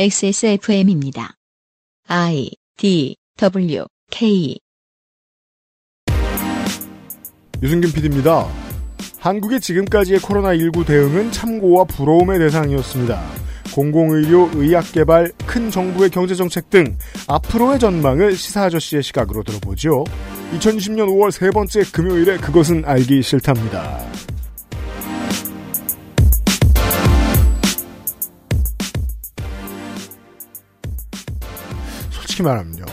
XSFM입니다. 0.00 1.34
I 2.06 2.52
D 2.76 3.16
W 3.36 3.84
K 4.12 4.56
유승균 7.60 7.90
PD입니다. 7.90 8.46
한국의 9.18 9.60
지금까지의 9.60 10.20
코로나19 10.20 10.86
대응은 10.86 11.32
참고와 11.32 11.82
부러움의 11.82 12.38
대상이었습니다. 12.38 13.20
공공의료, 13.74 14.50
의학개발, 14.54 15.32
큰 15.44 15.68
정부의 15.68 16.10
경제정책 16.10 16.70
등 16.70 16.96
앞으로의 17.26 17.80
전망을 17.80 18.36
시사 18.36 18.66
아저씨의 18.66 19.02
시각으로 19.02 19.42
들어보죠. 19.42 20.04
2020년 20.52 21.08
5월 21.08 21.32
세 21.32 21.50
번째 21.50 21.82
금요일에 21.92 22.36
그것은 22.36 22.84
알기 22.84 23.20
싫답니다. 23.20 23.98
솔직히 32.38 32.42
말하면요. 32.44 32.84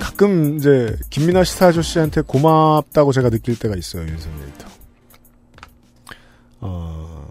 가끔 0.00 0.56
이제 0.56 0.96
김민아 1.10 1.44
시사 1.44 1.68
아저씨한테 1.68 2.22
고맙다고 2.22 3.12
제가 3.12 3.28
느낄 3.30 3.58
때가 3.58 3.76
있어요, 3.76 4.02
윤선 4.06 4.32
에디터. 4.32 4.68
어, 6.60 7.28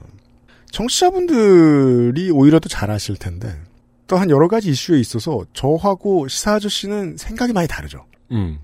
청취자분들이 0.72 2.30
오히려 2.32 2.60
더 2.60 2.70
잘 2.70 2.92
아실 2.92 3.16
텐데 3.16 3.60
또한 4.08 4.30
여러 4.30 4.48
가지 4.48 4.70
이슈에 4.70 5.00
있어서 5.00 5.46
저하고 5.54 6.28
시사 6.28 6.56
아저씨는 6.56 7.18
생각이 7.18 7.54
많이 7.54 7.68
다르죠. 7.68 8.06
음. 8.32 8.60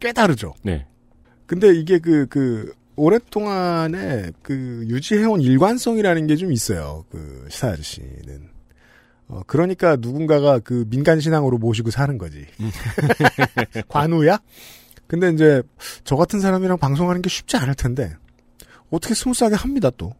꽤 0.00 0.12
다르죠. 0.12 0.54
네. 0.62 0.86
근데 1.46 1.74
이게 1.74 1.98
그, 1.98 2.26
그, 2.28 2.72
오랫동안에 2.96 4.30
그 4.42 4.84
유지해온 4.88 5.40
일관성이라는 5.40 6.28
게 6.28 6.36
좀 6.36 6.52
있어요. 6.52 7.04
그 7.10 7.46
시사 7.50 7.68
아저씨는. 7.70 8.53
어, 9.28 9.42
그러니까 9.46 9.96
누군가가 9.96 10.58
그 10.58 10.84
민간 10.88 11.20
신앙으로 11.20 11.58
모시고 11.58 11.90
사는 11.90 12.18
거지. 12.18 12.46
관우야? 13.88 14.38
근데 15.06 15.30
이제 15.30 15.62
저 16.04 16.16
같은 16.16 16.40
사람이랑 16.40 16.78
방송하는 16.78 17.22
게 17.22 17.28
쉽지 17.28 17.56
않을 17.56 17.74
텐데 17.74 18.14
어떻게 18.90 19.14
스무스하게 19.14 19.54
합니다 19.56 19.90
또. 19.96 20.12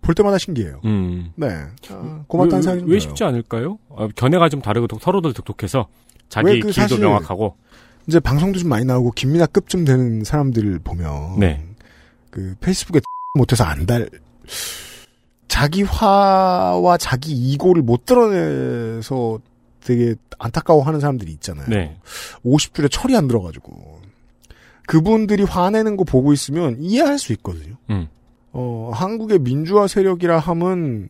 볼 0.00 0.14
때마다 0.14 0.38
신기해요. 0.38 0.80
음. 0.84 1.32
네. 1.34 1.48
아, 1.90 2.24
고맙다는 2.28 2.58
왜, 2.58 2.62
생각이 2.62 2.80
좀왜 2.80 2.98
들어요. 2.98 3.00
쉽지 3.00 3.24
않을까요? 3.24 3.78
어, 3.88 4.08
견해가 4.14 4.48
좀 4.48 4.62
다르고 4.62 4.86
독- 4.86 5.02
서로들 5.02 5.32
독특해서 5.34 5.88
자기 6.28 6.46
왜그 6.52 6.68
길도 6.68 6.72
사실- 6.72 7.00
명확하고. 7.00 7.56
이제 8.06 8.18
방송도 8.20 8.58
좀 8.60 8.70
많이 8.70 8.84
나오고 8.86 9.10
김민하급쯤 9.10 9.84
되는 9.84 10.24
사람들을 10.24 10.78
보면 10.78 11.40
네. 11.40 11.62
그 12.30 12.54
페이스북에 12.60 13.00
못해서 13.36 13.64
안 13.64 13.84
달 13.86 14.08
자기 15.48 15.82
화와 15.82 16.98
자기 16.98 17.32
이고를 17.32 17.82
못 17.82 18.04
드러내서 18.04 19.40
되게 19.80 20.14
안타까워하는 20.38 21.00
사람들이 21.00 21.32
있잖아요. 21.32 21.66
네. 21.68 21.98
50줄에 22.44 22.88
철이 22.90 23.16
안 23.16 23.26
들어가지고 23.26 24.00
그분들이 24.86 25.42
화내는 25.42 25.96
거 25.96 26.04
보고 26.04 26.32
있으면 26.32 26.76
이해할 26.80 27.18
수 27.18 27.32
있거든요. 27.32 27.76
음. 27.90 28.08
어, 28.52 28.90
한국의 28.94 29.40
민주화 29.40 29.86
세력이라 29.86 30.38
함은 30.38 31.08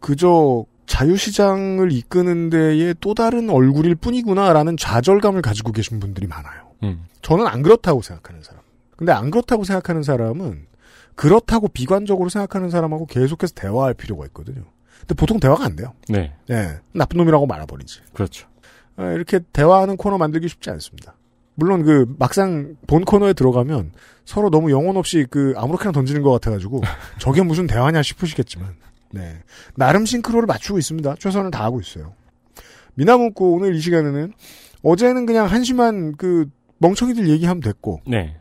그저 0.00 0.64
자유시장을 0.86 1.92
이끄는 1.92 2.50
데에 2.50 2.94
또 3.00 3.14
다른 3.14 3.50
얼굴일 3.50 3.94
뿐이구나라는 3.94 4.76
좌절감을 4.76 5.42
가지고 5.42 5.72
계신 5.72 6.00
분들이 6.00 6.26
많아요. 6.26 6.72
음. 6.82 7.06
저는 7.22 7.46
안 7.46 7.62
그렇다고 7.62 8.02
생각하는 8.02 8.42
사람. 8.42 8.62
근데 8.96 9.12
안 9.12 9.30
그렇다고 9.30 9.64
생각하는 9.64 10.02
사람은 10.02 10.66
그렇다고 11.14 11.68
비관적으로 11.68 12.28
생각하는 12.28 12.70
사람하고 12.70 13.06
계속해서 13.06 13.54
대화할 13.54 13.94
필요가 13.94 14.24
있거든요. 14.26 14.64
근데 15.00 15.14
보통 15.14 15.40
대화가 15.40 15.64
안 15.64 15.76
돼요. 15.76 15.92
네. 16.08 16.32
예, 16.50 16.80
나쁜 16.92 17.18
놈이라고 17.18 17.46
말아버리지. 17.46 18.00
그렇죠. 18.12 18.48
아, 18.96 19.10
이렇게 19.12 19.40
대화하는 19.52 19.96
코너 19.96 20.18
만들기 20.18 20.48
쉽지 20.48 20.70
않습니다. 20.70 21.16
물론 21.54 21.82
그 21.82 22.14
막상 22.18 22.76
본 22.86 23.04
코너에 23.04 23.32
들어가면 23.34 23.92
서로 24.24 24.50
너무 24.50 24.70
영혼 24.70 24.96
없이 24.96 25.26
그 25.28 25.52
아무렇게나 25.56 25.92
던지는 25.92 26.22
것 26.22 26.30
같아가지고 26.32 26.80
저게 27.18 27.42
무슨 27.42 27.66
대화냐 27.66 28.02
싶으시겠지만 28.02 28.74
네 29.10 29.42
나름 29.74 30.06
싱크로를 30.06 30.46
맞추고 30.46 30.78
있습니다. 30.78 31.16
최선을 31.18 31.50
다하고 31.50 31.80
있어요. 31.80 32.14
미나문구 32.94 33.52
오늘 33.52 33.74
이 33.74 33.80
시간에는 33.80 34.32
어제는 34.82 35.26
그냥 35.26 35.46
한심한 35.46 36.16
그 36.16 36.46
멍청이들 36.78 37.28
얘기하면 37.28 37.60
됐고 37.60 38.00
네. 38.06 38.36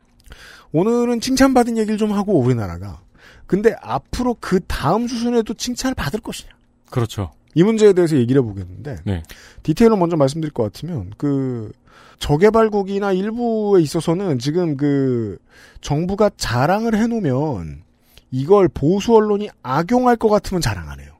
오늘은 0.73 1.21
칭찬받은 1.21 1.77
얘기를 1.77 1.97
좀 1.97 2.11
하고 2.13 2.39
우리나라가 2.39 3.01
근데 3.45 3.75
앞으로 3.81 4.37
그 4.39 4.59
다음 4.67 5.07
수순에도 5.07 5.53
칭찬을 5.53 5.95
받을 5.95 6.21
것이냐 6.21 6.51
그렇죠. 6.89 7.31
이 7.53 7.63
문제에 7.63 7.93
대해서 7.93 8.15
얘기를 8.15 8.41
해보겠는데 8.41 8.97
네. 9.03 9.23
디테일을 9.63 9.97
먼저 9.97 10.15
말씀드릴 10.15 10.53
것 10.53 10.63
같으면 10.63 11.11
그 11.17 11.71
저개발국이나 12.19 13.11
일부에 13.11 13.81
있어서는 13.81 14.39
지금 14.39 14.77
그 14.77 15.37
정부가 15.81 16.29
자랑을 16.37 16.95
해놓으면 16.95 17.81
이걸 18.29 18.69
보수 18.69 19.15
언론이 19.15 19.49
악용할 19.63 20.15
것 20.15 20.29
같으면 20.29 20.61
자랑 20.61 20.89
안 20.89 20.99
해요. 20.99 21.11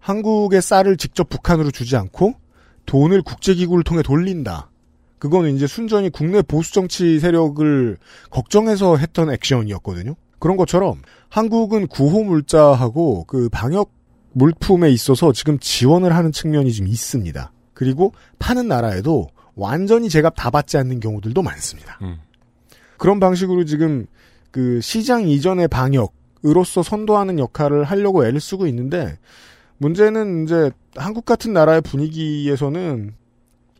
한국의 0.00 0.62
쌀을 0.62 0.96
직접 0.96 1.28
북한으로 1.28 1.70
주지 1.70 1.96
않고 1.96 2.34
돈을 2.86 3.22
국제기구를 3.22 3.84
통해 3.84 4.02
돌린다. 4.02 4.69
그거는 5.20 5.54
이제 5.54 5.66
순전히 5.66 6.10
국내 6.10 6.42
보수 6.42 6.72
정치 6.72 7.20
세력을 7.20 7.98
걱정해서 8.30 8.96
했던 8.96 9.30
액션이었거든요. 9.30 10.16
그런 10.40 10.56
것처럼 10.56 11.02
한국은 11.28 11.86
구호 11.86 12.24
물자하고 12.24 13.24
그 13.24 13.48
방역 13.50 13.92
물품에 14.32 14.90
있어서 14.90 15.32
지금 15.32 15.58
지원을 15.58 16.16
하는 16.16 16.32
측면이 16.32 16.72
좀 16.72 16.86
있습니다. 16.88 17.52
그리고 17.74 18.12
파는 18.38 18.66
나라에도 18.66 19.28
완전히 19.54 20.08
제값 20.08 20.34
다 20.36 20.48
받지 20.50 20.78
않는 20.78 21.00
경우들도 21.00 21.42
많습니다. 21.42 21.98
음. 22.00 22.18
그런 22.96 23.20
방식으로 23.20 23.64
지금 23.66 24.06
그 24.50 24.80
시장 24.80 25.28
이전의 25.28 25.68
방역으로서 25.68 26.82
선도하는 26.82 27.38
역할을 27.38 27.84
하려고 27.84 28.24
애를 28.24 28.40
쓰고 28.40 28.66
있는데 28.68 29.18
문제는 29.76 30.44
이제 30.44 30.70
한국 30.96 31.26
같은 31.26 31.52
나라의 31.52 31.82
분위기에서는 31.82 33.19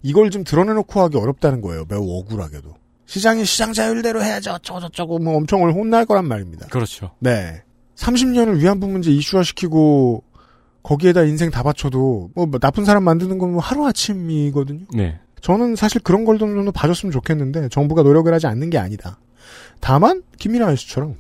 이걸 0.03 0.31
좀 0.31 0.45
드러내놓고 0.45 1.01
하기 1.03 1.17
어렵다는 1.17 1.61
거예요. 1.61 1.85
매우 1.89 2.03
억울하게도. 2.19 2.75
시장이 3.07 3.45
시장 3.45 3.73
자율대로 3.73 4.23
해야죠. 4.23 4.53
어쩌고저쩌고 4.53 5.19
뭐 5.19 5.37
엄청 5.37 5.63
혼날 5.63 6.07
거란 6.07 6.27
말입니다. 6.29 6.67
그렇죠. 6.69 7.11
네. 7.19 7.63
30년을 7.97 8.59
위안부 8.61 8.87
문제 8.89 9.11
이슈화시키고 9.11 10.23
거기에다 10.83 11.25
인생 11.25 11.51
다 11.51 11.63
바쳐도 11.63 12.31
뭐 12.35 12.47
나쁜 12.61 12.85
사람 12.85 13.05
만드는 13.05 13.37
건 13.39 13.51
뭐 13.51 13.61
하루아침이거든요. 13.61 14.87
네. 14.95 15.19
저는 15.41 15.75
사실 15.77 16.01
그런 16.03 16.25
걸 16.25 16.39
좀 16.39 16.65
더 16.65 16.71
봐줬으면 16.71 17.13
좋겠는데 17.13 17.69
정부가 17.69 18.03
노력을 18.03 18.33
하지 18.33 18.47
않는 18.47 18.71
게 18.71 18.79
아니다. 18.79 19.19
다만 19.81 20.23
김민아 20.39 20.67
아저씨처럼 20.69 21.17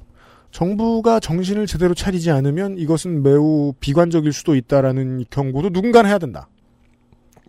정부가 0.53 1.21
정신을 1.21 1.67
제대로 1.67 1.95
차리지 1.95 2.31
않으면 2.31 2.79
이것은 2.79 3.23
매우 3.23 3.73
비관적일 3.81 4.33
수도 4.33 4.55
있다라는 4.55 5.25
경고도 5.31 5.71
누군가는 5.71 6.09
해야 6.09 6.19
된다. 6.19 6.49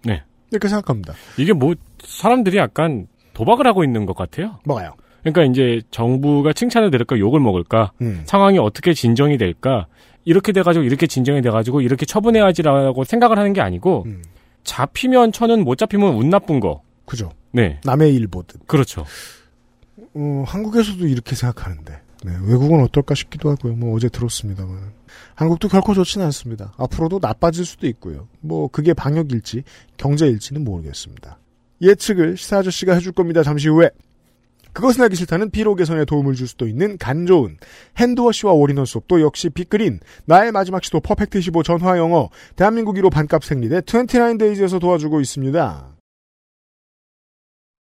네. 0.04 0.24
이렇게 0.52 0.68
생각합니다. 0.68 1.14
이게 1.38 1.54
뭐 1.54 1.74
사람들이 2.04 2.58
약간 2.58 3.08
도박을 3.34 3.66
하고 3.66 3.84
있는 3.84 4.06
것 4.06 4.16
같아요. 4.16 4.60
뭐가요? 4.66 4.94
그러니까 5.24 5.44
이제 5.44 5.82
정부가 5.92 6.54
칭찬을 6.54 6.92
들을까 6.92 7.18
욕을 7.20 7.40
먹을까 7.40 7.92
음. 8.02 8.24
상황이 8.26 8.58
어떻게 8.58 8.94
진정이 8.94 9.38
될까 9.38 9.88
이렇게 10.26 10.52
돼가지고 10.52 10.84
이렇게 10.84 11.08
진정이 11.08 11.42
돼가지고 11.42 11.82
이렇게 11.82 12.06
처분해야지라고 12.06 13.04
생각을 13.04 13.38
하는 13.38 13.54
게 13.54 13.62
아니고 13.62 14.04
음. 14.08 14.22
잡히면 14.64 15.32
천은 15.32 15.64
못 15.64 15.78
잡히면 15.78 16.16
운 16.16 16.30
나쁜 16.30 16.60
거. 16.60 16.82
그죠. 17.06 17.32
네. 17.52 17.80
남의 17.84 18.14
일 18.16 18.28
보듯. 18.28 18.68
그렇죠. 18.68 19.06
어, 20.14 20.44
한국에서도 20.46 21.08
이렇게 21.08 21.36
생각하는데 21.36 22.00
네, 22.24 22.34
외국은 22.44 22.82
어떨까 22.82 23.16
싶기도 23.16 23.50
하고요. 23.50 23.76
뭐 23.76 23.96
어제 23.96 24.08
들었습니다만 24.10 24.94
한국도 25.36 25.68
결코 25.68 25.94
좋지는 25.94 26.26
않습니다. 26.28 26.74
앞으로도 26.78 27.20
나빠질 27.22 27.66
수도 27.66 27.88
있고요. 27.88 28.28
뭐 28.40 28.68
그게 28.68 28.94
방역일지 28.94 29.64
경제일지는 29.98 30.64
모르겠습니다. 30.64 31.40
예측을 31.82 32.38
시사 32.38 32.60
아저씨가 32.60 32.94
해줄 32.94 33.12
겁니다. 33.12 33.42
잠시 33.42 33.70
후에 33.70 33.90
그것은 34.74 35.04
알기 35.04 35.16
싫다는 35.16 35.50
피로 35.50 35.76
개선에 35.76 36.06
도움을 36.06 36.36
줄 36.36 36.48
수도 36.48 36.68
있는 36.68 36.98
간존. 36.98 37.26
hand 37.26 37.58
wash와 37.98 38.54
all-in-one 38.54 38.86
soap도 38.86 39.22
역시 39.22 39.50
빅그린 39.50 40.00
나의 40.26 40.52
마지막 40.52 40.84
시도 40.84 41.00
퍼펙트 41.02 41.42
15 41.42 41.64
전화 41.64 41.98
영어 41.98 42.30
대한민국 42.56 42.96
1호 42.96 43.12
반값 43.12 43.44
생리대 43.44 43.82
29데이즈에서 43.82 44.80
도와주고 44.80 45.20
있습니다. 45.20 45.98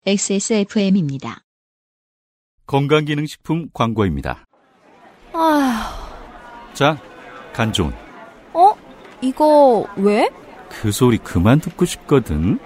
XSFM입니다. 0.05 1.42
건강기능식품 2.67 3.69
광고입니다. 3.73 4.47
아휴, 5.33 6.75
자, 6.75 6.99
간존. 7.53 7.95
어? 8.53 8.73
이거 9.21 9.87
왜? 9.97 10.29
그 10.69 10.91
소리 10.91 11.19
그만 11.19 11.61
듣고 11.61 11.85
싶거든. 11.85 12.59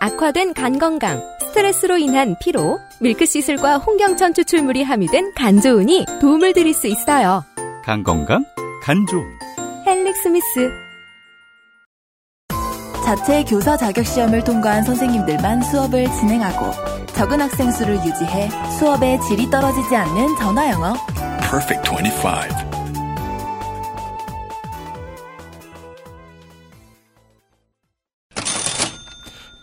악화된 0.00 0.54
간 0.54 0.78
건강, 0.78 1.20
스트레스로 1.40 1.98
인한 1.98 2.34
피로, 2.40 2.78
milk 3.02 3.24
thistle과 3.24 3.78
홍경천 3.78 4.32
추출물이 4.34 4.82
함유된 4.82 5.34
간존이 5.34 6.06
도움을 6.20 6.54
드릴 6.54 6.72
수 6.72 6.86
있어요. 6.86 7.44
간 7.84 8.02
건강, 8.02 8.44
간존. 8.82 9.22
헬릭스미스 9.86 10.70
자체 13.04 13.44
교사 13.44 13.76
자격 13.76 14.04
시험을 14.04 14.44
통과한 14.44 14.82
선생님들만 14.82 15.62
수업을 15.62 16.04
진행하고 16.12 16.70
적은 17.14 17.40
학생 17.40 17.70
수를 17.70 17.96
유지해 17.96 18.48
수업의 18.78 19.20
질이 19.22 19.50
떨어지지 19.50 19.94
않는 19.94 20.36
전화 20.36 20.70
영어. 20.70 20.94
Perfect 21.40 21.90
25. 21.90 22.70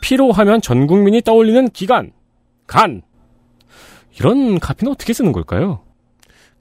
피로하면 0.01 0.61
전 0.61 0.87
국민이 0.87 1.21
떠올리는 1.21 1.67
기관, 1.69 2.11
간. 2.65 3.01
이런 4.17 4.59
카피는 4.59 4.93
어떻게 4.93 5.13
쓰는 5.13 5.31
걸까요? 5.31 5.86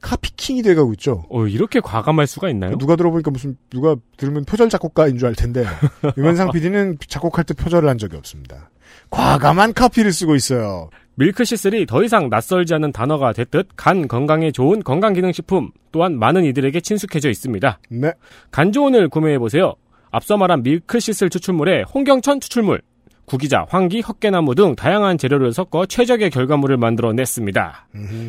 카피킹이 0.01 0.63
돼가고 0.63 0.93
있죠. 0.95 1.25
어, 1.31 1.47
이렇게 1.47 1.81
과감할 1.81 2.27
수가 2.27 2.49
있나요? 2.51 2.77
누가 2.79 2.97
들어보니까 2.97 3.31
무슨 3.31 3.57
누가 3.71 3.97
들으면 4.17 4.45
표절 4.45 4.69
작곡가인 4.69 5.19
줄 5.19 5.27
알 5.29 5.35
텐데 5.35 5.65
유면상 6.17 6.53
PD는 6.53 6.99
작곡할 7.09 7.45
때 7.45 7.55
표절을 7.55 7.89
한 7.89 7.99
적이 7.99 8.17
없습니다. 8.17 8.71
과감한 9.11 9.73
카피를 9.73 10.13
쓰고 10.13 10.35
있어요. 10.37 10.91
밀크시슬이 11.17 11.87
더 11.87 12.05
이상 12.05 12.29
낯설지 12.29 12.75
않은 12.75 12.93
단어가 12.93 13.33
됐듯 13.33 13.69
간 13.77 14.07
건강에 14.07 14.51
좋은 14.53 14.83
건강기능식품 14.83 15.71
또한 15.91 16.19
많은 16.19 16.45
이들에게 16.45 16.79
친숙해져 16.81 17.31
있습니다. 17.31 17.79
네. 17.91 18.13
간조온을 18.51 19.09
구매해보세요. 19.09 19.75
앞서 20.11 20.37
말한 20.37 20.63
밀크시슬 20.63 21.31
추출물에 21.31 21.83
홍경천 21.95 22.41
추출물, 22.41 22.83
구기자, 23.27 23.67
황기, 23.69 24.01
헛개나무 24.01 24.55
등 24.55 24.75
다양한 24.77 25.19
재료를 25.19 25.53
섞어 25.53 25.85
최적의 25.85 26.31
결과물을 26.31 26.77
만들어냈습니다. 26.77 27.87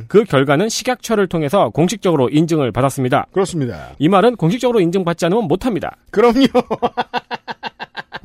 그 0.07 0.23
결과는 0.23 0.69
식약처를 0.69 1.27
통해서 1.27 1.69
공식적으로 1.69 2.29
인증을 2.29 2.71
받았습니다. 2.71 3.27
그렇습니다. 3.31 3.89
이 3.99 4.09
말은 4.09 4.35
공식적으로 4.35 4.79
인증받지 4.79 5.25
않으면 5.27 5.45
못합니다. 5.45 5.95
그럼요. 6.11 6.47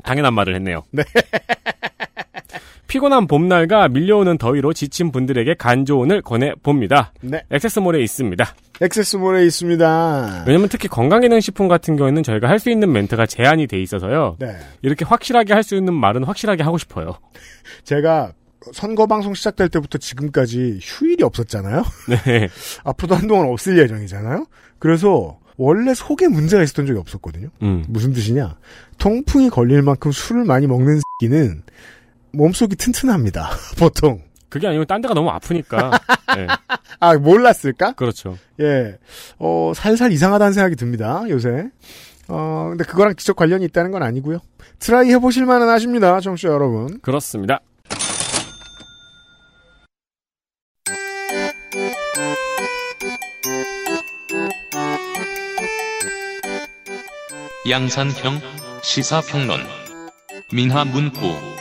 당연한 0.03 0.33
말을 0.33 0.55
했네요. 0.55 0.83
네. 0.91 1.03
피곤한 2.93 3.25
봄날과 3.25 3.87
밀려오는 3.87 4.37
더위로 4.37 4.71
지친 4.71 5.11
분들에게 5.11 5.55
간조온을 5.55 6.21
권해봅니다. 6.21 7.11
네. 7.21 7.41
액세스몰에 7.49 7.99
있습니다. 8.03 8.45
액세스몰에 8.81 9.47
있습니다. 9.47 10.43
왜냐면 10.45 10.69
특히 10.69 10.87
건강기능식품 10.87 11.67
같은 11.67 11.95
경우에는 11.95 12.21
저희가 12.21 12.47
할 12.47 12.59
수 12.59 12.69
있는 12.69 12.91
멘트가 12.91 13.25
제한이 13.25 13.65
돼 13.65 13.81
있어서요. 13.81 14.35
네. 14.37 14.55
이렇게 14.83 15.05
확실하게 15.05 15.53
할 15.53 15.63
수 15.63 15.75
있는 15.75 15.95
말은 15.95 16.23
확실하게 16.25 16.61
하고 16.61 16.77
싶어요. 16.77 17.17
제가 17.83 18.33
선거 18.73 19.07
방송 19.07 19.33
시작될 19.33 19.69
때부터 19.69 19.97
지금까지 19.97 20.77
휴일이 20.79 21.23
없었잖아요. 21.23 21.83
네. 22.09 22.47
앞으로도 22.85 23.15
한동안 23.15 23.47
없을 23.47 23.75
예정이잖아요. 23.79 24.45
그래서 24.77 25.39
원래 25.57 25.95
속에 25.95 26.27
문제가 26.27 26.61
있었던 26.61 26.85
적이 26.85 26.99
없었거든요. 26.99 27.47
음. 27.63 27.85
무슨 27.87 28.13
뜻이냐? 28.13 28.55
통풍이 28.99 29.49
걸릴 29.49 29.81
만큼 29.81 30.11
술을 30.11 30.45
많이 30.45 30.67
먹는 30.67 31.01
새끼는 31.19 31.63
몸속이 32.33 32.75
튼튼합니다. 32.75 33.49
보통. 33.77 34.21
그게 34.49 34.67
아니면 34.67 34.85
딴 34.85 35.01
데가 35.01 35.15
너무 35.15 35.29
아프니까. 35.31 35.91
네. 36.35 36.47
아, 36.99 37.15
몰랐을까? 37.15 37.93
그렇죠. 37.93 38.37
예. 38.59 38.97
어, 39.39 39.71
살살 39.75 40.11
이상하다는 40.11 40.53
생각이 40.53 40.75
듭니다, 40.75 41.23
요새. 41.29 41.69
어, 42.27 42.67
근데 42.69 42.83
그거랑 42.83 43.15
직접 43.15 43.35
관련이 43.35 43.65
있다는 43.65 43.91
건 43.91 44.03
아니고요. 44.03 44.39
try 44.79 45.09
해보실 45.09 45.45
만은 45.45 45.69
하십니다, 45.69 46.19
청취자 46.19 46.49
여러분. 46.49 46.99
그렇습니다. 47.01 47.61
양산형 57.69 58.41
시사평론 58.83 59.61
민하 60.51 60.83
문구 60.83 61.52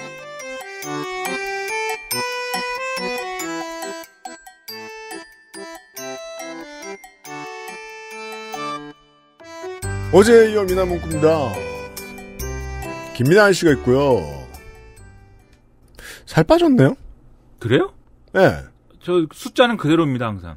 어제 10.13 10.53
이어 10.53 10.65
미나 10.65 10.85
문구입니다. 10.85 11.53
김민아 13.15 13.53
씨가 13.53 13.73
있고요. 13.73 14.21
살 16.27 16.45
빠졌네요? 16.45 16.97
그래요? 17.59 17.93
네. 18.33 18.63
저 19.03 19.27
숫자는 19.33 19.77
그대로입니다 19.77 20.27
항상. 20.27 20.57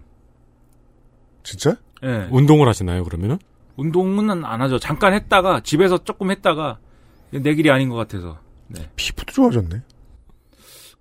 진짜? 1.44 1.75
예. 2.04 2.28
운동을 2.31 2.68
하시나요, 2.68 3.04
그러면은? 3.04 3.40
운동은 3.78 4.44
안 4.46 4.62
하죠. 4.62 4.80
잠깐 4.80 5.13
했다가 5.13 5.62
집에서 5.62 5.98
조금 6.04 6.31
했다가 6.31 6.80
내 7.31 7.54
길이 7.56 7.69
아닌 7.72 7.90
것 7.90 7.96
같아서. 7.96 8.40
네. 8.68 8.90
피부도 8.96 9.31
좋아졌네. 9.34 9.81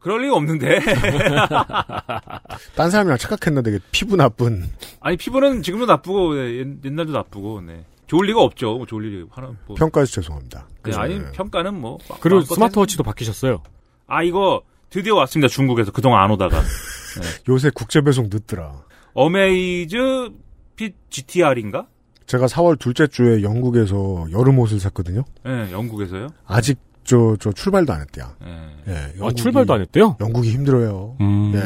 그럴 0.00 0.22
리가 0.22 0.34
없는데. 0.36 0.80
딴 2.76 2.90
사람이랑 2.90 3.16
착각했나 3.16 3.62
되게 3.62 3.78
피부 3.90 4.16
나쁜. 4.16 4.68
아니 5.00 5.16
피부는 5.16 5.62
지금도 5.62 5.86
나쁘고 5.86 6.34
네, 6.34 6.56
옛- 6.58 6.84
옛날도 6.84 7.12
나쁘고. 7.12 7.62
네. 7.62 7.84
좋을 8.06 8.26
리가 8.26 8.40
없죠. 8.42 8.76
뭐 8.76 8.86
좋을 8.86 9.04
일이 9.04 9.26
하나 9.30 9.52
뭐. 9.66 9.76
평가해서 9.76 10.12
죄송합니다. 10.12 10.68
네, 10.84 10.94
아니 10.96 11.20
평가는 11.32 11.74
뭐. 11.74 11.98
마- 12.08 12.16
그리고 12.20 12.40
스마트워치도 12.42 13.02
바뀌셨어요. 13.02 13.62
아 14.06 14.22
이거 14.22 14.62
드디어 14.90 15.14
왔습니다. 15.16 15.48
중국에서 15.48 15.90
그동안 15.92 16.22
안 16.22 16.30
오다가. 16.30 16.60
요새 17.48 17.70
국제 17.74 18.00
배송 18.02 18.28
늦더라. 18.32 18.82
어메이즈 19.14 20.30
피 20.76 20.92
GTR인가? 21.10 21.86
제가 22.26 22.46
4월 22.46 22.78
둘째 22.78 23.06
주에 23.06 23.42
영국에서 23.42 24.26
여름 24.32 24.58
옷을 24.58 24.80
샀거든요. 24.80 25.24
예, 25.46 25.70
영국에서요. 25.72 26.28
아직 26.46 26.78
저, 27.04 27.36
저 27.38 27.52
출발도 27.52 27.92
안 27.92 28.00
했대요. 28.00 28.26
예. 28.46 28.70
예, 28.88 28.94
아, 28.96 29.08
영국이- 29.18 29.36
출발도 29.36 29.74
안 29.74 29.80
했대요? 29.82 30.16
영국이 30.20 30.50
힘들어요. 30.50 31.16
음. 31.20 31.52
네. 31.52 31.60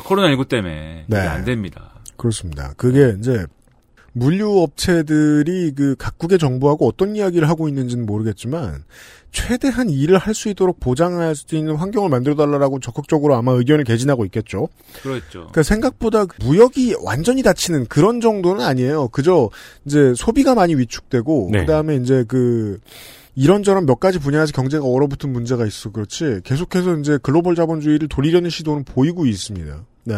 코로나19 0.00 0.48
때문에 0.48 1.04
네. 1.08 1.18
안 1.18 1.44
됩니다. 1.44 1.94
그렇습니다. 2.16 2.72
그게 2.76 3.16
이제 3.18 3.44
물류 4.18 4.62
업체들이 4.62 5.72
그 5.76 5.94
각국의 5.98 6.38
정부하고 6.38 6.88
어떤 6.88 7.14
이야기를 7.16 7.50
하고 7.50 7.68
있는지는 7.68 8.06
모르겠지만 8.06 8.82
최대한 9.30 9.90
일을 9.90 10.16
할 10.16 10.32
수 10.32 10.48
있도록 10.48 10.80
보장할 10.80 11.34
수 11.36 11.54
있는 11.54 11.76
환경을 11.76 12.08
만들어 12.08 12.34
달라고 12.34 12.80
적극적으로 12.80 13.34
아마 13.34 13.52
의견을 13.52 13.84
개진하고 13.84 14.24
있겠죠. 14.24 14.68
그렇죠. 15.02 15.26
그러니까 15.30 15.62
생각보다 15.62 16.24
무역이 16.40 16.96
완전히 17.02 17.42
닫히는 17.42 17.86
그런 17.86 18.22
정도는 18.22 18.64
아니에요. 18.64 19.08
그저 19.08 19.50
이제 19.84 20.14
소비가 20.16 20.54
많이 20.54 20.74
위축되고 20.74 21.50
네. 21.52 21.60
그다음에 21.60 21.96
이제 21.96 22.24
그 22.26 22.80
이런저런 23.34 23.84
몇 23.84 24.00
가지 24.00 24.18
분야에서 24.18 24.52
경제가 24.52 24.86
얼어붙은 24.86 25.30
문제가 25.30 25.66
있어 25.66 25.92
그렇지 25.92 26.40
계속해서 26.42 26.96
이제 26.96 27.18
글로벌 27.22 27.54
자본주의를 27.54 28.08
돌리려는 28.08 28.48
시도는 28.48 28.84
보이고 28.84 29.26
있습니다. 29.26 29.84
네. 30.04 30.14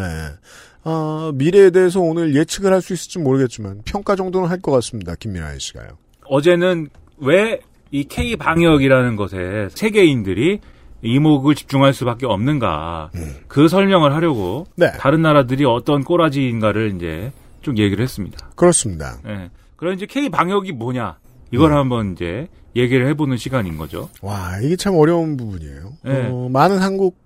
아, 0.88 1.32
미래에 1.34 1.70
대해서 1.70 2.00
오늘 2.00 2.34
예측을 2.34 2.72
할 2.72 2.80
수 2.80 2.92
있을지 2.94 3.18
모르겠지만 3.18 3.82
평가 3.84 4.16
정도는 4.16 4.48
할 4.48 4.60
것 4.60 4.72
같습니다. 4.72 5.14
김민아 5.14 5.58
씨가요. 5.58 5.88
어제는 6.26 6.88
왜 7.18 7.60
이 7.90 8.04
K 8.04 8.36
방역이라는 8.36 9.16
것에 9.16 9.68
세계인들이 9.70 10.60
이목을 11.00 11.54
집중할 11.54 11.94
수밖에 11.94 12.26
없는가 12.26 13.10
그 13.46 13.68
설명을 13.68 14.14
하려고 14.14 14.66
네. 14.76 14.92
다른 14.98 15.22
나라들이 15.22 15.64
어떤 15.64 16.04
꼬라지인가를 16.04 16.94
이제 16.96 17.32
좀 17.62 17.78
얘기를 17.78 18.02
했습니다. 18.02 18.50
그렇습니다. 18.56 19.16
예. 19.26 19.50
그럼 19.76 19.94
이제 19.94 20.04
K 20.06 20.28
방역이 20.28 20.72
뭐냐 20.72 21.18
이걸 21.50 21.72
한번 21.72 22.12
이제 22.12 22.48
얘기를 22.76 23.08
해보는 23.08 23.38
시간인 23.38 23.78
거죠. 23.78 24.10
와, 24.20 24.58
이게 24.62 24.76
참 24.76 24.94
어려운 24.96 25.36
부분이에요. 25.38 25.92
네. 26.04 26.28
어, 26.30 26.48
많은 26.50 26.78
한국 26.78 27.16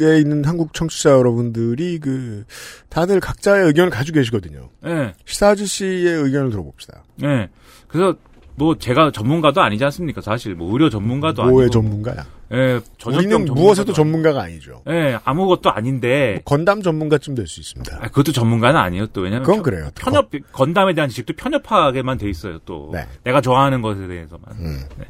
에 0.00 0.18
있는 0.18 0.44
한국 0.44 0.74
청취자 0.74 1.10
여러분들이 1.10 1.98
그 2.00 2.44
다들 2.88 3.20
각자의 3.20 3.66
의견을 3.66 3.90
가지고 3.90 4.16
계시거든요. 4.16 4.68
예. 4.86 5.14
시사 5.24 5.50
아저씨의 5.50 6.06
의견을 6.24 6.50
들어봅시다. 6.50 7.04
예. 7.22 7.48
그래서 7.86 8.16
뭐 8.56 8.76
제가 8.76 9.10
전문가도 9.12 9.62
아니지 9.62 9.84
않습니까? 9.84 10.20
사실 10.20 10.54
뭐 10.54 10.72
의료 10.72 10.90
전문가도 10.90 11.42
아니고 11.42 11.54
뭐의 11.56 11.70
전문가야? 11.70 12.24
예. 12.52 12.80
우리는 13.06 13.44
무엇에도. 13.46 13.92
전문가가 13.92 14.42
아니죠. 14.42 14.82
예. 14.88 15.18
아무것도 15.24 15.70
아닌데 15.70 16.40
건담 16.44 16.82
전문가쯤 16.82 17.34
될 17.36 17.46
수 17.46 17.60
있습니다. 17.60 17.96
아, 18.00 18.08
그것도 18.08 18.32
전문가는 18.32 18.78
아니에요. 18.78 19.06
또 19.08 19.20
왜냐면 19.22 19.44
그건 19.44 19.62
그래요. 19.62 19.90
편협 19.94 20.30
건담에 20.52 20.94
대한 20.94 21.08
지식도 21.08 21.34
편협하게만 21.34 22.18
돼 22.18 22.28
있어요. 22.28 22.58
또 22.64 22.90
네. 22.92 23.06
내가 23.22 23.40
좋아하는 23.40 23.80
것에 23.82 24.06
대해서만. 24.08 24.44
음. 24.58 24.80
네. 24.98 25.04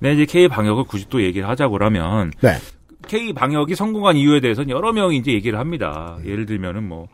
근데 0.00 0.14
이제 0.14 0.26
K 0.26 0.46
방역을 0.48 0.84
굳이 0.84 1.06
또 1.08 1.22
얘기를 1.22 1.48
하자고 1.48 1.72
그러면 1.72 2.30
네. 2.40 2.56
K 3.08 3.32
방역이 3.32 3.74
성공한 3.74 4.16
이유에 4.16 4.40
대해서는 4.40 4.70
여러 4.70 4.92
명이 4.92 5.16
이제 5.16 5.32
얘기를 5.32 5.58
합니다. 5.58 6.18
예를 6.24 6.46
들면은 6.46 6.86
뭐, 6.86 7.08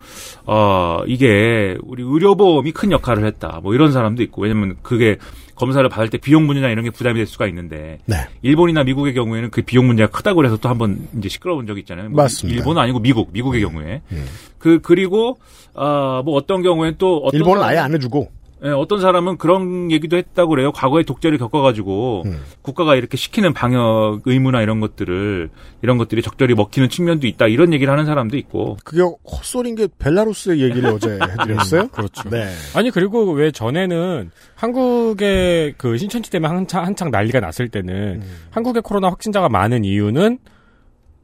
어, 0.45 0.99
이게 1.07 1.79
우리 1.83 2.03
의료보험이 2.03 2.73
큰 2.73 2.91
역할을 2.91 3.25
했다. 3.25 3.61
뭐 3.63 3.75
이런 3.75 3.93
사람도 3.93 4.23
있고, 4.25 4.43
왜냐면 4.43 4.77
그게 4.83 5.17
검사를 5.55 5.89
받을 5.89 6.11
때 6.11 6.19
비용 6.19 6.47
문제나 6.47 6.69
이런 6.69 6.85
게 6.85 6.91
부담이 6.91 7.15
될 7.15 7.27
수가 7.27 7.47
있는데, 7.47 8.01
네. 8.07 8.17
일본이나 8.43 8.85
미국의 8.85 9.15
경우에는 9.15 9.51
그 9.51 9.63
비용 9.63 9.87
문제가 9.87 10.11
크다고 10.11 10.45
해서 10.45 10.57
또 10.59 10.69
한번 10.69 11.09
이제 11.17 11.29
시끄러운 11.29 11.67
적이 11.67 11.81
있잖아요. 11.81 12.11
뭐 12.11 12.25
맞습니다. 12.25 12.59
일본은 12.59 12.83
아니고 12.83 12.99
미국, 12.99 13.31
미국의 13.33 13.63
경우에. 13.63 14.03
음. 14.13 14.27
그, 14.59 14.81
그리고, 14.81 15.39
어, 15.75 16.23
뭐 16.25 16.35
어떤 16.35 16.63
경우에는 16.63 16.97
또 16.99 17.19
어떤. 17.25 17.39
일본은 17.39 17.63
아예 17.63 17.79
안 17.79 17.95
해주고. 17.95 18.44
예, 18.65 18.71
어떤 18.71 19.01
사람은 19.01 19.37
그런 19.37 19.91
얘기도 19.91 20.17
했다고 20.17 20.51
그래요. 20.51 20.73
과거에 20.73 21.03
독재를 21.03 21.37
겪어가지고 21.37 22.23
음. 22.25 22.41
국가가 22.63 22.97
이렇게 22.97 23.17
시키는 23.19 23.53
방역 23.53 24.23
의무나 24.25 24.63
이런 24.63 24.81
것들을 24.81 25.51
이런 25.83 25.99
것들이 25.99 26.23
적절히 26.23 26.55
먹히는 26.55 26.89
측면도 26.89 27.27
있다 27.27 27.47
이런 27.47 27.75
얘기를 27.75 27.93
하는 27.93 28.07
사람도 28.07 28.39
있고. 28.39 28.79
그게 28.83 29.03
헛소리인 29.03 29.75
게 29.75 29.89
벨라루스의 29.99 30.63
얘기를 30.63 30.89
어제 30.89 31.19
해드렸어요. 31.41 31.89
그렇죠. 31.89 32.31
네. 32.31 32.49
아니 32.75 32.91
그리고 32.91 33.33
왜 33.33 33.51
전에는 33.51 34.31
한국의 34.55 35.75
그 35.77 35.99
신천지 35.99 36.31
때문에 36.31 36.55
한창, 36.55 36.87
한창 36.87 37.11
난리가 37.11 37.41
났을 37.41 37.69
때는 37.69 38.23
음. 38.23 38.37
한국의 38.51 38.81
코로나 38.83 39.09
확진자가 39.09 39.51
많은 39.51 39.85
이유는 39.85 40.39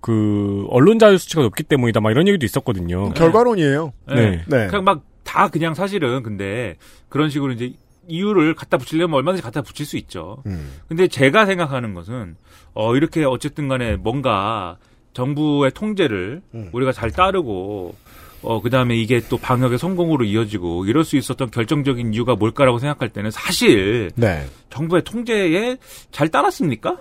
그 0.03 0.67
언론 0.71 0.99
자유 0.99 1.17
수치가 1.17 1.43
높기 1.43 1.63
때문이다 1.63 2.01
막 2.01 2.11
이런 2.11 2.29
얘기도 2.29 2.45
있었거든요. 2.45 3.13
결과론이에요. 3.15 3.93
예. 4.11 4.15
네. 4.15 4.45
네. 4.47 4.67
그냥 4.67 4.85
막 4.85 5.03
다 5.31 5.47
그냥 5.47 5.75
사실은 5.75 6.25
근데 6.25 6.77
그런 7.09 7.31
식으로 7.31 7.53
이제 7.53 7.73
이유를 8.09 8.57
갖다 8.57 8.79
붙이려면 8.79 9.15
얼마든지 9.15 9.43
갖다 9.43 9.63
붙일 9.63 9.87
수 9.87 9.97
있죠. 9.97 10.43
음. 10.47 10.73
근데 10.89 11.07
제가 11.07 11.47
생각하는 11.47 11.95
것은 11.95 12.35
어 12.75 12.97
이렇게 12.97 13.25
어쨌든 13.25 13.69
간에 13.69 13.95
뭔가 13.95 14.77
정부의 15.13 15.71
통제를 15.71 16.43
음. 16.55 16.71
우리가 16.73 16.91
잘 16.91 17.13
따르고 17.13 17.95
어 18.43 18.61
그다음에 18.61 18.97
이게 18.97 19.21
또 19.29 19.37
방역의 19.37 19.79
성공으로 19.79 20.25
이어지고 20.25 20.87
이럴 20.87 21.05
수 21.05 21.17
있었던 21.17 21.53
결정적인 21.53 22.13
이유가 22.13 22.35
뭘까라고 22.35 22.81
생각할 22.81 23.11
때는 23.11 23.31
사실 23.31 24.11
네. 24.17 24.45
정부의 24.69 25.05
통제에 25.05 25.77
잘 26.11 26.29
따랐습니까? 26.29 26.99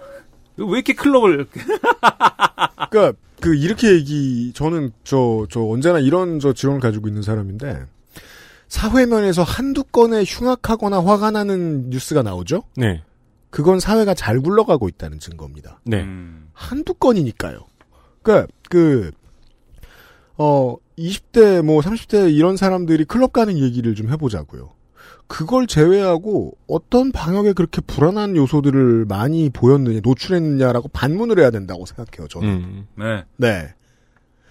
왜 0.58 0.66
이렇게 0.68 0.94
클럽을 0.94 1.48
그러니까 2.92 3.20
그 3.42 3.56
이렇게 3.56 3.92
얘기 3.96 4.52
저는 4.54 4.92
저저 5.04 5.62
언제나 5.62 5.98
이런 5.98 6.40
저 6.40 6.54
지론을 6.54 6.80
가지고 6.80 7.08
있는 7.08 7.24
사람인데 7.24 7.86
사회면에서 8.70 9.44
한두 9.44 9.84
건에 9.84 10.24
흉악하거나 10.26 11.04
화가 11.04 11.32
나는 11.32 11.90
뉴스가 11.90 12.22
나오죠. 12.22 12.64
네. 12.78 13.04
그건 13.50 13.80
사회가 13.80 14.14
잘 14.14 14.40
굴러가고 14.40 14.88
있다는 14.88 15.20
증거입니다. 15.20 15.82
네. 15.84 16.02
음, 16.02 16.50
한두 16.54 16.94
건이니까요. 16.94 17.60
그러니까 18.22 18.48
그 18.70 19.12
어, 20.38 20.76
20대 20.98 21.64
뭐 21.64 21.82
30대 21.82 22.34
이런 22.34 22.58
사람들이 22.58 23.06
클럽 23.06 23.34
가는 23.34 23.58
얘기를 23.58 23.96
좀 23.96 24.10
해보자고요. 24.10 24.72
그걸 25.28 25.68
제외하고 25.68 26.58
어떤 26.68 27.12
방역에 27.12 27.54
그렇게 27.54 27.82
불안한 27.82 28.36
요소들을 28.36 29.06
많이 29.06 29.50
보였느냐, 29.50 30.00
노출했느냐라고 30.04 30.90
반문을 30.90 31.40
해야 31.40 31.52
된다고 31.52 31.86
생각해요, 31.86 32.28
저는. 32.28 32.48
음. 32.48 32.88
네 32.96 33.24
네. 33.38 33.74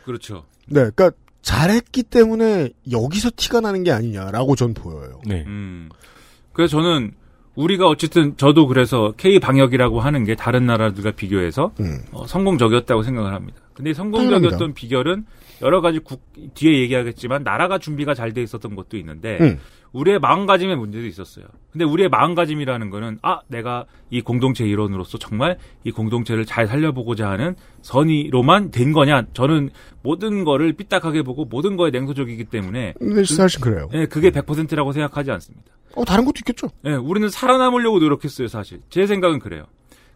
그렇죠. 0.04 0.44
네. 0.66 0.90
그러니까 0.94 1.12
잘했기 1.48 2.02
때문에 2.02 2.68
여기서 2.92 3.30
티가 3.34 3.60
나는 3.60 3.82
게 3.82 3.90
아니냐라고 3.90 4.54
전 4.54 4.74
보여요. 4.74 5.18
네. 5.24 5.44
음. 5.46 5.88
그래서 6.52 6.72
저는 6.76 7.12
우리가 7.54 7.88
어쨌든 7.88 8.36
저도 8.36 8.66
그래서 8.66 9.14
K 9.16 9.38
방역이라고 9.40 9.98
하는 9.98 10.24
게 10.24 10.34
다른 10.34 10.66
나라들과 10.66 11.12
비교해서 11.12 11.72
음. 11.80 12.02
어, 12.12 12.26
성공적이었다고 12.26 13.02
생각을 13.02 13.32
합니다. 13.32 13.60
근데 13.72 13.90
이 13.90 13.94
성공적이었던 13.94 14.50
당연합니다. 14.50 14.74
비결은 14.78 15.24
여러 15.62 15.80
가지 15.80 16.00
국, 16.00 16.20
뒤에 16.54 16.80
얘기하겠지만 16.80 17.44
나라가 17.44 17.78
준비가 17.78 18.12
잘 18.12 18.34
돼 18.34 18.42
있었던 18.42 18.76
것도 18.76 18.98
있는데 18.98 19.38
음. 19.40 19.58
우리의 19.92 20.18
마음가짐의 20.18 20.76
문제도 20.76 21.06
있었어요. 21.06 21.46
근데 21.72 21.84
우리의 21.84 22.08
마음가짐이라는 22.08 22.90
거는 22.90 23.18
아 23.22 23.40
내가 23.48 23.86
이 24.10 24.20
공동체 24.20 24.66
일원으로서 24.66 25.18
정말 25.18 25.58
이 25.84 25.90
공동체를 25.90 26.44
잘 26.44 26.66
살려보고자 26.66 27.28
하는 27.30 27.56
선의로만 27.82 28.70
된 28.70 28.92
거냐? 28.92 29.26
저는 29.32 29.70
모든 30.02 30.44
거를 30.44 30.72
삐딱하게 30.72 31.22
보고 31.22 31.44
모든 31.44 31.76
거에 31.76 31.90
냉소적이기 31.90 32.44
때문에 32.44 32.94
근데 32.98 33.24
사실 33.24 33.60
그래요. 33.60 33.88
예, 33.94 34.06
그게 34.06 34.30
100%라고 34.30 34.92
생각하지 34.92 35.30
않습니다. 35.30 35.72
어, 35.94 36.04
다른 36.04 36.24
것도 36.24 36.34
있겠죠. 36.40 36.68
예, 36.84 36.92
우리는 36.92 37.28
살아남으려고 37.28 37.98
노력했어요, 37.98 38.48
사실. 38.48 38.80
제 38.90 39.06
생각은 39.06 39.38
그래요. 39.38 39.64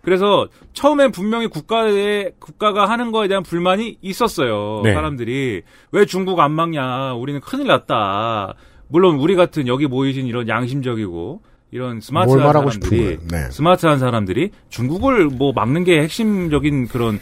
그래서 0.02 0.48
처음엔 0.72 1.12
분명히 1.12 1.46
국가에 1.46 2.32
국가가 2.40 2.88
하는 2.88 3.12
거에 3.12 3.28
대한 3.28 3.42
불만이 3.44 3.98
있었어요. 4.02 4.82
네. 4.82 4.92
사람들이 4.94 5.62
왜 5.92 6.06
중국 6.06 6.40
안 6.40 6.50
막냐? 6.52 7.14
우리는 7.14 7.40
큰일 7.40 7.68
났다. 7.68 8.54
물론 8.92 9.16
우리 9.16 9.34
같은 9.34 9.66
여기 9.68 9.86
모이신 9.86 10.26
이런 10.26 10.46
양심적이고 10.48 11.40
이런 11.70 11.88
뭘 11.92 12.02
스마트한 12.02 12.52
사람들이. 12.52 13.18
네. 13.30 13.50
스마트한 13.50 13.98
사람들이 13.98 14.50
중국을 14.68 15.28
뭐 15.28 15.52
막는 15.54 15.84
게 15.84 16.02
핵심적인 16.02 16.88
그런 16.88 17.18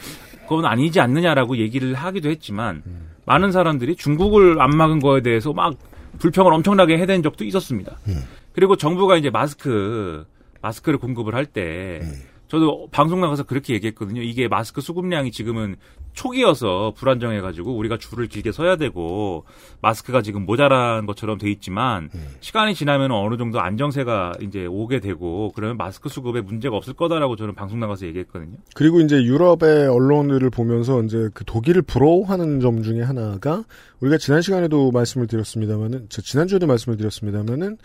건 0.49 0.65
아니지 0.65 0.99
않느냐라고 0.99 1.59
얘기를 1.59 1.95
하기도 1.95 2.29
했지만 2.29 2.83
음. 2.85 3.11
많은 3.25 3.53
사람들이 3.53 3.95
중국을 3.95 4.61
안 4.61 4.71
막은 4.77 4.99
거에 4.99 5.23
대해서 5.23 5.53
막 5.53 5.77
불평을 6.19 6.53
엄청나게 6.53 6.99
해댄 6.99 7.23
적도 7.23 7.45
있었습니다. 7.45 7.99
음. 8.09 8.25
그리고 8.53 8.75
정부가 8.75 9.17
이제 9.17 9.31
마스크 9.31 10.27
마스크를 10.61 10.99
공급을 10.99 11.37
할때 11.37 12.01
음. 12.03 12.13
저도 12.51 12.89
방송 12.91 13.21
나가서 13.21 13.45
그렇게 13.45 13.75
얘기했거든요. 13.75 14.23
이게 14.23 14.49
마스크 14.49 14.81
수급량이 14.81 15.31
지금은 15.31 15.77
초기여서 16.15 16.95
불안정해가지고 16.97 17.77
우리가 17.77 17.97
줄을 17.97 18.27
길게 18.27 18.51
서야 18.51 18.75
되고 18.75 19.45
마스크가 19.81 20.23
지금 20.23 20.45
모자란 20.47 21.07
것처럼 21.07 21.39
돼 21.39 21.49
있지만 21.49 22.11
음. 22.13 22.27
시간이 22.41 22.75
지나면 22.75 23.13
어느 23.13 23.37
정도 23.37 23.61
안정세가 23.61 24.33
이제 24.41 24.67
오게 24.67 24.99
되고 24.99 25.53
그러면 25.55 25.77
마스크 25.77 26.09
수급에 26.09 26.41
문제가 26.41 26.77
없을 26.77 26.95
거다라고 26.95 27.37
저는 27.37 27.55
방송 27.55 27.79
나가서 27.79 28.07
얘기했거든요. 28.07 28.57
그리고 28.75 29.01
이제 29.01 29.23
유럽의 29.23 29.87
언론들을 29.87 30.51
보면서 30.51 31.01
이제 31.05 31.29
그 31.33 31.45
독일을 31.45 31.83
부러워하는 31.83 32.59
점 32.59 32.83
중에 32.83 33.03
하나가 33.03 33.63
우리가 34.01 34.19
지난 34.19 34.43
시간에도 34.43 34.91
말씀을 34.91 35.29
드렸습니다만은 35.29 36.07
저 36.09 36.21
지난주에도 36.21 36.67
말씀을 36.67 36.99
드렸습니다만은 36.99 37.79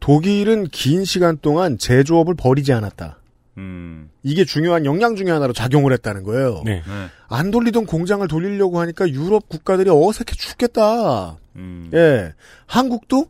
독일은 0.00 0.64
긴 0.72 1.04
시간 1.04 1.38
동안 1.40 1.78
제조업을 1.78 2.34
버리지 2.34 2.72
않았다. 2.72 3.18
음, 3.58 4.08
이게 4.22 4.44
중요한 4.44 4.84
역량 4.84 5.16
중에 5.16 5.30
하나로 5.30 5.52
작용을 5.52 5.92
했다는 5.92 6.22
거예요. 6.22 6.62
네. 6.64 6.74
네. 6.76 6.82
안 7.28 7.50
돌리던 7.50 7.86
공장을 7.86 8.26
돌리려고 8.28 8.78
하니까 8.78 9.08
유럽 9.10 9.48
국가들이 9.48 9.90
어색해 9.90 10.36
죽겠다. 10.36 11.38
음, 11.56 11.90
예. 11.92 12.34
한국도 12.66 13.26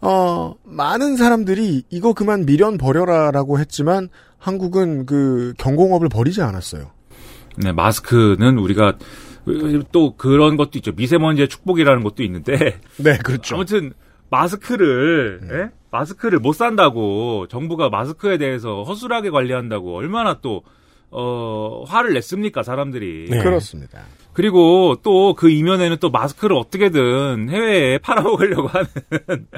어 0.00 0.54
많은 0.64 1.16
사람들이 1.16 1.84
이거 1.90 2.14
그만 2.14 2.46
미련 2.46 2.78
버려라라고 2.78 3.60
했지만 3.60 4.08
한국은 4.38 5.04
그 5.04 5.52
경공업을 5.58 6.08
버리지 6.08 6.40
않았어요. 6.40 6.90
네, 7.58 7.72
마스크는 7.72 8.56
우리가 8.56 8.96
또 9.92 10.16
그런 10.16 10.56
것도 10.56 10.70
있죠. 10.76 10.92
미세먼지의 10.92 11.48
축복이라는 11.48 12.02
것도 12.02 12.22
있는데 12.22 12.80
네, 12.96 13.18
그렇죠. 13.18 13.56
아무튼 13.56 13.92
마스크를 14.32 15.40
예? 15.52 15.70
마스크를 15.90 16.38
못 16.38 16.54
산다고 16.54 17.46
정부가 17.48 17.90
마스크에 17.90 18.38
대해서 18.38 18.82
허술하게 18.82 19.28
관리한다고 19.28 19.94
얼마나 19.94 20.40
또 20.40 20.62
어, 21.10 21.84
화를 21.86 22.14
냈습니까 22.14 22.62
사람들이. 22.62 23.26
네. 23.28 23.42
그렇습니다. 23.42 24.00
그리고 24.32 24.96
또 25.02 25.34
그 25.34 25.50
이면에는 25.50 25.98
또 26.00 26.08
마스크를 26.10 26.56
어떻게든 26.56 27.50
해외에 27.50 27.98
팔아먹으려고 28.02 28.68
하는 28.68 28.86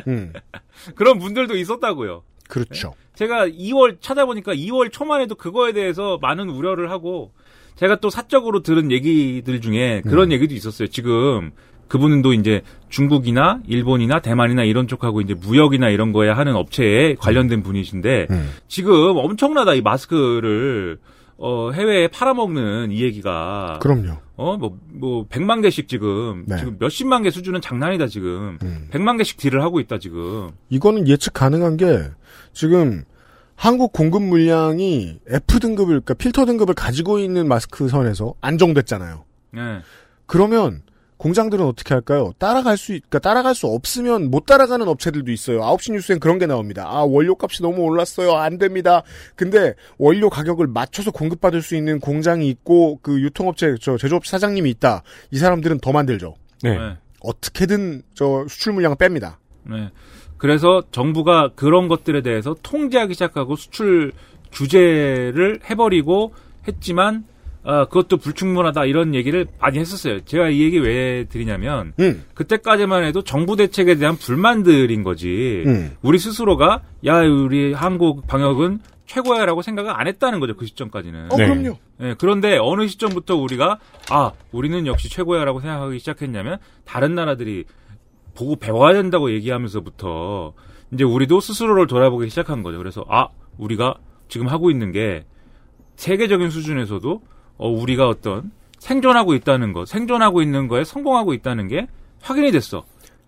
음, 0.09 0.33
그런 0.97 1.21
분들도 1.21 1.57
있었다고요. 1.57 2.25
그렇죠. 2.49 2.95
제가 3.15 3.47
2월 3.47 3.99
찾아보니까 4.01 4.55
2월 4.55 4.91
초만 4.91 5.21
해도 5.21 5.37
그거에 5.37 5.73
대해서 5.73 6.19
많은 6.21 6.49
우려를 6.51 6.91
하고 6.91 7.33
제가 7.77 8.01
또 8.01 8.11
사적으로 8.11 8.63
들은 8.63 8.91
얘기들 8.91 9.61
중에 9.61 10.03
그런 10.03 10.33
얘기도 10.33 10.55
있었어요. 10.55 10.89
지금 10.89 11.53
그분도 11.95 12.33
이제 12.33 12.63
중국이나 12.89 13.61
일본이나 13.69 14.19
대만이나 14.21 14.65
이런 14.65 14.89
쪽하고 14.89 15.21
이제 15.21 15.33
무역이나 15.33 15.91
이런 15.91 16.13
거에 16.13 16.29
하는 16.29 16.57
업체에 16.57 17.15
관련된 17.15 17.63
분이신데 17.63 18.27
음. 18.31 18.51
지금 18.67 19.17
엄청나다 19.17 19.75
이 19.75 19.81
마스크를 19.81 20.99
어 21.37 21.71
해외에 21.71 22.09
팔아먹는 22.09 22.91
이 22.91 23.01
얘기가 23.01 23.79
그럼요. 23.81 24.17
어 24.35 24.57
뭐뭐 24.57 24.79
뭐 24.93 25.29
100만 25.29 25.63
개씩 25.63 25.87
지금 25.87 26.45
네. 26.49 26.57
지금 26.59 26.79
몇십만 26.81 27.23
개 27.23 27.31
수준은 27.31 27.61
장난이다 27.61 28.09
지금 28.09 28.59
음. 28.65 28.89
100만 28.91 29.17
개씩 29.19 29.37
딜을 29.37 29.63
하고 29.63 29.79
있다 29.79 29.99
지금 29.99 30.51
이거는 30.71 31.07
예측 31.07 31.33
가능한 31.33 31.77
게 31.77 32.11
지금 32.53 33.05
한국 33.55 33.93
공급 33.93 34.21
물량이 34.25 35.21
F 35.29 35.61
등급을 35.61 36.01
그러니까 36.01 36.15
필터 36.15 36.45
등급을 36.47 36.75
가지고 36.75 37.21
있는 37.21 37.47
마스크 37.47 37.87
선에서 37.87 38.35
안정됐잖아요. 38.41 39.25
네. 39.53 39.61
그러면 40.27 40.83
공장들은 41.17 41.65
어떻게 41.65 41.95
할까요? 41.95 42.33
따라갈 42.39 42.77
수, 42.77 42.89
그러니까 42.89 43.19
따라갈 43.21 43.55
수 43.55 43.67
없으면 43.67 44.31
못 44.31 44.47
따라가는 44.47 44.87
업체들도 44.89 45.31
있어요. 45.31 45.61
9시 45.61 45.93
뉴스엔 45.93 46.21
그런 46.21 46.39
게 46.39 46.47
나옵니다. 46.47 46.87
아, 46.87 47.03
원료 47.03 47.37
값이 47.41 47.63
너무 47.63 47.83
올랐어요. 47.83 48.33
안 48.33 48.59
됩니다. 48.59 49.03
근데 49.37 49.75
원료 49.99 50.29
가격을 50.29 50.67
맞춰서 50.67 51.11
공급받을 51.11 51.63
수 51.63 51.77
있는 51.77 52.01
공장이 52.01 52.49
있고 52.49 52.99
그 53.03 53.21
유통업체, 53.21 53.77
저 53.81 53.97
제조업 53.97 54.27
사장님이 54.27 54.71
있다. 54.71 55.03
이 55.31 55.39
사람들은 55.39 55.79
더 55.79 55.93
만들죠. 55.93 56.35
네. 56.63 56.79
네. 56.79 56.97
어떻게든 57.21 58.03
저 58.15 58.45
수출 58.49 58.73
물량을 58.75 58.97
뺍니다. 58.97 59.37
네. 59.63 59.91
그래서 60.37 60.83
정부가 60.91 61.53
그런 61.55 61.89
것들에 61.89 62.23
대해서 62.23 62.55
통제하기 62.63 63.15
시작하고 63.15 63.57
수출 63.57 64.13
규제를 64.53 65.61
해버리고 65.69 66.35
했지만 66.69 67.25
아, 67.67 67.87
그것도 67.87 68.19
불충분하다 68.19 68.85
이런 68.85 69.15
얘기를 69.15 69.47
많이 69.59 69.79
했었어요. 69.79 70.21
제가 70.25 70.51
이 70.51 70.61
얘기 70.61 70.79
왜 70.79 71.25
드리냐면 71.25 71.95
음. 71.99 72.25
그때까지만 72.35 73.05
해도 73.05 73.23
정부 73.23 73.57
대책에 73.57 73.95
대한 73.95 74.17
불만들인 74.17 75.03
거지. 75.03 75.65
음. 75.67 75.97
우리 76.03 76.19
스스로가 76.19 76.83
야 77.07 77.21
우리 77.23 77.73
한국 77.73 78.27
방역은 78.27 78.81
최고야라고 79.07 79.63
생각을 79.63 79.91
안 79.99 80.07
했다는 80.07 80.41
거죠. 80.41 80.57
그 80.57 80.67
시점까지는. 80.67 81.33
어, 81.33 81.37
그럼요. 81.37 81.79
예, 82.03 82.15
그런데 82.19 82.59
어느 82.61 82.87
시점부터 82.87 83.37
우리가 83.37 83.79
아 84.11 84.33
우리는 84.53 84.87
역시 84.87 85.09
최고야라고 85.09 85.61
생각하기 85.61 85.99
시작했냐면 85.99 86.59
다른 86.85 87.15
나라들이 87.15 87.65
보고 88.35 88.57
배워야 88.57 88.93
된다고 88.95 89.31
얘기하면서부터 89.33 90.53
이제 90.93 91.05
우리도 91.05 91.41
스스로를 91.41 91.87
돌아보기 91.87 92.29
시작한 92.29 92.63
거죠. 92.63 92.79
그래서 92.79 93.05
아 93.09 93.29
우리가 93.57 93.95
지금 94.29 94.49
하고 94.49 94.71
있는 94.71 94.93
게 94.93 95.25
세계적인 95.97 96.51
수준에서도 96.51 97.23
어, 97.65 97.69
우리가 97.69 98.07
어떤 98.09 98.51
생존하고 98.79 99.33
있다는 99.35 99.73
것, 99.73 99.89
생존하고 99.89 100.43
있는 100.43 100.69
거에 100.69 100.85
성공하고 100.85 101.33
있다는 101.33 101.67
게 101.69 101.87
확인이 102.21 102.53
됐어. 102.53 102.85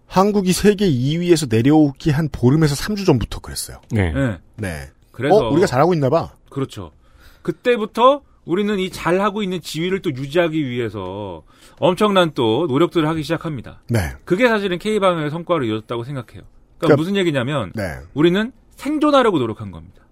한국이 0.06 0.52
세계 0.52 0.86
2위에서 0.90 1.48
내려오기 1.50 2.10
한 2.10 2.28
보름에서 2.30 2.74
3주 2.74 3.06
전부터 3.06 3.40
그랬어요. 3.40 3.80
네. 3.90 4.12
네. 4.12 4.38
네. 4.56 4.90
그래서 5.10 5.36
어, 5.36 5.50
우리가 5.50 5.66
잘하고 5.66 5.94
있나 5.94 6.10
봐. 6.10 6.34
그렇죠. 6.50 6.92
그때부터 7.40 8.20
우리는 8.44 8.78
이 8.78 8.90
잘하고 8.90 9.42
있는 9.42 9.62
지위를 9.62 10.02
또 10.02 10.10
유지하기 10.10 10.68
위해서 10.68 11.42
엄청난 11.80 12.32
또 12.34 12.66
노력들을 12.68 13.08
하기 13.08 13.22
시작합니다. 13.22 13.80
네. 13.88 14.00
그게 14.26 14.48
사실은 14.48 14.78
K방의 14.78 15.30
성과로 15.30 15.64
이어졌다고 15.64 16.04
생각해요. 16.04 16.42
그러니까, 16.42 16.78
그러니까- 16.78 16.96
무슨 16.96 17.16
얘기냐면 17.16 17.72
네. 17.74 17.82
우리는 18.12 18.52
생존하려고 18.76 19.38
노력한 19.38 19.70
겁니다. 19.70 20.02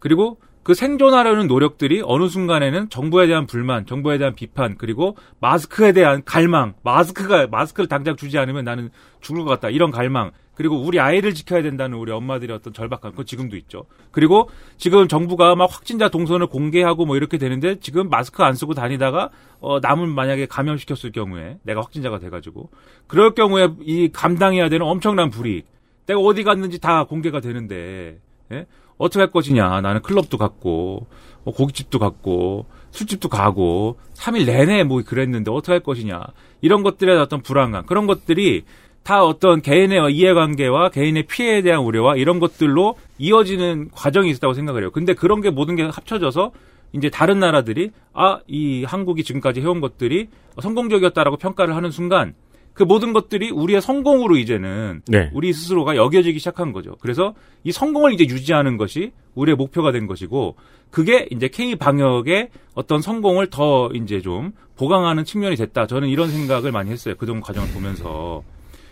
그리고 0.00 0.38
그 0.64 0.72
생존하려는 0.72 1.46
노력들이 1.46 2.02
어느 2.04 2.26
순간에는 2.26 2.88
정부에 2.88 3.26
대한 3.26 3.46
불만, 3.46 3.84
정부에 3.84 4.16
대한 4.16 4.34
비판, 4.34 4.76
그리고 4.78 5.14
마스크에 5.38 5.92
대한 5.92 6.24
갈망, 6.24 6.72
마스크가 6.82 7.46
마스크를 7.48 7.86
당장 7.86 8.16
주지 8.16 8.38
않으면 8.38 8.64
나는 8.64 8.88
죽을 9.20 9.44
것 9.44 9.50
같다 9.50 9.68
이런 9.68 9.90
갈망, 9.90 10.30
그리고 10.54 10.80
우리 10.80 10.98
아이를 11.00 11.34
지켜야 11.34 11.62
된다는 11.62 11.98
우리 11.98 12.12
엄마들의 12.12 12.56
어떤 12.56 12.72
절박감, 12.72 13.10
그거 13.10 13.24
지금도 13.24 13.56
있죠. 13.58 13.84
그리고 14.10 14.48
지금 14.78 15.06
정부가 15.06 15.54
막 15.54 15.70
확진자 15.70 16.08
동선을 16.08 16.46
공개하고 16.46 17.04
뭐 17.04 17.16
이렇게 17.16 17.36
되는데 17.36 17.78
지금 17.80 18.08
마스크 18.08 18.42
안 18.42 18.54
쓰고 18.54 18.72
다니다가 18.72 19.28
어 19.60 19.80
남을 19.80 20.06
만약에 20.06 20.46
감염시켰을 20.46 21.12
경우에 21.12 21.58
내가 21.62 21.82
확진자가 21.82 22.18
돼가지고 22.20 22.70
그럴 23.06 23.34
경우에 23.34 23.68
이 23.82 24.08
감당해야 24.10 24.70
되는 24.70 24.86
엄청난 24.86 25.28
불이익, 25.28 25.66
내가 26.06 26.20
어디 26.20 26.42
갔는지 26.42 26.80
다 26.80 27.04
공개가 27.04 27.40
되는데 27.40 28.18
예? 28.52 28.66
어떻게 28.98 29.20
할 29.20 29.30
것이냐. 29.30 29.80
나는 29.80 30.02
클럽도 30.02 30.38
갔고 30.38 31.06
뭐 31.44 31.54
고깃집도 31.54 31.98
갔고 31.98 32.66
술집도 32.90 33.28
가고 33.28 33.98
3일 34.14 34.46
내내 34.46 34.84
뭐 34.84 35.02
그랬는데 35.04 35.50
어떻게 35.50 35.72
할 35.72 35.80
것이냐. 35.80 36.22
이런 36.60 36.82
것들의 36.82 37.18
어떤 37.18 37.42
불안감 37.42 37.84
그런 37.86 38.06
것들이 38.06 38.64
다 39.02 39.22
어떤 39.22 39.60
개인의 39.60 40.14
이해관계와 40.14 40.88
개인의 40.88 41.24
피해에 41.24 41.60
대한 41.60 41.82
우려와 41.82 42.16
이런 42.16 42.40
것들로 42.40 42.96
이어지는 43.18 43.90
과정이 43.92 44.30
있었다고 44.30 44.54
생각을 44.54 44.82
해요. 44.82 44.90
근데 44.90 45.12
그런 45.12 45.42
게 45.42 45.50
모든 45.50 45.76
게 45.76 45.82
합쳐져서 45.82 46.52
이제 46.94 47.10
다른 47.10 47.38
나라들이 47.38 47.90
아, 48.14 48.40
이 48.46 48.84
한국이 48.84 49.24
지금까지 49.24 49.60
해온 49.60 49.80
것들이 49.80 50.28
성공적이었다라고 50.60 51.36
평가를 51.36 51.76
하는 51.76 51.90
순간 51.90 52.34
그 52.74 52.82
모든 52.82 53.12
것들이 53.12 53.50
우리의 53.50 53.80
성공으로 53.80 54.36
이제는 54.36 55.02
네. 55.06 55.30
우리 55.32 55.52
스스로가 55.52 55.96
여겨지기 55.96 56.38
시작한 56.40 56.72
거죠. 56.72 56.96
그래서 57.00 57.34
이 57.62 57.70
성공을 57.70 58.12
이제 58.12 58.24
유지하는 58.24 58.76
것이 58.76 59.12
우리의 59.34 59.56
목표가 59.56 59.92
된 59.92 60.06
것이고 60.06 60.56
그게 60.90 61.26
이제 61.30 61.48
K 61.48 61.76
방역의 61.76 62.50
어떤 62.74 63.00
성공을 63.00 63.48
더 63.50 63.90
이제 63.94 64.20
좀 64.20 64.52
보강하는 64.76 65.24
측면이 65.24 65.56
됐다. 65.56 65.86
저는 65.86 66.08
이런 66.08 66.30
생각을 66.30 66.72
많이 66.72 66.90
했어요. 66.90 67.14
그동 67.16 67.40
과정을 67.40 67.68
보면서. 67.72 68.42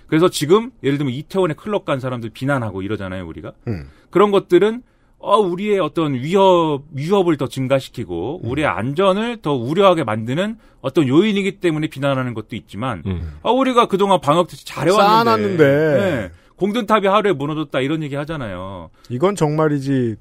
그래서 0.07 0.29
지금 0.29 0.71
예를 0.83 0.99
들면 0.99 1.15
이태원에 1.15 1.55
클럽 1.55 1.85
간 1.85 1.99
사람들 1.99 2.31
비난하고 2.31 2.83
이러잖아요, 2.83 3.27
우리가. 3.27 3.53
음. 3.67 3.89
그런 4.11 4.31
것들은 4.31 4.83
어, 5.23 5.39
우리의 5.39 5.79
어떤 5.79 6.15
위협, 6.15 6.83
위협을 6.93 7.37
더 7.37 7.47
증가시키고, 7.47 8.41
우리의 8.43 8.67
안전을 8.67 9.39
더 9.41 9.55
우려하게 9.55 10.03
만드는 10.05 10.59
어떤 10.81 11.07
요인이기 11.07 11.61
때문에 11.61 11.87
비난하는 11.87 12.35
것도 12.35 12.57
있지만, 12.57 13.03
음. 13.07 13.33
아, 13.43 13.51
우리가 13.51 13.87
그동안 13.87 14.21
방역 14.21 14.49
대책 14.49 14.67
잘해왔는데. 14.67 15.07
쌓아놨는데. 15.07 15.65
네. 15.65 16.31
공든탑이 16.57 17.07
하루에 17.07 17.33
무너졌다 17.33 17.81
이런 17.81 18.03
얘기 18.03 18.15
하잖아요. 18.17 18.91
이건 19.09 19.37
정말이지 19.37 20.17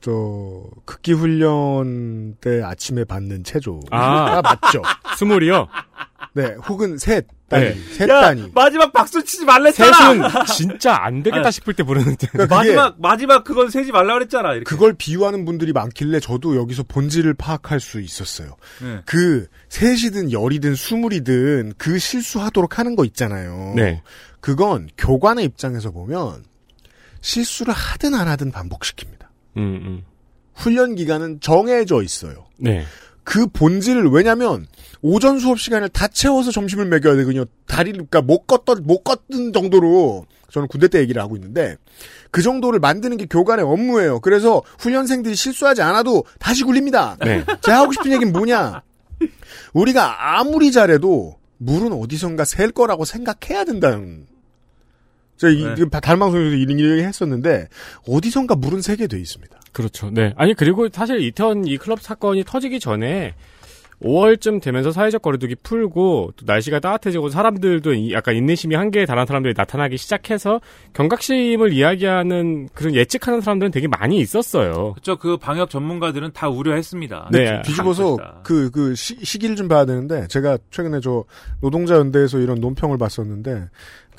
저 0.00 0.62
극기 0.84 1.12
훈련 1.12 2.36
때 2.40 2.62
아침에 2.62 3.04
받는 3.04 3.44
체조가 3.44 3.88
아. 3.90 4.42
맞죠. 4.42 4.82
스물이요? 5.16 5.66
네, 6.34 6.54
혹은 6.68 6.98
셋 6.98 7.26
단위, 7.48 7.64
네. 7.64 7.74
셋 7.94 8.06
단위. 8.06 8.50
마지막 8.54 8.92
박수 8.92 9.24
치지 9.24 9.44
말랬잖아! 9.46 10.28
셋은 10.28 10.46
진짜 10.54 10.96
안 11.02 11.22
되겠다 11.24 11.48
아. 11.48 11.50
싶을 11.50 11.74
때 11.74 11.82
부르는데. 11.82 12.26
그러니까 12.28 12.54
마지막, 12.54 13.00
마지막 13.00 13.42
그건 13.44 13.70
세지 13.70 13.90
말라 13.90 14.14
그랬잖아. 14.14 14.50
이렇게. 14.52 14.64
그걸 14.64 14.92
비유하는 14.92 15.44
분들이 15.46 15.72
많길래 15.72 16.20
저도 16.20 16.56
여기서 16.56 16.84
본질을 16.84 17.34
파악할 17.34 17.80
수 17.80 18.00
있었어요. 18.00 18.54
네. 18.82 19.00
그 19.06 19.46
셋이든 19.70 20.30
열이든 20.30 20.74
스물이든 20.74 21.72
그 21.78 21.98
실수하도록 21.98 22.78
하는 22.78 22.94
거 22.94 23.04
있잖아요. 23.06 23.72
네. 23.74 24.02
그건 24.40 24.88
교관의 24.98 25.44
입장에서 25.46 25.90
보면 25.90 26.44
실수를 27.22 27.72
하든 27.74 28.14
안 28.14 28.28
하든 28.28 28.52
반복시킵니다. 28.52 29.27
음, 29.56 29.80
음. 29.84 30.04
훈련 30.54 30.94
기간은 30.94 31.40
정해져 31.40 32.02
있어요. 32.02 32.46
네. 32.56 32.84
그 33.24 33.46
본질을 33.46 34.08
왜냐면 34.08 34.66
오전 35.02 35.38
수업 35.38 35.60
시간을 35.60 35.90
다 35.90 36.08
채워서 36.08 36.50
점심을 36.50 36.86
먹여야 36.86 37.14
되거든요. 37.16 37.44
다리를 37.66 38.06
그러니까 38.08 38.22
못 38.22 38.46
걷던 38.46 38.84
못 38.84 39.04
걷는 39.04 39.52
정도로 39.52 40.26
저는 40.50 40.66
군대 40.68 40.88
때 40.88 40.98
얘기를 41.00 41.20
하고 41.20 41.36
있는데 41.36 41.76
그 42.30 42.42
정도를 42.42 42.80
만드는 42.80 43.16
게 43.18 43.26
교관의 43.26 43.64
업무예요. 43.64 44.20
그래서 44.20 44.62
훈련생들이 44.78 45.34
실수하지 45.34 45.82
않아도 45.82 46.24
다시 46.38 46.64
굴립니다. 46.64 47.16
네. 47.20 47.44
제가 47.62 47.80
하고 47.80 47.92
싶은 47.92 48.12
얘기는 48.12 48.32
뭐냐? 48.32 48.82
우리가 49.74 50.38
아무리 50.38 50.72
잘해도 50.72 51.36
물은 51.58 51.92
어디선가 51.92 52.44
셀 52.44 52.70
거라고 52.70 53.04
생각해야 53.04 53.64
된다는. 53.64 54.26
제가 55.38 55.52
이, 55.52 55.64
네. 55.64 55.74
이 55.78 55.84
달망송에서 55.90 56.56
이런 56.56 56.78
얘기 56.80 57.02
했었는데 57.02 57.68
어디선가 58.08 58.56
물은 58.56 58.82
새게 58.82 59.06
돼 59.06 59.18
있습니다. 59.18 59.56
그렇죠. 59.72 60.10
네. 60.10 60.32
아니, 60.36 60.54
그리고 60.54 60.88
사실 60.90 61.20
이태원 61.20 61.66
이 61.66 61.76
클럽 61.78 62.00
사건이 62.02 62.44
터지기 62.44 62.80
전에 62.80 63.34
5월쯤 64.02 64.62
되면서 64.62 64.92
사회적 64.92 65.22
거리두기 65.22 65.56
풀고 65.56 66.32
또 66.36 66.44
날씨가 66.46 66.78
따뜻해지고 66.78 67.30
사람들도 67.30 67.94
이- 67.94 68.12
약간 68.12 68.36
인내심이 68.36 68.76
한계에 68.76 69.06
달한 69.06 69.26
사람들이 69.26 69.54
나타나기 69.56 69.96
시작해서 69.96 70.60
경각심을 70.92 71.72
이야기하는 71.72 72.68
그런 72.74 72.94
예측하는 72.94 73.40
사람들은 73.40 73.72
되게 73.72 73.88
많이 73.88 74.20
있었어요. 74.20 74.92
그쵸. 74.94 75.16
그 75.16 75.36
방역 75.36 75.68
전문가들은 75.70 76.30
다 76.32 76.48
우려했습니다. 76.48 77.30
네. 77.32 77.60
뒤집어서 77.62 78.16
것이다. 78.16 78.40
그, 78.44 78.70
그, 78.70 78.94
시, 78.94 79.16
시기를 79.20 79.56
좀 79.56 79.66
봐야 79.66 79.84
되는데, 79.84 80.28
제가 80.28 80.58
최근에 80.70 81.00
저, 81.00 81.24
노동자 81.60 81.96
연대에서 81.96 82.38
이런 82.38 82.60
논평을 82.60 82.98
봤었는데, 82.98 83.64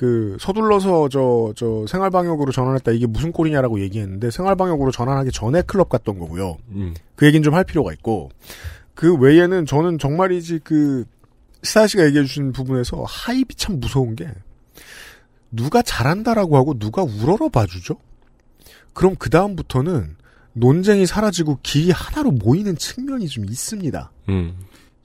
그, 0.00 0.38
서둘러서 0.40 1.10
저, 1.10 1.52
저, 1.54 1.84
생활 1.86 2.08
방역으로 2.08 2.52
전환했다, 2.52 2.92
이게 2.92 3.06
무슨 3.06 3.32
꼴이냐라고 3.32 3.82
얘기했는데, 3.82 4.30
생활 4.30 4.56
방역으로 4.56 4.90
전환하기 4.90 5.30
전에 5.30 5.60
클럽 5.66 5.90
갔던 5.90 6.18
거고요. 6.18 6.56
음. 6.70 6.94
그 7.16 7.26
얘기는 7.26 7.42
좀할 7.42 7.64
필요가 7.64 7.92
있고, 7.92 8.30
그 8.94 9.14
외에는 9.14 9.66
저는 9.66 9.98
정말이지 9.98 10.60
그, 10.64 11.04
시사 11.62 11.86
씨가 11.86 12.06
얘기해 12.06 12.24
주신 12.24 12.50
부분에서 12.52 13.04
하입이 13.06 13.56
참 13.56 13.78
무서운 13.78 14.16
게, 14.16 14.26
누가 15.50 15.82
잘한다라고 15.82 16.56
하고 16.56 16.78
누가 16.78 17.02
우러러 17.02 17.50
봐주죠? 17.50 17.96
그럼 18.94 19.16
그 19.18 19.28
다음부터는 19.28 20.16
논쟁이 20.54 21.04
사라지고 21.04 21.58
길이 21.62 21.90
하나로 21.90 22.30
모이는 22.30 22.74
측면이 22.74 23.28
좀 23.28 23.44
있습니다. 23.44 24.10
음. 24.30 24.54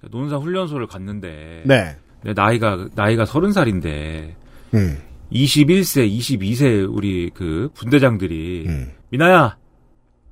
논사 0.10 0.38
훈련소를 0.38 0.88
갔는데. 0.88 1.64
네. 1.66 1.98
내 2.24 2.34
나이가, 2.34 2.88
나이가 2.96 3.26
서른 3.26 3.52
살인데. 3.52 4.38
음. 4.76 5.02
21세, 5.32 6.08
22세 6.18 6.88
우리 6.96 7.32
그 7.34 7.70
분대장들이. 7.74 8.66
음. 8.68 8.92
미나야! 9.10 9.58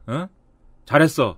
어? 0.08 0.28
잘했어. 0.86 1.38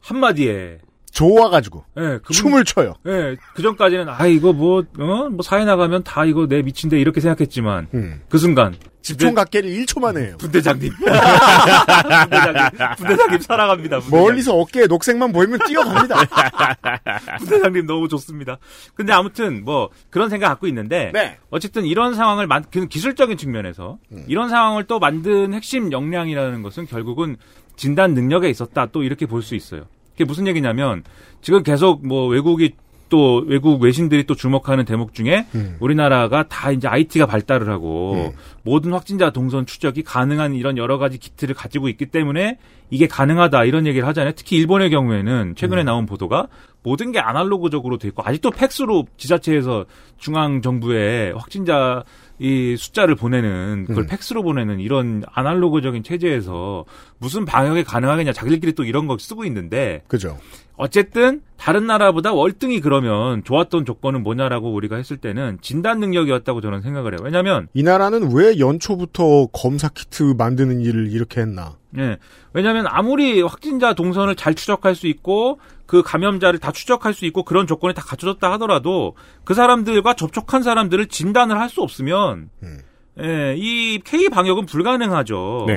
한마디에. 0.00 0.78
좋아가지고 1.18 1.84
예, 1.96 2.00
그분- 2.22 2.32
춤을 2.32 2.64
춰요. 2.64 2.94
예, 3.06 3.36
그 3.54 3.62
전까지는 3.62 4.08
아 4.08 4.26
이거 4.26 4.52
뭐 4.52 4.84
어? 4.98 5.28
뭐 5.30 5.42
사회 5.42 5.64
나가면 5.64 6.04
다 6.04 6.24
이거 6.24 6.46
내 6.46 6.62
미친데 6.62 7.00
이렇게 7.00 7.20
생각했지만 7.20 7.88
음. 7.94 8.20
그 8.28 8.38
순간 8.38 8.76
집총 9.02 9.34
각계를 9.34 9.68
1초만 9.70 10.16
해요. 10.18 10.36
분대장님 10.38 10.92
분대장님 10.92 12.62
분대장님 12.98 13.40
사랑합니다. 13.40 13.98
분대장님. 13.98 14.10
멀리서 14.10 14.54
어깨에 14.54 14.86
녹색만 14.86 15.32
보이면 15.32 15.58
뛰어갑니다. 15.66 16.16
분대장님 17.38 17.86
너무 17.86 18.08
좋습니다. 18.08 18.58
근데 18.94 19.12
아무튼 19.12 19.64
뭐 19.64 19.88
그런 20.10 20.28
생각 20.30 20.48
갖고 20.48 20.66
있는데 20.68 21.10
네. 21.12 21.38
어쨌든 21.50 21.84
이런 21.84 22.14
상황을 22.14 22.46
만, 22.46 22.64
그 22.70 22.86
기술적인 22.86 23.38
측면에서 23.38 23.98
음. 24.12 24.24
이런 24.28 24.48
상황을 24.50 24.84
또 24.84 24.98
만든 25.00 25.52
핵심 25.54 25.90
역량이라는 25.90 26.62
것은 26.62 26.86
결국은 26.86 27.36
진단 27.76 28.14
능력에 28.14 28.48
있었다 28.50 28.86
또 28.86 29.02
이렇게 29.02 29.26
볼 29.26 29.42
수 29.42 29.54
있어요. 29.54 29.84
그게 30.18 30.24
무슨 30.24 30.48
얘기냐면 30.48 31.04
지금 31.40 31.62
계속 31.62 32.04
뭐 32.04 32.26
외국이 32.26 32.72
또 33.08 33.44
외국 33.46 33.80
외신들이 33.80 34.24
또 34.24 34.34
주목하는 34.34 34.84
대목 34.84 35.14
중에 35.14 35.46
음. 35.54 35.76
우리나라가 35.78 36.46
다 36.48 36.72
이제 36.72 36.88
IT가 36.88 37.24
발달을 37.24 37.70
하고 37.70 38.14
음. 38.14 38.36
모든 38.64 38.92
확진자 38.92 39.30
동선 39.30 39.64
추적이 39.64 40.02
가능한 40.02 40.54
이런 40.54 40.76
여러 40.76 40.98
가지 40.98 41.18
기틀을 41.18 41.54
가지고 41.54 41.88
있기 41.88 42.06
때문에 42.06 42.58
이게 42.90 43.06
가능하다 43.06 43.64
이런 43.64 43.86
얘기를 43.86 44.06
하잖아요. 44.08 44.32
특히 44.34 44.56
일본의 44.56 44.90
경우에는 44.90 45.54
최근에 45.54 45.84
나온 45.84 46.04
보도가 46.04 46.48
모든 46.82 47.12
게 47.12 47.20
아날로그적으로 47.20 47.96
돼 47.96 48.08
있고 48.08 48.22
아직도 48.24 48.50
팩스로 48.50 49.06
지자체에서 49.16 49.86
중앙 50.18 50.60
정부에 50.62 51.32
확진자 51.36 52.02
이 52.38 52.76
숫자를 52.76 53.14
보내는 53.14 53.84
그걸 53.86 54.04
음. 54.04 54.06
팩스로 54.06 54.42
보내는 54.42 54.80
이런 54.80 55.24
아날로그적인 55.32 56.02
체제에서 56.02 56.84
무슨 57.18 57.44
방역이 57.44 57.84
가능하겠냐 57.84 58.32
자기들끼리 58.32 58.72
또 58.72 58.84
이런 58.84 59.06
거 59.06 59.16
쓰고 59.18 59.44
있는데 59.44 60.02
그죠. 60.08 60.38
어쨌든 60.76 61.42
다른 61.56 61.86
나라보다 61.86 62.32
월등히 62.32 62.80
그러면 62.80 63.42
좋았던 63.42 63.84
조건은 63.84 64.22
뭐냐라고 64.22 64.72
우리가 64.72 64.94
했을 64.94 65.16
때는 65.16 65.58
진단 65.60 65.98
능력이었다고 65.98 66.60
저는 66.60 66.82
생각을 66.82 67.14
해요. 67.14 67.20
왜냐하면 67.24 67.66
이 67.74 67.82
나라는 67.82 68.32
왜 68.32 68.60
연초부터 68.60 69.48
검사 69.52 69.88
키트 69.88 70.34
만드는 70.38 70.80
일을 70.80 71.10
이렇게 71.10 71.40
했나? 71.40 71.76
예. 71.98 72.18
왜냐하면 72.52 72.86
아무리 72.86 73.42
확진자 73.42 73.94
동선을 73.94 74.36
잘 74.36 74.54
추적할 74.54 74.94
수 74.94 75.08
있고 75.08 75.58
그 75.88 76.02
감염자를 76.02 76.58
다 76.60 76.70
추적할 76.70 77.14
수 77.14 77.24
있고 77.24 77.44
그런 77.44 77.66
조건이 77.66 77.94
다 77.94 78.02
갖춰졌다 78.02 78.52
하더라도 78.52 79.16
그 79.44 79.54
사람들과 79.54 80.12
접촉한 80.14 80.62
사람들을 80.62 81.06
진단을 81.06 81.58
할 81.58 81.68
수 81.70 81.80
없으면 81.82 82.50
음. 82.62 82.78
예, 83.20 83.54
이 83.56 83.98
K 84.04 84.28
방역은 84.28 84.66
불가능하죠. 84.66 85.64
네. 85.66 85.74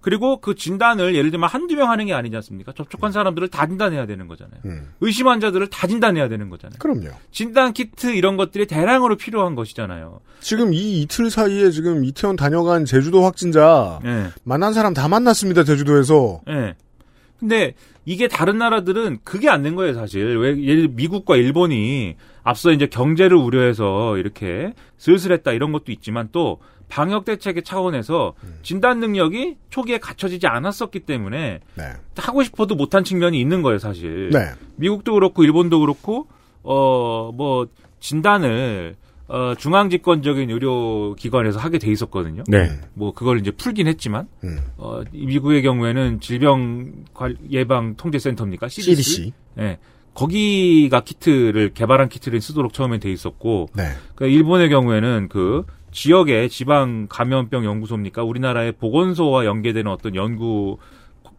그리고 0.00 0.40
그 0.40 0.56
진단을 0.56 1.14
예를 1.14 1.30
들면 1.30 1.48
한두 1.48 1.76
명 1.76 1.90
하는 1.90 2.06
게 2.06 2.12
아니지 2.12 2.34
않습니까? 2.36 2.72
접촉한 2.72 3.12
사람들을 3.12 3.46
다 3.48 3.66
진단해야 3.66 4.04
되는 4.06 4.26
거잖아요. 4.26 4.60
음. 4.64 4.92
의심 5.00 5.28
환자들을 5.28 5.68
다 5.68 5.86
진단해야 5.86 6.28
되는 6.28 6.48
거잖아요. 6.50 6.78
그럼요. 6.80 7.10
진단 7.30 7.72
키트 7.72 8.08
이런 8.14 8.36
것들이 8.36 8.66
대량으로 8.66 9.16
필요한 9.16 9.54
것이잖아요. 9.54 10.18
지금 10.40 10.74
이 10.74 11.02
이틀 11.02 11.30
사이에 11.30 11.70
지금 11.70 12.04
이태원 12.04 12.34
다녀간 12.34 12.84
제주도 12.84 13.24
확진자 13.24 14.00
예. 14.04 14.26
만난 14.42 14.72
사람 14.72 14.92
다 14.92 15.06
만났습니다. 15.06 15.62
제주도에서. 15.62 16.40
예. 16.48 16.74
근데 17.38 17.74
이게 18.04 18.26
다른 18.28 18.58
나라들은 18.58 19.18
그게 19.24 19.48
안 19.48 19.62
된 19.62 19.76
거예요, 19.76 19.94
사실. 19.94 20.36
왜 20.38 20.60
예를 20.62 20.88
미국과 20.88 21.36
일본이 21.36 22.16
앞서 22.42 22.72
이제 22.72 22.86
경제를 22.86 23.36
우려해서 23.36 24.16
이렇게 24.18 24.72
슬슬 24.98 25.32
했다 25.32 25.52
이런 25.52 25.70
것도 25.72 25.92
있지만 25.92 26.28
또 26.32 26.58
방역 26.88 27.24
대책의 27.24 27.62
차원에서 27.62 28.34
진단 28.62 28.98
능력이 29.00 29.56
초기에 29.70 29.98
갖춰지지 29.98 30.46
않았었기 30.46 31.00
때문에 31.00 31.60
네. 31.76 31.84
하고 32.16 32.42
싶어도 32.42 32.74
못한 32.74 33.02
측면이 33.04 33.40
있는 33.40 33.62
거예요, 33.62 33.78
사실. 33.78 34.30
네. 34.30 34.50
미국도 34.76 35.14
그렇고 35.14 35.44
일본도 35.44 35.80
그렇고 35.80 36.26
어 36.64 37.30
뭐 37.34 37.66
진단을 38.00 38.96
어 39.28 39.54
중앙집권적인 39.56 40.50
의료 40.50 41.14
기관에서 41.14 41.58
하게 41.58 41.78
돼 41.78 41.90
있었거든요. 41.90 42.44
네. 42.48 42.70
뭐 42.94 43.12
그걸 43.14 43.38
이제 43.38 43.50
풀긴 43.50 43.86
했지만 43.86 44.26
음. 44.44 44.58
어, 44.76 45.02
이 45.12 45.26
미국의 45.26 45.62
경우에는 45.62 46.20
질병 46.20 46.92
관- 47.14 47.36
예방 47.50 47.94
통제센터입니까? 47.96 48.68
CDC. 48.68 49.02
CDC. 49.02 49.32
예. 49.60 49.78
거기가 50.14 51.00
키트를 51.00 51.72
개발한 51.72 52.08
키트를 52.10 52.40
쓰도록 52.42 52.74
처음에 52.74 52.98
돼 52.98 53.10
있었고 53.10 53.70
네. 53.74 53.84
그 54.14 54.26
일본의 54.26 54.68
경우에는 54.68 55.28
그 55.30 55.64
지역의 55.92 56.48
지방 56.50 57.06
감염병 57.08 57.64
연구소입니까? 57.64 58.22
우리나라의 58.22 58.72
보건소와 58.72 59.44
연계되는 59.46 59.90
어떤 59.90 60.14
연구 60.14 60.78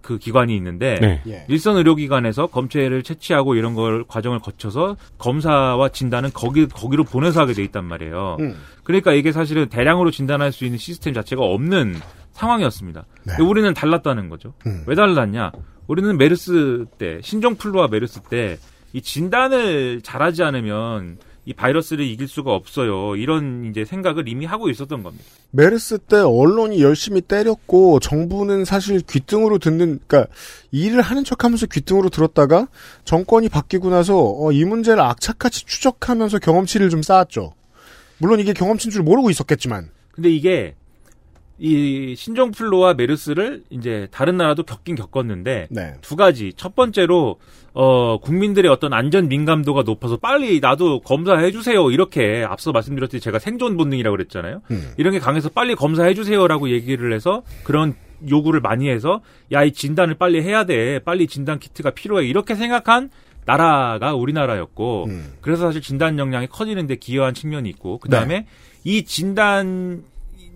그 0.03 0.19
기관이 0.19 0.55
있는데 0.55 0.99
네. 1.01 1.21
예. 1.27 1.45
일선 1.47 1.77
의료기관에서 1.77 2.47
검체를 2.47 3.01
채취하고 3.01 3.55
이런 3.55 3.73
걸 3.73 4.03
과정을 4.07 4.39
거쳐서 4.39 4.97
검사와 5.17 5.89
진단은 5.89 6.29
거기 6.33 6.67
거기로 6.67 7.03
보내서 7.05 7.41
하게 7.41 7.53
돼 7.53 7.63
있단 7.63 7.85
말이에요. 7.85 8.37
음. 8.39 8.55
그러니까 8.83 9.13
이게 9.13 9.31
사실은 9.31 9.69
대량으로 9.69 10.11
진단할 10.11 10.51
수 10.51 10.65
있는 10.65 10.77
시스템 10.77 11.15
자체가 11.15 11.41
없는 11.41 11.95
상황이었습니다. 12.33 13.05
네. 13.23 13.43
우리는 13.43 13.73
달랐다는 13.73 14.29
거죠. 14.29 14.53
음. 14.67 14.83
왜 14.85 14.93
달랐냐? 14.93 15.51
우리는 15.87 16.17
메르스 16.17 16.85
때 16.99 17.19
신종플루와 17.23 17.87
메르스 17.87 18.21
때 18.21 18.59
이 18.93 19.01
진단을 19.01 20.01
잘하지 20.01 20.43
않으면 20.43 21.17
이 21.45 21.53
바이러스를 21.53 22.05
이길 22.05 22.27
수가 22.27 22.53
없어요. 22.53 23.15
이런 23.17 23.69
이제 23.69 23.83
생각을 23.83 24.27
이미 24.29 24.45
하고 24.45 24.69
있었던 24.69 25.03
겁니다. 25.03 25.25
메르스 25.51 25.97
때 25.97 26.17
언론이 26.17 26.81
열심히 26.81 27.21
때렸고 27.21 27.99
정부는 27.99 28.63
사실 28.65 29.01
귓등으로 29.01 29.59
듣는 29.59 29.99
그러니까 30.07 30.31
일을 30.71 31.01
하는 31.01 31.23
척하면서 31.23 31.67
귓등으로 31.67 32.09
들었다가 32.09 32.67
정권이 33.03 33.49
바뀌고 33.49 33.89
나서 33.89 34.17
어, 34.17 34.51
이 34.51 34.63
문제를 34.63 35.01
악착같이 35.01 35.65
추적하면서 35.65 36.39
경험치를 36.39 36.89
좀 36.89 37.01
쌓았죠. 37.01 37.53
물론 38.19 38.39
이게 38.39 38.53
경험치인 38.53 38.91
줄 38.91 39.03
모르고 39.03 39.29
있었겠지만. 39.29 39.89
근데 40.11 40.29
이게 40.29 40.75
이 41.65 42.13
신종플루와 42.17 42.95
메르스를 42.95 43.63
이제 43.69 44.09
다른 44.11 44.35
나라도 44.35 44.63
겪긴 44.63 44.95
겪었는데 44.95 45.67
네. 45.71 45.93
두 46.01 46.17
가지. 46.17 46.51
첫 46.57 46.75
번째로 46.75 47.37
어 47.71 48.17
국민들의 48.19 48.69
어떤 48.69 48.91
안전 48.91 49.29
민감도가 49.29 49.83
높아서 49.83 50.17
빨리 50.17 50.59
나도 50.59 50.99
검사해 50.99 51.51
주세요. 51.53 51.89
이렇게 51.89 52.43
앞서 52.45 52.73
말씀드렸듯이 52.73 53.23
제가 53.23 53.39
생존 53.39 53.77
본능이라고 53.77 54.13
그랬잖아요. 54.13 54.61
음. 54.71 54.91
이런 54.97 55.13
게 55.13 55.19
강해서 55.19 55.47
빨리 55.47 55.73
검사해 55.73 56.15
주세요라고 56.15 56.69
얘기를 56.69 57.13
해서 57.13 57.43
그런 57.63 57.95
요구를 58.29 58.59
많이 58.59 58.89
해서 58.89 59.21
야 59.53 59.63
이 59.63 59.71
진단을 59.71 60.15
빨리 60.15 60.41
해야 60.41 60.65
돼. 60.65 60.99
빨리 60.99 61.27
진단 61.27 61.59
키트가 61.59 61.91
필요해. 61.91 62.27
이렇게 62.27 62.55
생각한 62.55 63.09
나라가 63.45 64.13
우리나라였고 64.15 65.05
음. 65.07 65.33
그래서 65.39 65.63
사실 65.67 65.81
진단 65.81 66.19
역량이 66.19 66.47
커지는데 66.47 66.97
기여한 66.97 67.33
측면이 67.33 67.69
있고 67.69 67.99
그 67.99 68.09
다음에 68.09 68.47
이 68.83 69.05
진단 69.05 70.03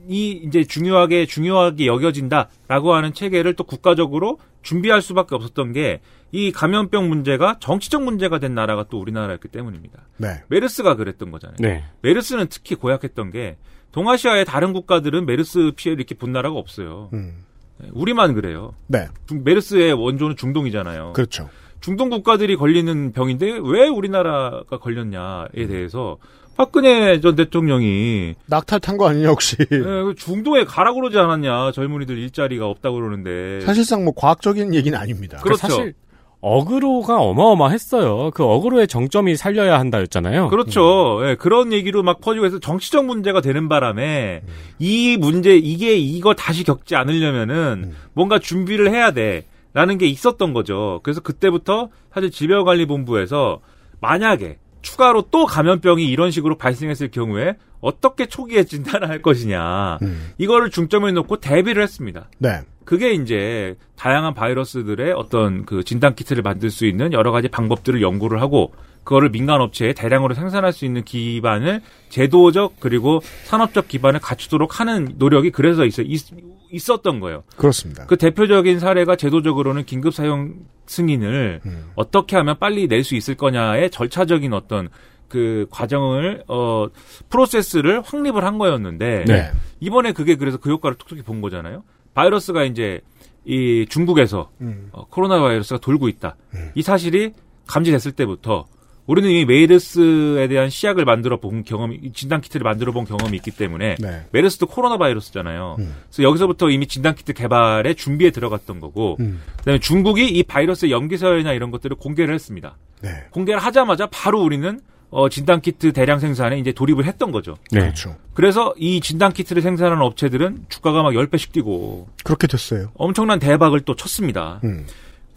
이 0.07 0.31
이제 0.45 0.63
중요하게 0.63 1.25
중요하게 1.25 1.87
여겨진다라고 1.87 2.93
하는 2.93 3.13
체계를 3.13 3.53
또 3.55 3.63
국가적으로 3.63 4.39
준비할 4.61 5.01
수밖에 5.01 5.35
없었던 5.35 5.73
게 5.73 6.01
이 6.33 6.51
감염병 6.51 7.07
문제가 7.07 7.55
정치적 7.61 8.03
문제가 8.03 8.37
된 8.37 8.53
나라가 8.53 8.83
또 8.89 8.99
우리나라였기 8.99 9.47
때문입니다. 9.47 10.01
네. 10.17 10.43
메르스가 10.49 10.95
그랬던 10.97 11.31
거잖아요. 11.31 11.55
네. 11.57 11.85
메르스는 12.01 12.47
특히 12.49 12.75
고약했던 12.75 13.31
게 13.31 13.55
동아시아의 13.93 14.43
다른 14.43 14.73
국가들은 14.73 15.25
메르스 15.25 15.71
피해를 15.77 16.01
이렇게 16.01 16.15
본 16.15 16.33
나라가 16.33 16.57
없어요. 16.57 17.09
음. 17.13 17.45
우리만 17.93 18.33
그래요. 18.33 18.73
네. 18.87 19.07
중- 19.25 19.45
메르스의 19.45 19.93
원조는 19.93 20.35
중동이잖아요. 20.35 21.13
그렇죠. 21.13 21.49
중동 21.79 22.09
국가들이 22.09 22.57
걸리는 22.57 23.13
병인데 23.13 23.59
왜 23.63 23.87
우리나라가 23.87 24.79
걸렸냐에 24.79 25.67
대해서 25.69 26.17
박근혜 26.57 27.19
전 27.21 27.35
대통령이 27.35 28.33
낙탈 28.47 28.79
탄 28.79 28.97
거 28.97 29.07
아니냐 29.07 29.29
혹시. 29.29 29.55
예, 29.59 29.65
그 29.67 30.15
중동에 30.17 30.65
가라 30.65 30.93
그러지 30.93 31.17
않았냐 31.17 31.71
젊은이들 31.71 32.17
일자리가 32.17 32.65
없다고 32.65 32.95
그러는데 32.95 33.61
사실상 33.61 34.03
뭐 34.03 34.13
과학적인 34.15 34.73
얘기는 34.73 34.97
아닙니다. 34.97 35.37
그렇죠. 35.37 35.59
사실 35.59 35.93
어그로가 36.41 37.19
어마어마했어요. 37.19 38.31
그 38.31 38.43
어그로의 38.43 38.87
정점이 38.87 39.35
살려야 39.35 39.79
한다였잖아요. 39.79 40.49
그렇죠. 40.49 41.19
예, 41.23 41.35
그런 41.35 41.73
얘기로 41.73 42.03
막 42.03 42.21
퍼지고 42.21 42.45
해서 42.45 42.59
정치적 42.59 43.05
문제가 43.05 43.41
되는 43.41 43.69
바람에 43.69 44.41
이 44.79 45.17
문제 45.17 45.55
이게 45.55 45.95
이거 45.95 46.33
다시 46.33 46.63
겪지 46.63 46.95
않으려면은 46.95 47.93
뭔가 48.13 48.39
준비를 48.39 48.91
해야 48.91 49.11
돼라는 49.11 49.97
게 49.97 50.07
있었던 50.07 50.53
거죠. 50.53 51.01
그래서 51.03 51.21
그때부터 51.21 51.89
사실 52.13 52.29
질병관리본부에서 52.31 53.59
만약에 53.99 54.57
추가로 54.87 55.23
또 55.31 55.45
감염병이 55.45 56.05
이런 56.05 56.31
식으로 56.31 56.57
발생했을 56.57 57.11
경우에 57.11 57.57
어떻게 57.81 58.25
초기에 58.25 58.63
진단을 58.63 59.09
할 59.09 59.21
것이냐 59.21 59.99
음. 60.01 60.31
이거를 60.37 60.69
중점에 60.69 61.11
놓고 61.11 61.41
대비를 61.41 61.83
했습니다. 61.83 62.29
네. 62.37 62.61
그게 62.85 63.11
이제 63.11 63.75
다양한 63.97 64.33
바이러스들의 64.33 65.11
어떤 65.11 65.65
그 65.65 65.83
진단 65.83 66.15
키트를 66.15 66.41
만들 66.41 66.69
수 66.69 66.85
있는 66.85 67.11
여러 67.11 67.31
가지 67.33 67.49
방법들을 67.49 68.01
연구를 68.01 68.41
하고 68.41 68.71
그거를 69.07 69.29
민간 69.29 69.61
업체에 69.61 69.93
대량으로 69.93 70.33
생산할 70.33 70.73
수 70.73 70.83
있는 70.83 71.05
기반을 71.05 71.81
제도적 72.09 72.81
그리고 72.81 73.21
산업적 73.45 73.87
기반을 73.87 74.19
갖추도록 74.19 74.81
하는 74.81 75.15
노력이 75.17 75.51
그래서 75.51 75.85
있어 75.85 76.01
있, 76.01 76.89
었던 76.89 77.21
거예요. 77.21 77.43
그렇습니다. 77.55 78.05
그 78.05 78.17
대표적인 78.17 78.79
사례가 78.79 79.15
제도적으로는 79.15 79.85
긴급 79.85 80.13
사용 80.13 80.55
승인을 80.87 81.61
음. 81.65 81.91
어떻게 81.95 82.35
하면 82.35 82.57
빨리 82.59 82.87
낼 82.87 83.05
수 83.05 83.15
있을 83.15 83.35
거냐의 83.35 83.89
절차적인 83.91 84.51
어떤 84.51 84.89
그 85.29 85.67
과정을 85.69 86.43
어 86.49 86.87
프로세스를 87.29 88.01
확립을 88.01 88.43
한 88.43 88.57
거였는데 88.57 89.23
네. 89.25 89.51
이번에 89.79 90.11
그게 90.11 90.35
그래서 90.35 90.57
그 90.57 90.69
효과를 90.69 90.97
톡톡히 90.97 91.21
본 91.21 91.39
거잖아요. 91.39 91.85
바이러스가 92.13 92.65
이제 92.65 92.99
이 93.45 93.85
중국에서 93.87 94.49
음. 94.59 94.89
어, 94.91 95.07
코로나 95.07 95.39
바이러스가 95.39 95.79
돌고 95.79 96.09
있다. 96.09 96.35
이 96.75 96.81
사실이 96.81 97.31
감지됐을 97.67 98.11
때부터 98.11 98.65
우리는 99.07 99.29
이미 99.29 99.45
메르스에 99.45 100.47
대한 100.49 100.69
시약을 100.69 101.05
만들어 101.05 101.37
본 101.39 101.63
경험이 101.63 102.11
진단 102.13 102.41
키트를 102.41 102.63
만들어 102.63 102.91
본 102.91 103.05
경험이 103.05 103.37
있기 103.37 103.51
때문에 103.51 103.95
네. 103.99 104.25
메르스도 104.31 104.67
코로나 104.67 104.97
바이러스잖아요. 104.97 105.77
음. 105.79 105.95
그래서 106.07 106.23
여기서부터 106.23 106.69
이미 106.69 106.87
진단 106.87 107.15
키트 107.15 107.33
개발에 107.33 107.93
준비에 107.93 108.31
들어갔던 108.31 108.81
거고 108.81 109.15
음. 109.21 109.41
그다음에 109.59 109.79
중국이 109.79 110.27
이 110.27 110.43
바이러스의 110.43 110.91
염기서열이나 110.91 111.53
이런 111.53 111.71
것들을 111.71 111.95
공개를 111.95 112.35
했습니다. 112.35 112.77
네. 113.01 113.09
공개를 113.31 113.59
하자마자 113.61 114.07
바로 114.11 114.41
우리는 114.41 114.81
어, 115.09 115.29
진단 115.29 115.61
키트 115.61 115.93
대량 115.93 116.19
생산에 116.19 116.59
이제 116.59 116.73
돌입을 116.73 117.05
했던 117.05 117.31
거죠. 117.31 117.55
네. 117.71 117.79
그렇죠. 117.79 118.17
그래서 118.33 118.73
이 118.77 118.99
진단 118.99 119.31
키트를 119.31 119.61
생산하는 119.61 120.01
업체들은 120.03 120.65
주가가 120.67 121.01
막 121.01 121.13
10배씩 121.13 121.53
뛰고 121.53 122.09
그렇게 122.25 122.47
됐어요. 122.47 122.91
엄청난 122.95 123.39
대박을 123.39 123.81
또 123.81 123.95
쳤습니다. 123.95 124.59
음. 124.65 124.85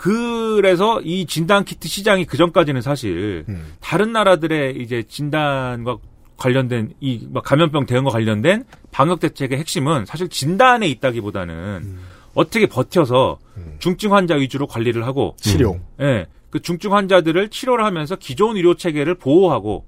그래서 0.01 0.99
이 1.03 1.27
진단 1.27 1.63
키트 1.63 1.87
시장이 1.87 2.25
그 2.25 2.39
전까지는 2.39 2.81
사실 2.81 3.45
음. 3.51 3.75
다른 3.81 4.13
나라들의 4.13 4.79
이제 4.81 5.03
진단과 5.03 5.99
관련된 6.39 6.95
이막 7.01 7.45
감염병 7.45 7.85
대응과 7.85 8.11
관련된 8.11 8.65
방역 8.93 9.21
대책의 9.21 9.59
핵심은 9.59 10.07
사실 10.07 10.31
진단에 10.31 10.89
있다기보다는 10.89 11.55
음. 11.55 12.01
어떻게 12.33 12.67
버텨서 12.67 13.41
중증 13.81 14.15
환자 14.15 14.37
위주로 14.37 14.67
관리를 14.67 15.05
하고 15.05 15.37
치료. 15.39 15.79
예. 16.01 16.25
그 16.49 16.61
중증 16.63 16.95
환자들을 16.95 17.51
치료를 17.51 17.85
하면서 17.85 18.17
기존 18.17 18.57
의료 18.57 18.77
체계를 18.77 19.17
보호하고 19.17 19.85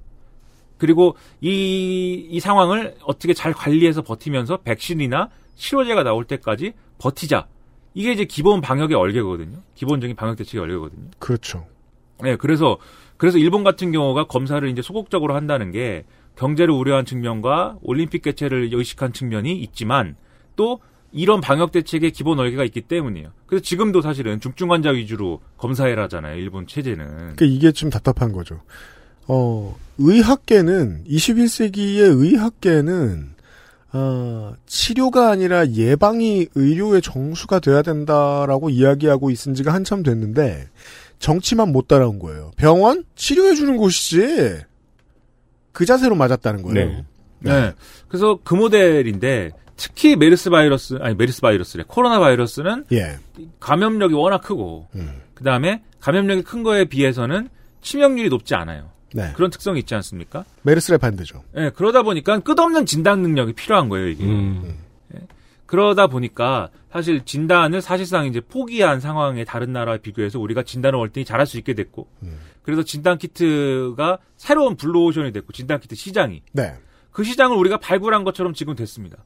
그리고 0.77 1.15
이, 1.41 2.27
이 2.29 2.39
상황을 2.39 2.97
어떻게 3.03 3.33
잘 3.33 3.51
관리해서 3.51 4.03
버티면서 4.03 4.57
백신이나 4.57 5.29
치료제가 5.55 6.03
나올 6.03 6.25
때까지 6.25 6.73
버티자. 6.99 7.47
이게 7.93 8.11
이제 8.11 8.25
기본 8.25 8.61
방역의 8.61 8.95
얼개거든요. 8.97 9.59
기본적인 9.75 10.15
방역 10.15 10.37
대책의 10.37 10.61
얼개거든요. 10.61 11.09
그렇죠. 11.19 11.65
네, 12.21 12.35
그래서 12.35 12.77
그래서 13.17 13.37
일본 13.37 13.63
같은 13.63 13.91
경우가 13.91 14.25
검사를 14.25 14.67
이제 14.67 14.81
소극적으로 14.81 15.35
한다는 15.35 15.71
게 15.71 16.03
경제를 16.35 16.73
우려한 16.73 17.05
측면과 17.05 17.77
올림픽 17.81 18.21
개최를 18.21 18.69
의식한 18.73 19.13
측면이 19.13 19.55
있지만 19.61 20.15
또 20.55 20.79
이런 21.11 21.41
방역 21.41 21.71
대책의 21.71 22.11
기본 22.11 22.39
얼개가 22.39 22.63
있기 22.65 22.81
때문이에요. 22.81 23.29
그래서 23.45 23.63
지금도 23.63 24.01
사실은 24.01 24.39
중증 24.39 24.71
환자 24.71 24.89
위주로 24.89 25.41
검사해라잖아요. 25.57 26.37
일본 26.37 26.65
체제는. 26.65 27.05
그러니까 27.05 27.45
이게 27.45 27.71
좀 27.71 27.91
답답한 27.91 28.31
거죠. 28.31 28.61
어, 29.27 29.77
의학계는 29.99 31.03
21세기의 31.05 32.19
의학계는 32.19 33.32
어, 33.93 34.53
치료가 34.65 35.29
아니라 35.29 35.67
예방이 35.67 36.47
의료의 36.55 37.01
정수가 37.01 37.59
돼야 37.59 37.83
된다라고 37.83 38.69
이야기하고 38.69 39.29
있은 39.29 39.53
지가 39.53 39.73
한참 39.73 40.01
됐는데 40.01 40.67
정치만 41.19 41.71
못 41.71 41.87
따라온 41.87 42.19
거예요. 42.19 42.51
병원 42.57 43.03
치료해 43.15 43.55
주는 43.55 43.77
곳이지. 43.77 44.61
그 45.71 45.85
자세로 45.85 46.15
맞았다는 46.15 46.63
거예요. 46.63 46.89
네. 46.89 47.05
네. 47.39 47.73
그래서 48.07 48.39
그 48.43 48.55
모델인데 48.55 49.51
특히 49.75 50.15
메르스 50.15 50.49
바이러스 50.49 50.97
아니 51.01 51.15
메르스 51.15 51.41
바이러스래 51.41 51.83
코로나 51.87 52.19
바이러스는 52.19 52.85
예. 52.91 53.17
감염력이 53.59 54.13
워낙 54.13 54.41
크고 54.41 54.87
음. 54.95 55.21
그 55.33 55.43
다음에 55.43 55.83
감염력이 55.99 56.43
큰 56.43 56.63
거에 56.63 56.85
비해서는 56.85 57.49
치명률이 57.81 58.29
높지 58.29 58.55
않아요. 58.55 58.89
네. 59.13 59.31
그런 59.35 59.49
특성이 59.49 59.79
있지 59.79 59.95
않습니까? 59.95 60.45
메르스의 60.63 60.97
반대죠. 60.97 61.43
예, 61.57 61.69
그러다 61.69 62.03
보니까 62.03 62.39
끝없는 62.39 62.85
진단 62.85 63.21
능력이 63.21 63.53
필요한 63.53 63.89
거예요, 63.89 64.07
이게. 64.09 64.23
음. 64.25 64.77
그러다 65.65 66.05
보니까 66.05 66.69
사실 66.91 67.25
진단을 67.25 67.81
사실상 67.81 68.27
이제 68.27 68.41
포기한 68.41 68.99
상황에 68.99 69.43
다른 69.43 69.73
나라와 69.73 69.97
비교해서 69.97 70.39
우리가 70.39 70.61
진단을 70.61 70.99
월등히 70.99 71.25
잘할 71.25 71.47
수 71.47 71.57
있게 71.57 71.73
됐고, 71.73 72.07
음. 72.21 72.37
그래서 72.61 72.83
진단 72.83 73.17
키트가 73.17 74.19
새로운 74.37 74.75
블루오션이 74.75 75.31
됐고, 75.31 75.51
진단 75.51 75.79
키트 75.79 75.95
시장이. 75.95 76.43
네. 76.51 76.75
그 77.09 77.23
시장을 77.23 77.57
우리가 77.57 77.77
발굴한 77.77 78.23
것처럼 78.23 78.53
지금 78.53 78.75
됐습니다. 78.75 79.17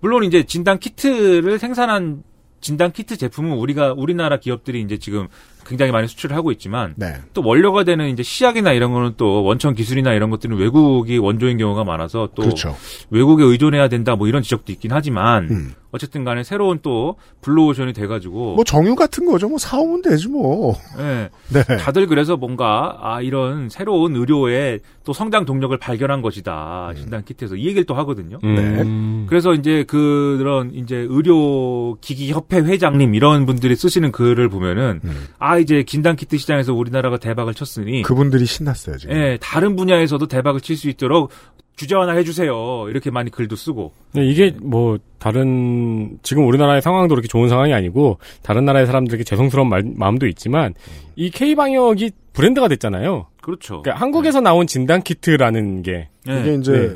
물론 0.00 0.24
이제 0.24 0.44
진단 0.44 0.78
키트를 0.78 1.58
생산한 1.58 2.22
진단 2.60 2.92
키트 2.92 3.16
제품은 3.16 3.52
우리가 3.56 3.92
우리나라 3.92 4.38
기업들이 4.38 4.80
이제 4.82 4.98
지금 4.98 5.28
굉장히 5.66 5.92
많이 5.92 6.08
수출을 6.08 6.36
하고 6.36 6.52
있지만 6.52 6.94
네. 6.96 7.14
또 7.34 7.42
원료가 7.44 7.84
되는 7.84 8.08
이제 8.08 8.22
시약이나 8.22 8.72
이런 8.72 8.92
거는 8.92 9.14
또 9.16 9.44
원천 9.44 9.74
기술이나 9.74 10.12
이런 10.12 10.30
것들은 10.30 10.56
외국이 10.56 11.18
원조인 11.18 11.58
경우가 11.58 11.84
많아서 11.84 12.28
또 12.34 12.42
그렇죠. 12.42 12.76
외국에 13.10 13.44
의존해야 13.44 13.88
된다 13.88 14.16
뭐 14.16 14.28
이런 14.28 14.42
지적도 14.42 14.72
있긴 14.72 14.92
하지만 14.92 15.48
음. 15.50 15.74
어쨌든 15.92 16.24
간에 16.24 16.42
새로운 16.42 16.78
또 16.82 17.16
블루오션이 17.42 17.92
돼가지고 17.92 18.54
뭐 18.54 18.64
정유 18.64 18.94
같은 18.94 19.26
거죠. 19.26 19.48
뭐 19.48 19.58
사오면 19.58 20.00
되지 20.00 20.28
뭐. 20.28 20.74
예, 20.98 21.28
네. 21.52 21.62
다들 21.76 22.06
그래서 22.06 22.36
뭔가 22.36 22.98
아 23.00 23.20
이런 23.20 23.68
새로운 23.68 24.16
의료의 24.16 24.80
또 25.04 25.12
성장 25.12 25.44
동력을 25.44 25.76
발견한 25.76 26.22
것이다 26.22 26.92
진단 26.96 27.24
키트에서 27.24 27.56
이 27.56 27.66
얘기를 27.66 27.84
또 27.84 27.94
하거든요. 27.94 28.38
음. 28.42 29.26
그래서 29.28 29.52
이제 29.52 29.84
그런 29.86 30.72
이제 30.74 30.96
의료 30.96 31.98
기기 32.00 32.32
협회 32.32 32.56
회장님 32.56 33.14
이런 33.14 33.44
분들이 33.44 33.76
쓰시는 33.76 34.12
글을 34.12 34.48
보면은 34.48 35.00
음. 35.04 35.26
아 35.38 35.51
이제 35.58 35.84
진단 35.84 36.16
키트 36.16 36.36
시장에서 36.38 36.72
우리나라가 36.74 37.18
대박을 37.18 37.54
쳤으니 37.54 38.02
그분들이 38.02 38.44
신났어요 38.46 38.96
지금. 38.98 39.14
예 39.16 39.38
다른 39.40 39.76
분야에서도 39.76 40.26
대박을 40.26 40.60
칠 40.60 40.76
수 40.76 40.88
있도록 40.88 41.30
주제화나 41.76 42.12
해주세요 42.12 42.88
이렇게 42.90 43.10
많이 43.10 43.30
글도 43.30 43.56
쓰고 43.56 43.92
네, 44.12 44.26
이게 44.26 44.54
뭐 44.60 44.98
다른 45.18 46.18
지금 46.22 46.46
우리나라의 46.46 46.82
상황도 46.82 47.14
그렇게 47.14 47.28
좋은 47.28 47.48
상황이 47.48 47.72
아니고 47.72 48.18
다른 48.42 48.64
나라의 48.64 48.86
사람들에게 48.86 49.24
죄송스러운 49.24 49.68
말- 49.68 49.84
마음도 49.94 50.26
있지만 50.26 50.74
이 51.16 51.30
K 51.30 51.54
방역이 51.54 52.10
브랜드가 52.34 52.68
됐잖아요. 52.68 53.26
그렇죠. 53.40 53.82
그러니까 53.82 54.00
한국에서 54.02 54.40
나온 54.40 54.66
진단 54.66 55.02
키트라는 55.02 55.82
게 55.82 56.08
예. 56.28 56.40
이게 56.40 56.54
이제 56.54 56.72
네. 56.72 56.94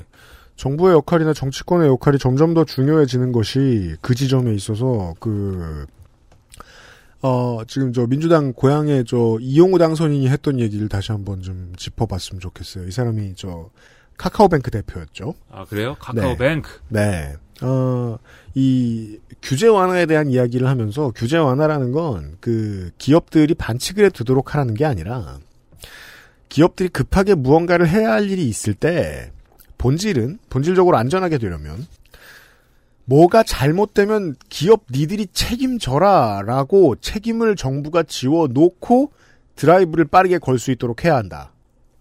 정부의 0.57 0.95
역할이나 0.95 1.33
정치권의 1.35 1.89
역할이 1.89 2.19
점점 2.19 2.55
더 2.55 2.65
중요해지는 2.65 3.33
것이 3.33 3.95
그 4.01 4.15
지점에 4.15 4.55
있어서 4.55 5.13
그, 5.21 5.85
어, 7.27 7.65
지금 7.67 7.93
저 7.93 8.07
민주당 8.07 8.53
고향의 8.53 9.05
저 9.07 9.37
이용우 9.41 9.79
당선인이 9.79 10.29
했던 10.29 10.61
얘기를 10.61 10.89
다시 10.89 11.11
한번 11.11 11.43
좀 11.43 11.73
짚어봤으면 11.77 12.41
좋겠어요. 12.41 12.87
이 12.87 12.91
사람이 12.93 13.35
저 13.37 13.69
카카오뱅크 14.17 14.71
대표였죠. 14.71 15.35
아 15.51 15.65
그래요 15.65 15.97
카카오뱅크 15.99 16.71
네. 16.89 17.35
어, 17.63 18.19
이 18.55 19.19
규제 19.43 19.67
완화에 19.67 20.07
대한 20.07 20.29
이야기를 20.31 20.69
하면서 20.69 21.11
규제 21.15 21.37
완화라는 21.39 21.91
건 21.93 22.37
그 22.41 22.91
기업들이 22.99 23.55
반칙을 23.55 24.05
해 24.05 24.11
두도록 24.11 24.55
하라는 24.55 24.75
게 24.75 24.85
아니라 24.85 25.39
기업들이 26.49 26.89
급하게 26.91 27.35
무언가를 27.35 27.89
해야 27.89 28.13
할 28.13 28.31
일이 28.31 28.47
있을 28.49 28.75
때 28.75 29.33
본질은 29.79 30.39
본질적으로 30.49 30.97
안전하게 30.97 31.39
되려면 31.39 31.87
뭐가 33.07 33.43
잘못되면 33.43 34.35
기업 34.49 34.85
니들이 34.91 35.27
책임져라라고 35.33 36.97
책임을 36.97 37.57
정부가 37.57 38.03
지워 38.03 38.47
놓고 38.49 39.13
드라이브를 39.57 40.05
빠르게 40.07 40.39
걸 40.39 40.59
수 40.59 40.71
있도록 40.71 41.05
해야 41.05 41.17
한다. 41.17 41.53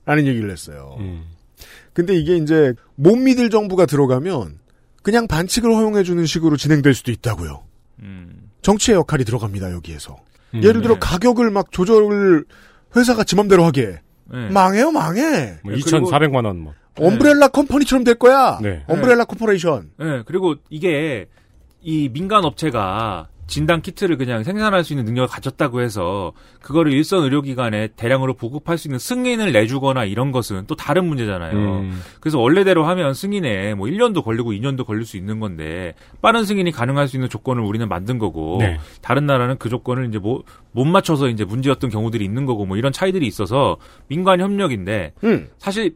라는 0.05 0.27
얘기를 0.27 0.51
했어요. 0.51 0.97
음. 0.99 1.25
근데 1.93 2.13
이게 2.15 2.35
이제 2.37 2.73
못 2.95 3.15
믿을 3.15 3.49
정부가 3.49 3.85
들어가면 3.85 4.59
그냥 5.01 5.27
반칙을 5.27 5.73
허용해주는 5.73 6.25
식으로 6.25 6.57
진행될 6.57 6.93
수도 6.93 7.11
있다고요. 7.11 7.63
음. 7.99 8.49
정치의 8.61 8.97
역할이 8.97 9.23
들어갑니다 9.23 9.71
여기에서. 9.71 10.17
음. 10.53 10.63
예를 10.63 10.81
들어 10.81 10.95
네. 10.95 10.99
가격을 10.99 11.51
막 11.51 11.71
조절을 11.71 12.45
회사가 12.95 13.23
지 13.23 13.35
맘대로 13.35 13.63
하게 13.63 13.99
네. 14.31 14.49
망해요 14.49 14.91
망해. 14.91 15.59
뭐 15.63 15.71
네, 15.73 15.79
2,400만 15.79 16.45
원 16.45 16.59
뭐. 16.59 16.73
Umbrella 16.99 17.49
Company처럼 17.49 18.03
될 18.03 18.15
거야. 18.15 18.60
네. 18.62 18.84
Umbrella 18.88 19.25
Corporation. 19.25 19.91
네, 19.97 20.23
그리고 20.25 20.55
이게 20.69 21.27
이 21.81 22.10
민간 22.10 22.45
업체가 22.45 23.27
진단 23.47 23.81
키트를 23.81 24.17
그냥 24.17 24.43
생산할 24.43 24.84
수 24.84 24.93
있는 24.93 25.05
능력을 25.05 25.27
가졌다고 25.27 25.81
해서 25.81 26.34
그거를 26.62 26.91
일선 26.91 27.23
의료기관에 27.23 27.89
대량으로 27.95 28.34
보급할 28.34 28.77
수 28.77 28.88
있는 28.88 28.97
승인을 28.97 29.51
내주거나 29.51 30.03
이런 30.05 30.31
것은 30.31 30.63
또 30.65 30.75
다른 30.75 31.05
문제잖아요. 31.05 31.53
음. 31.53 32.01
그래서 32.19 32.39
원래대로 32.39 32.86
하면 32.86 33.13
승인에 33.13 33.75
뭐 33.75 33.88
1년도 33.88 34.23
걸리고 34.23 34.51
2년도 34.51 34.86
걸릴 34.86 35.05
수 35.05 35.15
있는 35.15 35.39
건데 35.39 35.93
빠른 36.23 36.43
승인이 36.43 36.71
가능할 36.71 37.08
수 37.08 37.17
있는 37.17 37.29
조건을 37.29 37.62
우리는 37.62 37.88
만든 37.88 38.17
거고 38.17 38.58
네. 38.62 38.79
다른 39.01 39.27
나라는 39.27 39.58
그 39.60 39.69
조건을 39.69 40.08
이제 40.08 40.17
뭐 40.17 40.41
못 40.75 40.84
맞춰서 40.84 41.29
이제 41.29 41.45
문제였던 41.45 41.89
경우들이 41.89 42.23
있는 42.25 42.45
거고 42.45 42.65
뭐 42.65 42.75
이런 42.75 42.91
차이들이 42.91 43.25
있어서 43.25 43.77
민간 44.08 44.41
협력인데 44.41 45.13
음. 45.23 45.47
사실 45.58 45.95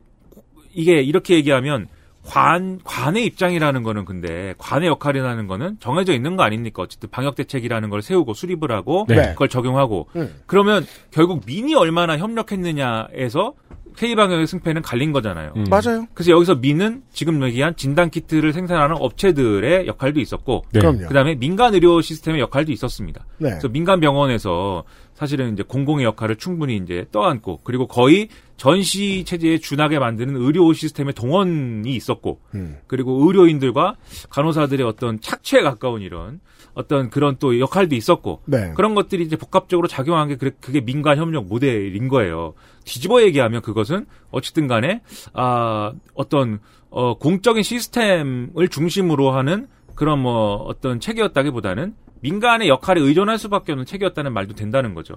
이게 0.79 1.01
이렇게 1.01 1.35
얘기하면 1.35 1.87
관 2.25 2.79
관의 2.83 3.25
입장이라는 3.25 3.83
거는 3.83 4.05
근데 4.05 4.53
관의 4.57 4.87
역할이라는 4.87 5.47
거는 5.47 5.77
정해져 5.79 6.13
있는 6.13 6.35
거 6.35 6.43
아닙니까? 6.43 6.81
어쨌든 6.81 7.09
방역 7.09 7.35
대책이라는 7.35 7.89
걸 7.89 8.01
세우고 8.01 8.33
수립을 8.33 8.71
하고 8.71 9.05
네. 9.09 9.31
그걸 9.31 9.49
적용하고 9.49 10.07
음. 10.15 10.33
그러면 10.45 10.85
결국 11.11 11.43
민이 11.45 11.75
얼마나 11.75 12.17
협력했느냐에서 12.17 13.53
K 13.97 14.15
방역의 14.15 14.47
승패는 14.47 14.81
갈린 14.81 15.11
거잖아요. 15.11 15.51
음. 15.57 15.65
맞아요. 15.69 16.07
그래서 16.13 16.31
여기서 16.31 16.55
민은 16.55 17.01
지금 17.11 17.43
얘기한 17.43 17.75
진단 17.75 18.09
키트를 18.09 18.53
생산하는 18.53 18.95
업체들의 18.97 19.87
역할도 19.87 20.21
있었고 20.21 20.63
네. 20.71 20.79
그럼요. 20.79 21.07
그다음에 21.07 21.35
민간 21.35 21.73
의료 21.73 21.99
시스템의 21.99 22.39
역할도 22.39 22.71
있었습니다. 22.71 23.25
네. 23.39 23.49
그래서 23.49 23.67
민간 23.67 23.99
병원에서 23.99 24.83
사실은 25.19 25.51
이제 25.51 25.63
공공의 25.63 26.05
역할을 26.05 26.37
충분히 26.37 26.77
이제 26.77 27.05
떠안고 27.11 27.59
그리고 27.65 27.87
거의 27.87 28.29
전시 28.55 29.25
체제에 29.25 29.57
준하게 29.57 29.99
만드는 29.99 30.37
의료 30.37 30.71
시스템의 30.71 31.13
동원이 31.13 31.93
있었고 31.93 32.39
음. 32.55 32.77
그리고 32.87 33.25
의료인들과 33.25 33.97
간호사들의 34.29 34.87
어떤 34.87 35.19
착취에 35.19 35.61
가까운 35.61 36.01
이런 36.01 36.39
어떤 36.73 37.09
그런 37.09 37.35
또 37.37 37.59
역할도 37.59 37.95
있었고 37.95 38.43
네. 38.45 38.71
그런 38.77 38.95
것들이 38.95 39.25
이제 39.25 39.35
복합적으로 39.35 39.89
작용한 39.89 40.29
게 40.29 40.37
그게 40.37 40.79
민간 40.79 41.17
협력 41.17 41.47
모델인 41.47 42.07
거예요. 42.07 42.53
뒤집어 42.85 43.21
얘기하면 43.21 43.61
그것은 43.61 44.05
어쨌든 44.31 44.67
간에 44.67 45.01
아 45.33 45.91
어떤 46.13 46.59
어 46.91 47.17
공적인 47.17 47.61
시스템을 47.61 48.69
중심으로 48.69 49.31
하는 49.31 49.67
그런 49.95 50.19
뭐 50.19 50.55
어떤 50.55 51.01
체계였다기보다는 51.01 51.93
민간의 52.21 52.67
역할에 52.69 53.01
의존할 53.01 53.37
수밖에 53.37 53.71
없는 53.71 53.85
체계였다는 53.85 54.33
말도 54.33 54.55
된다는 54.55 54.93
거죠. 54.93 55.15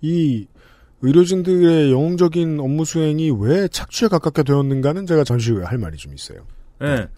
이 0.00 0.46
의료진들의 1.02 1.92
영웅적인 1.92 2.60
업무 2.60 2.84
수행이 2.84 3.32
왜 3.38 3.68
착취에 3.68 4.08
가깝게 4.08 4.42
되었는가는 4.42 5.06
제가 5.06 5.24
잠시 5.24 5.52
후에 5.52 5.64
할 5.64 5.78
말이 5.78 5.96
좀 5.96 6.14
있어요. 6.14 6.46
예. 6.82 7.08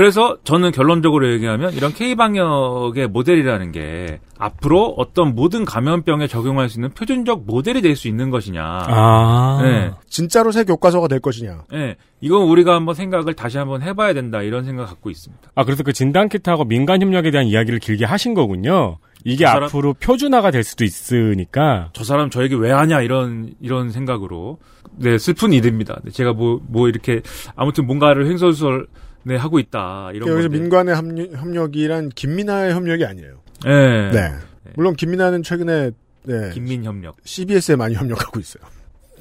그래서 0.00 0.38
저는 0.44 0.70
결론적으로 0.72 1.30
얘기하면 1.30 1.74
이런 1.74 1.92
K방역의 1.92 3.08
모델이라는 3.08 3.70
게 3.70 4.18
앞으로 4.38 4.94
어떤 4.96 5.34
모든 5.34 5.66
감염병에 5.66 6.26
적용할 6.26 6.70
수 6.70 6.78
있는 6.78 6.88
표준적 6.92 7.44
모델이 7.44 7.82
될 7.82 7.94
수 7.96 8.08
있는 8.08 8.30
것이냐. 8.30 8.62
아. 8.64 9.60
예. 9.62 9.90
진짜로 10.08 10.52
새 10.52 10.64
교과서가 10.64 11.06
될 11.06 11.20
것이냐. 11.20 11.64
예. 11.74 11.96
이건 12.22 12.44
우리가 12.44 12.74
한번 12.76 12.94
생각을 12.94 13.34
다시 13.34 13.58
한번 13.58 13.82
해봐야 13.82 14.14
된다 14.14 14.40
이런 14.40 14.64
생각 14.64 14.86
갖고 14.86 15.10
있습니다. 15.10 15.50
아, 15.54 15.64
그래서 15.64 15.82
그 15.82 15.92
진단키트하고 15.92 16.64
민간 16.64 17.02
협력에 17.02 17.30
대한 17.30 17.46
이야기를 17.46 17.78
길게 17.80 18.06
하신 18.06 18.32
거군요. 18.32 18.96
이게 19.26 19.44
그 19.44 19.50
사람- 19.50 19.64
앞으로 19.64 19.92
표준화가 19.92 20.50
될 20.50 20.64
수도 20.64 20.84
있으니까. 20.84 21.90
저 21.92 22.04
사람 22.04 22.30
저에게 22.30 22.54
왜 22.54 22.70
하냐 22.72 23.02
이런 23.02 23.52
이런 23.60 23.90
생각으로 23.90 24.60
네 24.96 25.18
슬픈 25.18 25.52
일입니다. 25.52 25.98
네, 26.04 26.10
제가 26.10 26.32
뭐 26.32 26.58
뭐 26.68 26.88
이렇게 26.88 27.20
아무튼 27.54 27.86
뭔가를 27.86 28.26
횡설수설 28.30 28.86
네 29.22 29.36
하고 29.36 29.58
있다 29.58 30.10
이런 30.14 30.28
여기서 30.28 30.48
건데. 30.48 30.58
민간의 30.58 30.94
합류- 30.94 31.30
협력이란 31.36 32.08
김민아의 32.10 32.72
협력이 32.74 33.04
아니에요. 33.04 33.40
예. 33.66 34.10
네. 34.12 34.32
물론 34.76 34.94
김민아는 34.96 35.42
최근에 35.42 35.90
네, 36.24 36.50
김민 36.54 36.84
협력. 36.84 37.16
CBS에 37.24 37.76
많이 37.76 37.94
협력하고 37.94 38.40
있어요. 38.40 38.62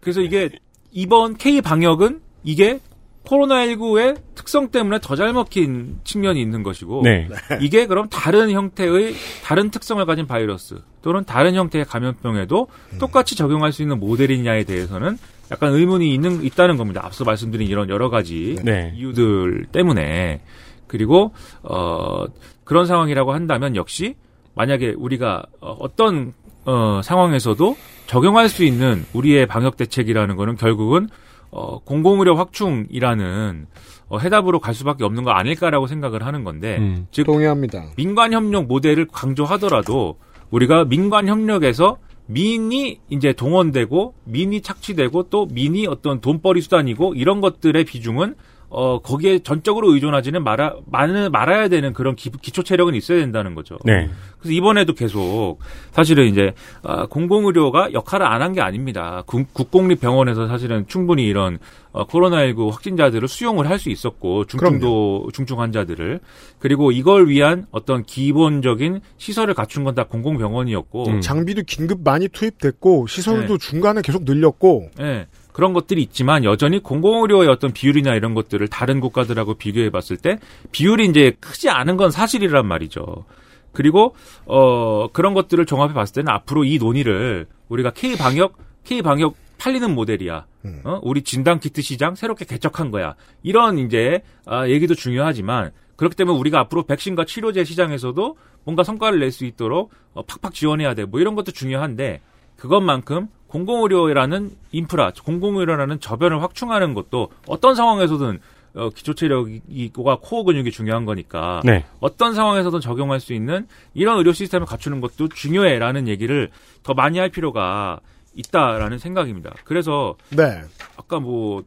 그래서 0.00 0.20
이게 0.20 0.50
이번 0.92 1.36
K 1.36 1.60
방역은 1.60 2.20
이게 2.42 2.80
코로나19의 3.24 4.20
특성 4.34 4.68
때문에 4.70 4.98
더 5.00 5.16
잘 5.16 5.32
먹힌 5.32 5.98
측면이 6.04 6.40
있는 6.42 6.62
것이고 6.62 7.02
네. 7.04 7.26
이게 7.60 7.86
그럼 7.86 8.08
다른 8.10 8.50
형태의 8.50 9.14
다른 9.42 9.70
특성을 9.70 10.04
가진 10.04 10.26
바이러스 10.26 10.76
또는 11.02 11.24
다른 11.24 11.54
형태의 11.54 11.86
감염병에도 11.86 12.68
똑같이 12.98 13.34
적용할 13.34 13.72
수 13.72 13.80
있는 13.82 13.98
모델이냐에 13.98 14.64
대해서는 14.64 15.16
약간 15.50 15.72
의문이 15.72 16.12
있는 16.12 16.42
있다는 16.42 16.76
겁니다. 16.76 17.02
앞서 17.04 17.24
말씀드린 17.24 17.68
이런 17.68 17.88
여러 17.88 18.08
가지 18.10 18.56
네. 18.62 18.92
이유들 18.96 19.66
때문에 19.72 20.40
그리고 20.86 21.32
어 21.62 22.24
그런 22.64 22.86
상황이라고 22.86 23.32
한다면 23.32 23.76
역시 23.76 24.16
만약에 24.54 24.94
우리가 24.96 25.44
어, 25.60 25.76
어떤 25.78 26.32
어 26.64 27.00
상황에서도 27.02 27.76
적용할 28.06 28.48
수 28.48 28.64
있는 28.64 29.04
우리의 29.12 29.46
방역 29.46 29.76
대책이라는 29.76 30.36
거는 30.36 30.56
결국은 30.56 31.08
어 31.50 31.78
공공의료 31.80 32.36
확충이라는 32.36 33.66
어, 34.08 34.18
해답으로 34.18 34.60
갈 34.60 34.74
수밖에 34.74 35.04
없는 35.04 35.24
거 35.24 35.30
아닐까라고 35.30 35.86
생각을 35.86 36.24
하는 36.24 36.44
건데 36.44 36.78
음. 36.78 37.06
즉 37.10 37.24
동의합니다. 37.24 37.84
민관 37.96 38.32
협력 38.32 38.66
모델을 38.66 39.06
강조하더라도 39.12 40.18
우리가 40.50 40.84
민관 40.84 41.28
협력에서 41.28 41.98
민이 42.26 43.00
이제 43.10 43.32
동원되고 43.32 44.14
민이 44.24 44.62
착취되고 44.62 45.24
또 45.24 45.46
민이 45.46 45.86
어떤 45.86 46.20
돈벌이 46.20 46.60
수단이고 46.62 47.14
이런 47.14 47.40
것들의 47.40 47.84
비중은 47.84 48.34
어 48.74 48.98
거기에 49.00 49.38
전적으로 49.40 49.92
의존하지는 49.94 50.42
말아 50.44 50.74
많은 50.86 51.30
말아야 51.32 51.68
되는 51.68 51.92
그런 51.92 52.16
기, 52.16 52.30
기초 52.42 52.62
체력은 52.62 52.94
있어야 52.94 53.18
된다는 53.18 53.54
거죠. 53.54 53.78
네. 53.84 54.08
그래서 54.38 54.52
이번에도 54.52 54.92
계속 54.94 55.58
사실은 55.92 56.26
이제 56.26 56.52
아, 56.82 57.06
공공의료가 57.06 57.92
역할을 57.92 58.26
안 58.26 58.42
한 58.42 58.52
게 58.52 58.60
아닙니다. 58.60 59.22
국, 59.26 59.52
국공립병원에서 59.54 60.48
사실은 60.48 60.84
충분히 60.86 61.24
이런 61.24 61.58
어, 61.92 62.06
코로나19 62.06 62.70
확진자들을 62.70 63.26
수용을 63.28 63.70
할 63.70 63.78
수 63.78 63.90
있었고 63.90 64.44
중증도 64.46 65.30
중증 65.32 65.60
환자들을 65.60 66.20
그리고 66.58 66.90
이걸 66.92 67.28
위한 67.28 67.66
어떤 67.70 68.02
기본적인 68.04 69.00
시설을 69.16 69.54
갖춘 69.54 69.84
건 69.84 69.94
다 69.94 70.04
공공병원이었고 70.04 71.06
음. 71.08 71.20
장비도 71.20 71.62
긴급 71.66 72.02
많이 72.02 72.26
투입됐고 72.28 73.06
시설도 73.06 73.58
네. 73.58 73.68
중간에 73.68 74.02
계속 74.02 74.24
늘렸고 74.24 74.90
예, 75.00 75.26
그런 75.54 75.72
것들이 75.72 76.02
있지만 76.02 76.42
여전히 76.42 76.80
공공의료의 76.80 77.48
어떤 77.48 77.72
비율이나 77.72 78.16
이런 78.16 78.34
것들을 78.34 78.66
다른 78.66 78.98
국가들하고 78.98 79.54
비교해 79.54 79.88
봤을 79.88 80.16
때 80.16 80.40
비율이 80.72 81.06
이제 81.06 81.36
크지 81.38 81.70
않은 81.70 81.96
건 81.96 82.10
사실이란 82.10 82.66
말이죠. 82.66 83.24
그리고 83.72 84.16
어 84.46 85.06
그런 85.12 85.32
것들을 85.32 85.64
종합해 85.64 85.94
봤을 85.94 86.16
때는 86.16 86.32
앞으로 86.32 86.64
이 86.64 86.78
논의를 86.78 87.46
우리가 87.68 87.90
K 87.90 88.16
방역 88.16 88.58
K 88.82 89.00
방역 89.00 89.36
팔리는 89.58 89.94
모델이야. 89.94 90.44
음. 90.64 90.80
어? 90.82 90.98
우리 91.04 91.22
진단 91.22 91.60
키트 91.60 91.82
시장 91.82 92.16
새롭게 92.16 92.44
개척한 92.46 92.90
거야. 92.90 93.14
이런 93.44 93.78
이제 93.78 94.22
아, 94.46 94.66
얘기도 94.66 94.94
중요하지만 94.94 95.70
그렇기 95.94 96.16
때문에 96.16 96.36
우리가 96.36 96.58
앞으로 96.58 96.82
백신과 96.82 97.26
치료제 97.26 97.62
시장에서도 97.62 98.36
뭔가 98.64 98.82
성과를 98.82 99.20
낼 99.20 99.30
수 99.30 99.44
있도록 99.44 99.92
어, 100.14 100.22
팍팍 100.24 100.52
지원해야 100.52 100.94
돼. 100.94 101.04
뭐 101.04 101.20
이런 101.20 101.36
것도 101.36 101.52
중요한데 101.52 102.20
그것만큼 102.56 103.28
공공의료라는 103.54 104.50
인프라, 104.72 105.12
공공의료라는 105.24 106.00
저변을 106.00 106.42
확충하는 106.42 106.92
것도 106.92 107.28
어떤 107.46 107.76
상황에서든 107.76 108.40
어, 108.74 108.90
기초체력과 108.90 110.18
코어 110.20 110.42
근육이 110.42 110.72
중요한 110.72 111.04
거니까 111.04 111.62
네. 111.64 111.84
어떤 112.00 112.34
상황에서든 112.34 112.80
적용할 112.80 113.20
수 113.20 113.32
있는 113.32 113.68
이런 113.94 114.18
의료 114.18 114.32
시스템을 114.32 114.66
갖추는 114.66 115.00
것도 115.00 115.28
중요해라는 115.28 116.08
얘기를 116.08 116.50
더 116.82 116.94
많이 116.94 117.20
할 117.20 117.28
필요가 117.28 118.00
있다라는 118.34 118.98
생각입니다. 118.98 119.54
그래서 119.62 120.16
네. 120.30 120.60
아까 120.96 121.20
뭐 121.20 121.62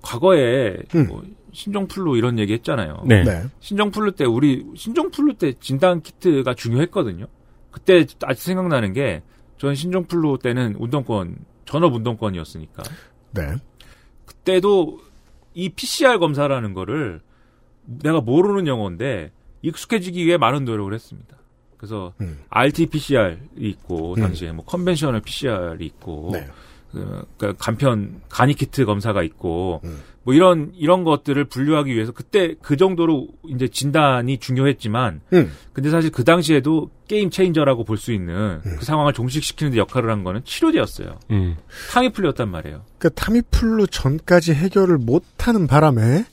과거에 0.00 0.78
음. 0.94 1.06
뭐 1.06 1.22
신종플루 1.52 2.16
이런 2.16 2.38
얘기 2.38 2.54
했잖아요. 2.54 3.02
네. 3.04 3.24
네. 3.24 3.42
신종플루 3.60 4.12
때 4.12 4.24
우리 4.24 4.64
신종플루 4.74 5.34
때 5.34 5.52
진단 5.60 6.00
키트가 6.00 6.54
중요했거든요. 6.54 7.26
그때 7.70 8.06
아직 8.22 8.42
생각나는 8.42 8.94
게 8.94 9.20
저는 9.58 9.74
신종플루 9.74 10.38
때는 10.42 10.76
운동권 10.78 11.36
전업 11.64 11.94
운동권이었으니까 11.94 12.82
네. 13.32 13.54
그때도 14.26 15.00
이 15.54 15.68
PCR 15.70 16.18
검사라는 16.18 16.74
거를 16.74 17.20
내가 17.84 18.20
모르는 18.20 18.66
용어인데 18.66 19.32
익숙해지기 19.62 20.26
위해 20.26 20.36
많은 20.36 20.64
노력을 20.64 20.92
했습니다. 20.92 21.36
그래서 21.76 22.14
음. 22.20 22.40
RT-PCR이 22.48 23.38
있고 23.56 24.14
당시에 24.16 24.52
뭐 24.52 24.64
conventional 24.64 25.20
PCR이 25.20 25.84
있고 25.86 26.30
네. 26.32 26.46
그, 26.90 27.26
그 27.36 27.54
간편 27.58 28.20
간이 28.28 28.54
키트 28.54 28.84
검사가 28.84 29.22
있고 29.22 29.80
음. 29.84 30.00
뭐 30.24 30.34
이런 30.34 30.72
이런 30.74 31.04
것들을 31.04 31.44
분류하기 31.44 31.94
위해서 31.94 32.12
그때 32.12 32.54
그 32.62 32.76
정도로 32.76 33.28
이제 33.46 33.68
진단이 33.68 34.38
중요했지만 34.38 35.20
음. 35.34 35.52
근데 35.72 35.90
사실 35.90 36.10
그 36.10 36.24
당시에도 36.24 36.90
게임 37.06 37.30
체인저라고 37.30 37.84
볼 37.84 37.98
수 37.98 38.12
있는 38.12 38.60
음. 38.64 38.76
그 38.78 38.84
상황을 38.84 39.12
종식시키는 39.12 39.72
데 39.72 39.78
역할을 39.78 40.10
한 40.10 40.24
거는 40.24 40.42
치료제였어요. 40.44 41.18
음. 41.30 41.56
타미플루였단 41.92 42.48
말이에요. 42.50 42.82
그 42.98 43.10
타미플루 43.10 43.86
전까지 43.88 44.54
해결을 44.54 44.98
못 44.98 45.22
하는 45.38 45.66
바람에 45.66 46.24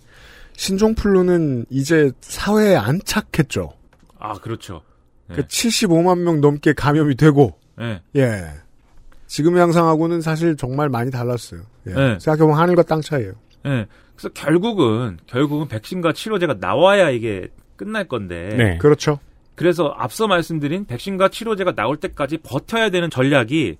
신종플루는 0.55 1.65
이제 1.69 2.11
사회에 2.21 2.75
안착했죠. 2.75 3.71
아 4.19 4.33
그렇죠. 4.35 4.81
네. 5.27 5.35
그 5.35 5.43
75만 5.43 6.19
명 6.19 6.39
넘게 6.41 6.73
감염이 6.73 7.15
되고 7.15 7.57
네. 7.77 8.01
예. 8.15 8.47
지금의 9.27 9.61
양상하고는 9.61 10.21
사실 10.21 10.55
정말 10.57 10.89
많이 10.89 11.09
달랐어요. 11.09 11.61
예. 11.87 11.93
네. 11.93 12.19
생각해보면 12.19 12.57
하늘과 12.57 12.83
땅 12.83 13.01
차이예요. 13.01 13.33
예. 13.65 13.87
그래서 14.15 14.29
결국은 14.33 15.17
결국은 15.25 15.67
백신과 15.67 16.13
치료제가 16.13 16.55
나와야 16.59 17.09
이게 17.09 17.47
끝날 17.75 18.07
건데. 18.07 18.55
네. 18.57 18.77
그렇죠. 18.77 19.19
그래서 19.55 19.93
앞서 19.97 20.27
말씀드린 20.27 20.85
백신과 20.85 21.29
치료제가 21.29 21.73
나올 21.73 21.97
때까지 21.97 22.37
버텨야 22.37 22.89
되는 22.89 23.09
전략이 23.09 23.77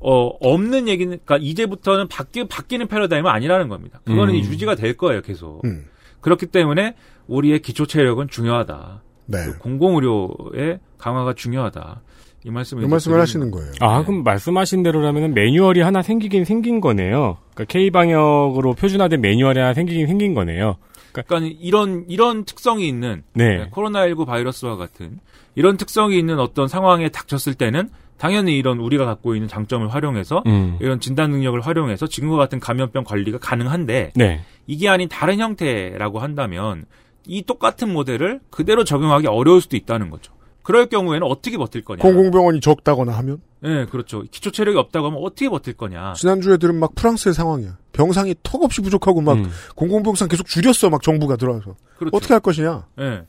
어 0.00 0.26
없는 0.40 0.88
얘기니까 0.88 1.38
이제부터는 1.40 2.08
바뀌 2.08 2.46
바뀌는 2.46 2.88
패러다임은 2.88 3.30
아니라는 3.30 3.68
겁니다. 3.68 4.00
그거는 4.04 4.34
음. 4.34 4.38
유지가 4.40 4.74
될 4.74 4.96
거예요, 4.96 5.22
계속. 5.22 5.64
음. 5.64 5.86
그렇기 6.20 6.46
때문에 6.46 6.94
우리의 7.26 7.60
기초 7.60 7.86
체력은 7.86 8.28
중요하다. 8.28 9.02
네. 9.26 9.38
공공의료의 9.60 10.80
강화가 10.98 11.34
중요하다. 11.34 12.02
이 12.44 12.50
말씀을 12.50 12.84
이 12.84 12.86
말씀을 12.86 13.20
하시는 13.20 13.50
거예요. 13.50 13.72
아, 13.80 13.98
네. 13.98 14.04
그럼 14.04 14.22
말씀하신 14.22 14.82
대로라면 14.82 15.32
매뉴얼이 15.32 15.80
하나 15.80 16.02
생기긴 16.02 16.44
생긴 16.44 16.80
거네요. 16.80 17.38
그러니까 17.54 17.64
K방역으로 17.64 18.74
표준화된 18.74 19.20
매뉴얼이 19.20 19.58
하나 19.58 19.72
생기긴 19.72 20.06
생긴 20.06 20.34
거네요. 20.34 20.76
그러니까 21.12 21.56
이런 21.60 22.04
이런 22.08 22.44
특성이 22.44 22.86
있는 22.86 23.22
네. 23.32 23.68
코로나19 23.70 24.26
바이러스와 24.26 24.76
같은 24.76 25.20
이런 25.54 25.76
특성이 25.76 26.18
있는 26.18 26.38
어떤 26.38 26.68
상황에 26.68 27.08
닥쳤을 27.08 27.54
때는 27.54 27.88
당연히 28.18 28.58
이런 28.58 28.78
우리가 28.78 29.06
갖고 29.06 29.34
있는 29.34 29.48
장점을 29.48 29.88
활용해서 29.88 30.42
음. 30.46 30.76
이런 30.80 31.00
진단 31.00 31.30
능력을 31.30 31.58
활용해서 31.60 32.06
지금과 32.06 32.36
같은 32.36 32.60
감염병 32.60 33.04
관리가 33.04 33.38
가능한데 33.38 34.12
네. 34.14 34.40
이게 34.66 34.88
아닌 34.88 35.08
다른 35.08 35.38
형태라고 35.38 36.18
한다면 36.18 36.84
이 37.26 37.42
똑같은 37.42 37.92
모델을 37.92 38.40
그대로 38.50 38.84
적용하기 38.84 39.28
어려울 39.28 39.60
수도 39.60 39.76
있다는 39.76 40.10
거죠. 40.10 40.33
그럴 40.64 40.86
경우에는 40.86 41.26
어떻게 41.26 41.56
버틸 41.56 41.84
거냐. 41.84 42.02
공공병원이 42.02 42.60
적다거나 42.60 43.12
하면 43.18 43.38
네, 43.60 43.86
그렇죠. 43.86 44.22
기초 44.30 44.50
체력이 44.50 44.76
없다고 44.78 45.06
하면 45.06 45.20
어떻게 45.22 45.48
버틸 45.48 45.74
거냐. 45.74 46.14
지난주에 46.14 46.56
들은 46.56 46.74
막 46.80 46.94
프랑스의 46.94 47.34
상황이야. 47.34 47.76
병상이 47.92 48.34
턱없이 48.42 48.80
부족하고 48.80 49.20
막 49.20 49.36
음. 49.36 49.50
공공병상 49.76 50.26
계속 50.28 50.46
줄였어. 50.46 50.88
막 50.90 51.02
정부가 51.02 51.36
들어와서 51.36 51.76
그렇죠. 51.98 52.16
어떻게 52.16 52.34
할 52.34 52.40
것이냐. 52.40 52.86
네. 52.96 53.22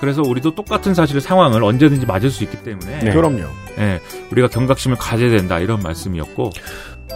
그래서 0.00 0.22
우리도 0.22 0.54
똑같은 0.54 0.94
사실의 0.94 1.20
상황을 1.20 1.62
언제든지 1.64 2.06
맞을 2.06 2.30
수 2.30 2.44
있기 2.44 2.62
때문에 2.62 3.00
네. 3.00 3.12
그럼요. 3.12 3.42
예, 3.78 4.00
우리가 4.30 4.48
경각심을 4.48 4.96
가져야 4.96 5.30
된다 5.30 5.58
이런 5.58 5.80
말씀이었고 5.80 6.50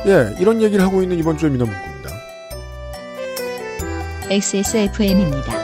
예, 0.06 0.36
이런 0.38 0.60
얘기를 0.60 0.84
하고 0.84 1.02
있는 1.02 1.18
이번 1.18 1.38
주에 1.38 1.48
민원문구입니다. 1.48 2.10
XSFM입니다. 4.30 5.63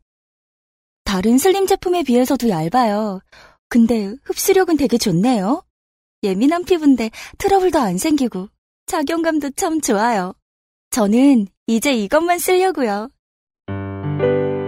다른 1.11 1.37
슬림 1.37 1.67
제품에 1.67 2.03
비해서도 2.03 2.47
얇아요. 2.47 3.19
근데 3.67 4.15
흡수력은 4.23 4.77
되게 4.77 4.97
좋네요. 4.97 5.61
예민한 6.23 6.63
피부인데 6.63 7.11
트러블도 7.37 7.79
안 7.79 7.97
생기고 7.97 8.47
작용감도 8.85 9.49
참 9.57 9.81
좋아요. 9.81 10.33
저는 10.89 11.47
이제 11.67 11.91
이것만 11.91 12.39
쓰려고요. 12.39 13.09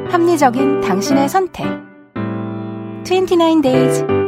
합리적인 0.09 0.81
당신의 0.81 1.29
선택. 1.29 1.65
29 3.05 3.61
days. 3.61 4.22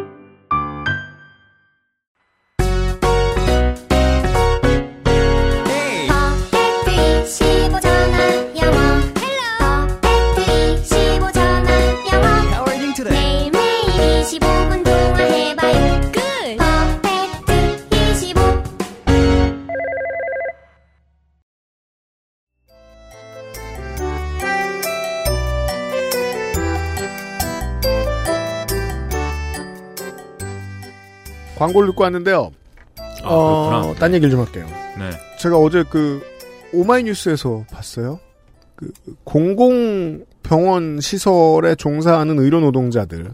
광고를 31.65 31.89
듣고 31.89 32.03
왔는데요. 32.03 32.51
아, 33.23 33.29
어. 33.29 33.95
딴 33.97 34.13
얘기를 34.13 34.29
좀 34.29 34.41
할게요. 34.41 34.67
네. 34.97 35.09
제가 35.39 35.57
어제 35.57 35.83
그 35.89 36.21
오마이뉴스에서 36.73 37.65
봤어요. 37.71 38.19
그 38.75 38.91
공공병원 39.23 40.99
시설에 41.01 41.75
종사하는 41.75 42.39
의료 42.39 42.59
노동자들 42.59 43.31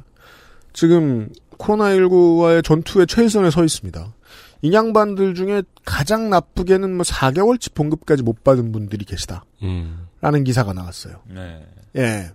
지금 0.73 1.29
코로나19와의 1.57 2.63
전투의 2.63 3.07
최일선에 3.07 3.49
서 3.49 3.63
있습니다. 3.63 4.13
인양반들 4.61 5.33
중에 5.33 5.63
가장 5.85 6.29
나쁘게는 6.29 6.95
뭐 6.95 7.03
4개월치 7.03 7.73
봉급까지 7.73 8.23
못 8.23 8.43
받은 8.43 8.71
분들이 8.71 9.05
계시다. 9.05 9.43
음. 9.63 10.07
라는 10.21 10.43
기사가 10.43 10.73
나왔어요. 10.73 11.15
네. 11.27 11.65
예. 11.97 12.31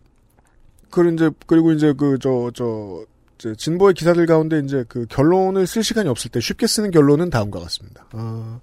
그리고 0.91 1.15
이제, 1.15 1.31
그리고 1.47 1.73
이제 1.73 1.93
그, 1.97 2.19
저, 2.21 2.51
저, 2.53 3.05
진보의 3.39 3.95
기사들 3.95 4.27
가운데 4.27 4.61
이제 4.61 4.85
그 4.89 5.07
결론을 5.07 5.67
쓸 5.67 5.83
시간이 5.83 6.09
없을 6.09 6.31
때 6.31 6.41
쉽게 6.41 6.67
쓰는 6.67 6.91
결론은 6.91 7.31
다음과 7.31 7.61
같습니다. 7.61 8.07
어, 8.13 8.61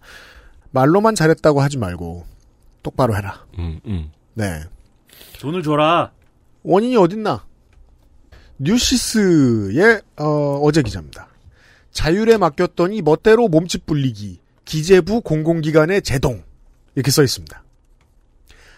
말로만 0.72 1.16
잘했다고 1.16 1.62
하지 1.62 1.78
말고 1.78 2.26
똑바로 2.82 3.16
해라. 3.16 3.46
음, 3.60 3.80
음. 3.86 4.12
네. 4.34 4.64
돈을 5.40 5.64
줘라. 5.64 6.12
원인이 6.64 6.98
어딨나? 6.98 7.46
뉴시스의 8.58 10.02
어, 10.18 10.60
어제 10.62 10.82
기자입니다. 10.82 11.28
자율에 11.92 12.38
맡겼더니 12.38 13.02
멋대로 13.02 13.48
몸집 13.48 13.86
불리기, 13.86 14.40
기재부 14.66 15.22
공공기관의 15.22 16.02
제동 16.02 16.44
이렇게 16.96 17.12
써 17.12 17.24
있습니다. 17.24 17.63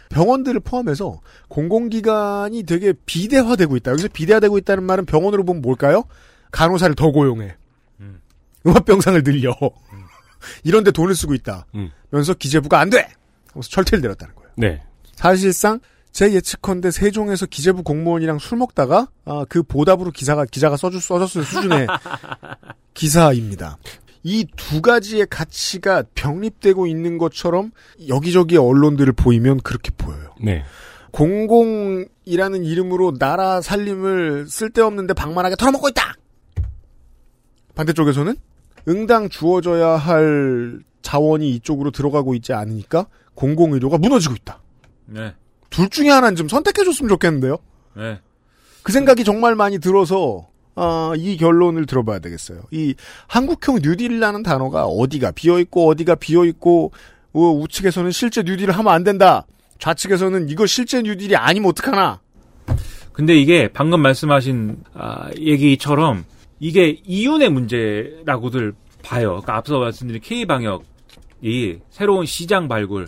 병원들을 0.10 0.60
포함해서 0.62 1.22
공공기관이 1.48 2.64
되게 2.64 2.94
비대화되고 3.06 3.76
있다. 3.78 3.92
여기서 3.92 4.08
비대화되고 4.14 4.58
있다는 4.60 4.84
말은 4.84 5.06
병원으로 5.06 5.44
보면 5.44 5.62
뭘까요? 5.62 6.04
간호사를 6.52 6.96
더 6.96 7.12
고용해. 7.12 7.56
음. 8.00 8.22
음압병상을 8.66 9.24
늘려. 9.24 9.54
이런데 10.64 10.92
돈을 10.92 11.16
쓰고 11.16 11.34
있다. 11.34 11.66
음. 11.76 11.92
면서 12.10 12.34
기재부가 12.34 12.80
안 12.80 12.90
돼! 12.90 13.08
하면서 13.52 13.70
철퇴를 13.70 14.02
내렸다는 14.02 14.36
거예요. 14.36 14.52
네. 14.58 14.84
사실상 15.16 15.80
제 16.12 16.32
예측컨대 16.32 16.92
세종에서 16.92 17.46
기재부 17.46 17.84
공무원이랑 17.84 18.40
술 18.40 18.58
먹다가 18.58 19.10
아, 19.26 19.46
그 19.50 19.64
보답으로 19.64 20.12
기사가 20.12 20.46
기자가 20.46 20.78
써줄 20.78 21.02
써줬을 21.02 21.44
수준의 21.44 21.88
기사입니다. 22.94 23.78
이 24.28 24.48
두 24.58 24.82
가지의 24.82 25.28
가치가 25.30 26.04
병립되고 26.16 26.88
있는 26.88 27.20
것처럼 27.20 27.72
여기저기 28.08 28.58
언론들을 28.58 29.14
보이면 29.14 29.62
그렇게 29.62 29.92
보여요. 29.96 30.34
네. 30.42 30.64
공공이라는 31.12 32.64
이름으로 32.64 33.20
나라 33.20 33.62
살림을 33.62 34.48
쓸데없는데 34.50 35.14
방만하게 35.14 35.56
털어먹고 35.58 35.90
있다. 35.90 36.16
반대쪽에서는 37.76 38.36
응당 38.88 39.30
주어져야 39.30 39.90
할 39.90 40.80
자원이 41.04 41.52
이쪽으로 41.52 41.92
들어가고 41.92 42.34
있지 42.34 42.52
않으니까 42.52 43.06
공공의료가 43.36 44.00
무너지고 44.00 44.34
있다. 44.34 44.60
네. 45.06 45.36
둘 45.70 45.88
중에 45.90 46.10
하나는 46.10 46.36
좀 46.36 46.48
선택해줬으면 46.48 47.10
좋겠는데요. 47.10 47.58
네. 47.96 48.20
그 48.82 48.92
생각이 48.92 49.24
정말 49.24 49.56
많이 49.56 49.78
들어서 49.78 50.48
아, 50.76 51.14
이 51.16 51.38
결론을 51.38 51.86
들어봐야 51.86 52.20
되겠어요. 52.20 52.62
이 52.72 52.96
한국형 53.28 53.80
뉴딜이라는 53.82 54.44
단어가 54.44 54.86
어디가 54.86 55.32
비어 55.32 55.60
있고 55.60 55.88
어디가 55.88 56.16
비어 56.16 56.46
있고 56.46 56.92
어, 57.34 57.40
우측에서는 57.40 58.12
실제 58.12 58.44
뉴딜을 58.44 58.78
하면 58.78 58.94
안 58.94 59.04
된다. 59.04 59.46
좌측에서는 59.80 60.50
이거 60.50 60.66
실제 60.66 61.02
뉴딜이 61.02 61.36
아니면 61.36 61.70
어떡하나. 61.70 62.20
근데 63.14 63.36
이게 63.36 63.70
방금 63.70 64.02
말씀하신 64.02 64.78
아, 64.94 65.30
얘기처럼 65.38 66.26
이게 66.60 67.00
이윤의 67.06 67.50
문제라고들 67.50 68.74
봐요. 69.04 69.30
그러니까 69.30 69.56
앞서 69.56 69.80
말씀드린 69.80 70.22
K 70.22 70.46
방역이 70.46 71.80
새로운 71.90 72.26
시장 72.26 72.68
발굴, 72.68 73.08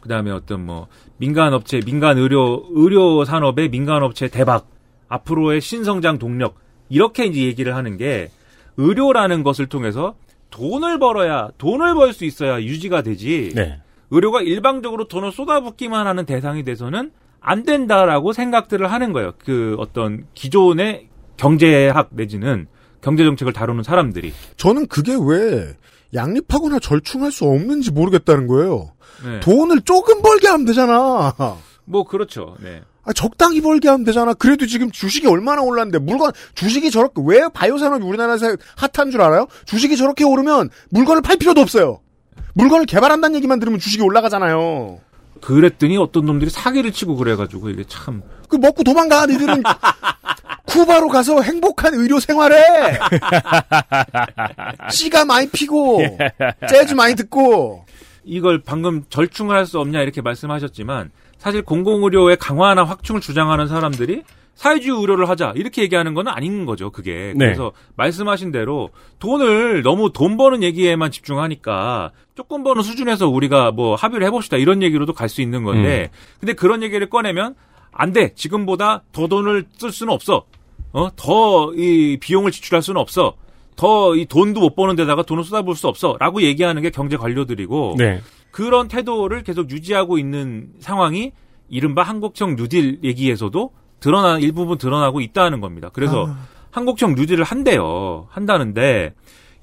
그 0.00 0.08
다음에 0.08 0.30
어떤 0.32 0.64
뭐 0.64 0.88
민간 1.18 1.54
업체, 1.54 1.80
민간 1.80 2.18
의료 2.18 2.64
의료 2.70 3.24
산업의 3.24 3.68
민간 3.68 4.02
업체 4.02 4.28
대박, 4.28 4.68
앞으로의 5.08 5.60
신성장 5.60 6.18
동력 6.18 6.63
이렇게 6.88 7.26
이제 7.26 7.40
얘기를 7.42 7.74
하는 7.74 7.96
게 7.96 8.30
의료라는 8.76 9.42
것을 9.42 9.66
통해서 9.66 10.14
돈을 10.50 10.98
벌어야 10.98 11.48
돈을 11.58 11.94
벌 11.94 12.12
수 12.12 12.24
있어야 12.24 12.60
유지가 12.62 13.02
되지. 13.02 13.50
네. 13.54 13.80
의료가 14.10 14.42
일방적으로 14.42 15.08
돈을 15.08 15.32
쏟아붓기만 15.32 16.06
하는 16.06 16.24
대상이 16.26 16.62
돼서는 16.64 17.10
안 17.40 17.62
된다라고 17.64 18.32
생각들을 18.32 18.90
하는 18.90 19.12
거예요. 19.12 19.32
그 19.38 19.76
어떤 19.78 20.26
기존의 20.34 21.08
경제학 21.36 22.08
내지는 22.12 22.66
경제 23.00 23.24
정책을 23.24 23.52
다루는 23.52 23.82
사람들이. 23.82 24.32
저는 24.56 24.86
그게 24.86 25.12
왜 25.20 25.74
양립하거나 26.14 26.78
절충할 26.78 27.32
수 27.32 27.44
없는지 27.44 27.90
모르겠다는 27.90 28.46
거예요. 28.46 28.92
네. 29.24 29.40
돈을 29.40 29.82
조금 29.82 30.22
벌게 30.22 30.46
하면 30.48 30.64
되잖아. 30.64 31.34
뭐 31.84 32.04
그렇죠. 32.04 32.56
네. 32.62 32.82
아, 33.06 33.12
적당히 33.12 33.60
벌게 33.60 33.88
하면 33.88 34.04
되잖아. 34.04 34.34
그래도 34.34 34.66
지금 34.66 34.90
주식이 34.90 35.26
얼마나 35.26 35.62
올랐는데 35.62 35.98
물건 35.98 36.32
주식이 36.54 36.90
저렇게 36.90 37.22
왜 37.24 37.42
바이오 37.52 37.78
산업이 37.78 38.04
우리나라에서 38.04 38.56
핫한 38.76 39.10
줄 39.10 39.20
알아요? 39.20 39.46
주식이 39.66 39.96
저렇게 39.96 40.24
오르면 40.24 40.70
물건을 40.90 41.22
팔 41.22 41.36
필요도 41.36 41.60
없어요. 41.60 42.00
물건을 42.54 42.86
개발한다는 42.86 43.36
얘기만 43.36 43.60
들으면 43.60 43.78
주식이 43.78 44.02
올라가잖아요. 44.02 45.00
그랬더니 45.40 45.98
어떤 45.98 46.24
놈들이 46.24 46.50
사기를 46.50 46.92
치고 46.92 47.16
그래가지고 47.16 47.68
이게 47.68 47.84
참. 47.86 48.22
그 48.48 48.56
먹고 48.56 48.82
도망가 48.84 49.26
니들은 49.26 49.62
쿠바로 50.66 51.08
가서 51.08 51.42
행복한 51.42 51.94
의료 51.94 52.18
생활해. 52.18 52.56
씨가 54.90 55.24
많이 55.24 55.48
피고 55.50 56.00
재즈 56.68 56.94
많이 56.94 57.14
듣고 57.14 57.84
이걸 58.24 58.62
방금 58.62 59.04
절충을 59.10 59.54
할 59.56 59.66
수 59.66 59.78
없냐 59.80 60.00
이렇게 60.00 60.22
말씀하셨지만 60.22 61.10
사실 61.44 61.60
공공의료의 61.60 62.38
강화나 62.38 62.84
확충을 62.84 63.20
주장하는 63.20 63.68
사람들이 63.68 64.22
사회주의 64.54 64.98
의료를 64.98 65.28
하자 65.28 65.52
이렇게 65.56 65.82
얘기하는 65.82 66.14
건 66.14 66.26
아닌 66.26 66.64
거죠 66.64 66.88
그게. 66.90 67.34
네. 67.36 67.44
그래서 67.44 67.72
말씀하신 67.96 68.50
대로 68.50 68.88
돈을 69.18 69.82
너무 69.82 70.10
돈 70.10 70.38
버는 70.38 70.62
얘기에만 70.62 71.10
집중하니까 71.10 72.12
조금 72.34 72.64
버는 72.64 72.82
수준에서 72.82 73.28
우리가 73.28 73.72
뭐 73.72 73.94
합의를 73.94 74.26
해봅시다 74.26 74.56
이런 74.56 74.82
얘기로도 74.82 75.12
갈 75.12 75.28
수 75.28 75.42
있는 75.42 75.64
건데 75.64 76.10
근데 76.40 76.54
그런 76.54 76.82
얘기를 76.82 77.10
꺼내면 77.10 77.54
안 77.92 78.12
돼. 78.14 78.32
지금보다 78.34 79.02
더 79.12 79.26
돈을 79.26 79.66
쓸 79.76 79.92
수는 79.92 80.14
없어. 80.14 80.46
어 80.92 81.10
더 81.14 81.74
이 81.76 82.16
비용을 82.20 82.52
지출할 82.52 82.80
수는 82.80 82.98
없어. 82.98 83.34
더 83.76 84.14
이 84.16 84.24
돈도 84.24 84.60
못 84.60 84.74
버는 84.76 84.96
데다가 84.96 85.22
돈을 85.24 85.44
쏟아부을 85.44 85.76
수 85.76 85.88
없어라고 85.88 86.40
얘기하는 86.40 86.80
게 86.80 86.88
경제 86.90 87.18
관료들이고 87.18 87.96
네. 87.98 88.22
그런 88.54 88.86
태도를 88.86 89.42
계속 89.42 89.68
유지하고 89.72 90.16
있는 90.16 90.68
상황이 90.78 91.32
이른바 91.68 92.04
한국형 92.04 92.54
뉴딜 92.54 93.00
얘기에서도 93.02 93.72
드러나 93.98 94.38
일부분 94.38 94.78
드러나고 94.78 95.20
있다는 95.20 95.60
겁니다. 95.60 95.90
그래서 95.92 96.28
아. 96.28 96.46
한국형 96.70 97.16
뉴딜을 97.16 97.42
한대요. 97.42 98.28
한다는데 98.30 99.12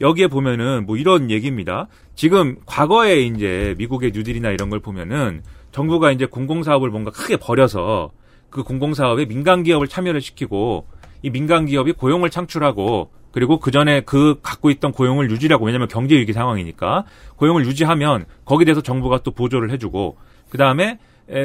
여기에 0.01 0.27
보면은 0.27 0.85
뭐 0.85 0.97
이런 0.97 1.31
얘기입니다. 1.31 1.87
지금 2.15 2.57
과거에 2.65 3.21
이제 3.21 3.75
미국의 3.77 4.11
뉴딜이나 4.13 4.49
이런 4.49 4.69
걸 4.69 4.81
보면은 4.81 5.41
정부가 5.71 6.11
이제 6.11 6.25
공공사업을 6.25 6.89
뭔가 6.89 7.11
크게 7.11 7.37
벌여서 7.37 8.11
그 8.49 8.61
공공사업에 8.61 9.25
민간 9.25 9.63
기업을 9.63 9.87
참여를 9.87 10.19
시키고 10.19 10.85
이 11.21 11.29
민간 11.29 11.65
기업이 11.65 11.93
고용을 11.93 12.29
창출하고 12.29 13.09
그리고 13.32 13.59
그 13.59 13.71
전에 13.71 14.01
그 14.01 14.39
갖고 14.41 14.69
있던 14.69 14.91
고용을 14.91 15.32
유지하고 15.32 15.65
왜냐하면 15.65 15.88
경제 15.88 16.15
위기 16.15 16.34
상황이니까 16.34 17.05
고용을 17.38 17.65
유지하면 17.65 18.25
거기에 18.45 18.65
대해서 18.65 18.82
정부가 18.82 19.19
또 19.23 19.32
보조를 19.32 19.71
해주고 19.71 20.17
그 20.49 20.57
다음에 20.57 20.99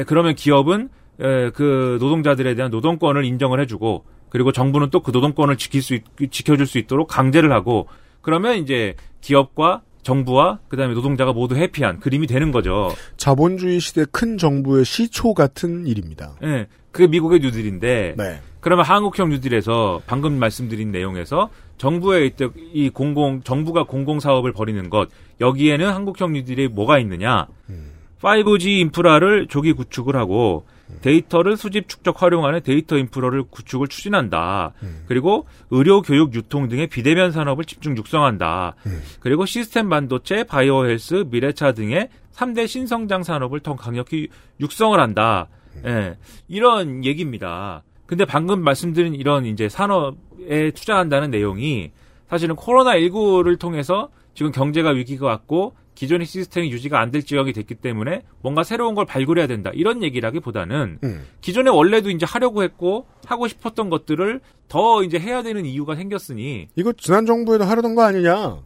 그러면 0.05 0.35
기업은 0.35 0.89
에, 1.19 1.49
그 1.51 1.97
노동자들에 1.99 2.55
대한 2.55 2.69
노동권을 2.71 3.25
인정을 3.25 3.59
해주고 3.61 4.05
그리고 4.29 4.51
정부는 4.51 4.89
또 4.89 4.99
그 4.99 5.11
노동권을 5.11 5.55
지킬 5.57 5.81
수 5.81 5.95
있, 5.95 6.03
지켜줄 6.31 6.67
수 6.67 6.77
있도록 6.77 7.07
강제를 7.07 7.51
하고 7.53 7.87
그러면 8.21 8.57
이제 8.57 8.95
기업과 9.21 9.81
정부와 10.03 10.59
그다음에 10.67 10.93
노동자가 10.93 11.33
모두 11.33 11.55
해피한 11.55 11.99
그림이 11.99 12.27
되는 12.27 12.51
거죠. 12.51 12.93
자본주의 13.17 13.79
시대 13.79 14.05
큰 14.11 14.37
정부의 14.37 14.85
시초 14.85 15.33
같은 15.33 15.85
일입니다. 15.85 16.35
예. 16.43 16.67
그게 16.91 17.07
미국의 17.07 17.39
뉴딜인데 17.41 18.15
네. 18.17 18.41
그러면 18.59 18.85
한국형 18.85 19.29
뉴딜에서 19.29 20.01
방금 20.07 20.39
말씀드린 20.39 20.91
내용에서 20.91 21.49
정부의 21.77 22.33
이 22.73 22.89
공공 22.89 23.41
정부가 23.43 23.83
공공 23.83 24.19
사업을 24.19 24.51
벌이는 24.51 24.89
것 24.89 25.09
여기에는 25.39 25.87
한국형 25.87 26.33
뉴딜이 26.33 26.69
뭐가 26.69 26.99
있느냐? 26.99 27.47
5G 28.21 28.79
인프라를 28.79 29.47
조기 29.47 29.73
구축을 29.73 30.15
하고 30.15 30.65
데이터를 31.01 31.57
수집 31.57 31.87
축적 31.87 32.21
활용하는 32.21 32.61
데이터 32.63 32.97
인프라를 32.97 33.43
구축을 33.43 33.87
추진한다. 33.87 34.73
그리고 35.05 35.45
의료, 35.69 36.01
교육, 36.01 36.33
유통 36.33 36.67
등의 36.67 36.87
비대면 36.87 37.31
산업을 37.31 37.65
집중 37.65 37.95
육성한다. 37.95 38.75
그리고 39.19 39.45
시스템 39.45 39.89
반도체, 39.89 40.43
바이오 40.43 40.85
헬스, 40.85 41.25
미래차 41.29 41.73
등의 41.73 42.09
3대 42.33 42.67
신성장 42.67 43.23
산업을 43.23 43.59
더 43.59 43.75
강력히 43.75 44.29
육성을 44.59 44.99
한다. 44.99 45.47
예. 45.85 46.17
이런 46.47 47.05
얘기입니다. 47.05 47.83
근데 48.07 48.25
방금 48.25 48.61
말씀드린 48.63 49.13
이런 49.13 49.45
이제 49.45 49.69
산업에 49.69 50.71
투자한다는 50.71 51.29
내용이 51.29 51.91
사실은 52.29 52.55
코로나19를 52.55 53.59
통해서 53.59 54.09
지금 54.33 54.51
경제가 54.51 54.89
위기가 54.91 55.25
왔고 55.27 55.73
기존의 55.95 56.27
시스템이 56.27 56.71
유지가 56.71 56.99
안 57.01 57.11
될 57.11 57.23
지역이 57.23 57.53
됐기 57.53 57.75
때문에 57.75 58.21
뭔가 58.41 58.63
새로운 58.63 58.93
걸 58.95 59.05
발굴해야 59.05 59.47
된다. 59.47 59.71
이런 59.73 60.03
얘기라기보다는 60.03 60.99
음. 61.03 61.25
기존에 61.41 61.69
원래도 61.71 62.09
이제 62.11 62.25
하려고 62.25 62.61
했고 62.63 63.07
하고 63.25 63.47
싶었던 63.47 63.89
것들을 63.89 64.39
더 64.67 65.03
이제 65.03 65.17
해야 65.19 65.41
되는 65.41 65.65
이유가 65.65 65.95
생겼으니 65.95 66.67
이거 66.75 66.93
지난 66.93 67.25
정부에도 67.25 67.63
하려던 67.65 67.95
거 67.95 68.03
아니냐? 68.03 68.57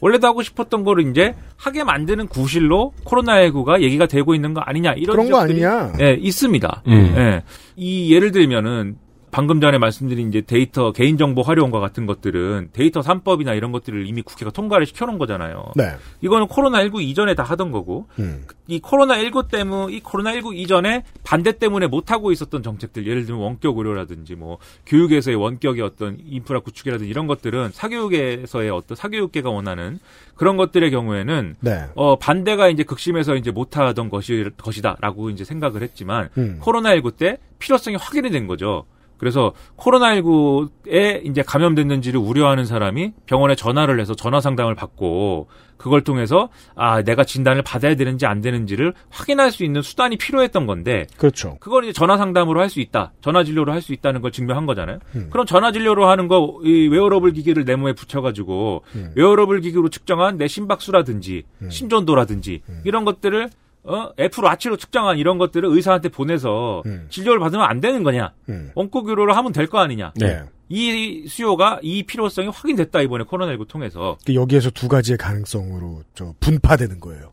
원래도 0.00 0.26
하고 0.26 0.42
싶었던 0.42 0.84
거를 0.84 1.08
이제 1.10 1.34
하게 1.56 1.84
만드는 1.84 2.28
구실로 2.28 2.92
코로나19가 3.04 3.82
얘기가 3.82 4.06
되고 4.06 4.34
있는 4.34 4.54
거 4.54 4.60
아니냐 4.60 4.94
이런 4.94 5.16
그런 5.16 5.30
거 5.30 5.38
아니냐? 5.38 5.92
예, 6.00 6.14
있습니다. 6.14 6.82
음. 6.86 7.14
예. 7.16 7.42
이 7.76 8.14
예를 8.14 8.32
들면은 8.32 8.96
방금 9.30 9.60
전에 9.60 9.78
말씀드린 9.78 10.28
이제 10.28 10.40
데이터 10.40 10.92
개인정보 10.92 11.42
활용과 11.42 11.80
같은 11.80 12.06
것들은 12.06 12.70
데이터 12.72 13.00
3법이나 13.00 13.56
이런 13.56 13.72
것들을 13.72 14.06
이미 14.06 14.22
국회가 14.22 14.50
통과를 14.50 14.86
시켜놓은 14.86 15.18
거잖아요. 15.18 15.72
네. 15.76 15.92
이거는 16.20 16.46
코로나19 16.46 17.00
이전에 17.02 17.34
다 17.34 17.42
하던 17.44 17.70
거고 17.70 18.06
음. 18.18 18.44
이 18.66 18.80
코로나19 18.80 19.48
때문 19.50 19.90
이 19.90 20.00
코로나19 20.00 20.56
이전에 20.56 21.04
반대 21.24 21.52
때문에 21.52 21.86
못 21.86 22.10
하고 22.10 22.32
있었던 22.32 22.62
정책들 22.62 23.06
예를 23.06 23.26
들면 23.26 23.42
원격 23.42 23.78
의료라든지 23.78 24.34
뭐 24.34 24.58
교육에서의 24.86 25.36
원격의 25.36 25.82
어떤 25.82 26.18
인프라 26.24 26.60
구축이라든지 26.60 27.08
이런 27.08 27.26
것들은 27.26 27.70
사교육에서의 27.72 28.70
어떤 28.70 28.96
사교육계가 28.96 29.50
원하는 29.50 29.98
그런 30.34 30.56
것들의 30.56 30.90
경우에는 30.90 31.56
네. 31.60 31.84
어 31.94 32.16
반대가 32.16 32.68
이제 32.68 32.82
극심해서 32.82 33.36
이제 33.36 33.50
못 33.50 33.76
하던 33.76 34.08
것이 34.08 34.50
것이다라고 34.56 35.30
이제 35.30 35.44
생각을 35.44 35.82
했지만 35.82 36.30
음. 36.38 36.58
코로나19 36.62 37.16
때 37.16 37.38
필요성이 37.58 37.96
확인이 37.96 38.30
된 38.30 38.46
거죠. 38.46 38.86
그래서 39.20 39.52
코로나19에 39.76 41.26
이제 41.26 41.42
감염됐는지를 41.42 42.18
우려하는 42.18 42.64
사람이 42.64 43.12
병원에 43.26 43.54
전화를 43.54 44.00
해서 44.00 44.14
전화 44.14 44.40
상담을 44.40 44.74
받고 44.74 45.46
그걸 45.76 46.02
통해서 46.02 46.48
아 46.74 47.02
내가 47.02 47.24
진단을 47.24 47.62
받아야 47.62 47.94
되는지 47.96 48.24
안 48.26 48.40
되는지를 48.40 48.94
확인할 49.10 49.50
수 49.50 49.62
있는 49.64 49.82
수단이 49.82 50.16
필요했던 50.16 50.66
건데 50.66 51.06
그렇죠. 51.18 51.58
그걸 51.60 51.84
이제 51.84 51.92
전화 51.92 52.16
상담으로 52.16 52.60
할 52.60 52.70
수 52.70 52.80
있다, 52.80 53.12
전화 53.20 53.42
진료로 53.44 53.72
할 53.72 53.82
수 53.82 53.92
있다는 53.92 54.20
걸 54.22 54.30
증명한 54.30 54.64
거잖아요. 54.64 54.98
음. 55.16 55.28
그럼 55.30 55.44
전화 55.44 55.70
진료로 55.72 56.06
하는 56.08 56.28
거 56.28 56.60
이 56.64 56.88
웨어러블 56.88 57.32
기기를 57.32 57.64
내 57.64 57.76
몸에 57.76 57.92
붙여가지고 57.94 58.84
음. 58.94 59.12
웨어러블 59.16 59.60
기기로 59.60 59.88
측정한 59.90 60.36
내 60.38 60.48
심박수라든지 60.48 61.42
음. 61.62 61.70
심전도라든지 61.70 62.62
이런 62.84 63.04
것들을 63.04 63.50
어 63.82 64.10
Apple 64.18 64.44
Watch로 64.44 64.76
측정한 64.76 65.16
이런 65.18 65.38
것들을 65.38 65.68
의사한테 65.68 66.10
보내서 66.10 66.82
음. 66.86 67.06
진료를 67.10 67.40
받으면 67.40 67.64
안 67.66 67.80
되는 67.80 68.02
거냐? 68.02 68.32
음. 68.48 68.70
원격 68.74 69.08
의료를 69.08 69.36
하면 69.36 69.52
될 69.52 69.66
거 69.66 69.78
아니냐? 69.78 70.12
네. 70.16 70.42
이 70.68 71.26
수요가 71.28 71.78
이 71.82 72.02
필요성이 72.04 72.48
확인됐다 72.48 73.00
이번에 73.00 73.24
코로나19 73.24 73.66
통해서 73.68 74.16
그 74.26 74.34
여기에서 74.34 74.70
두 74.70 74.86
가지의 74.88 75.16
가능성으로 75.18 76.02
저 76.14 76.34
분파되는 76.40 77.00
거예요. 77.00 77.32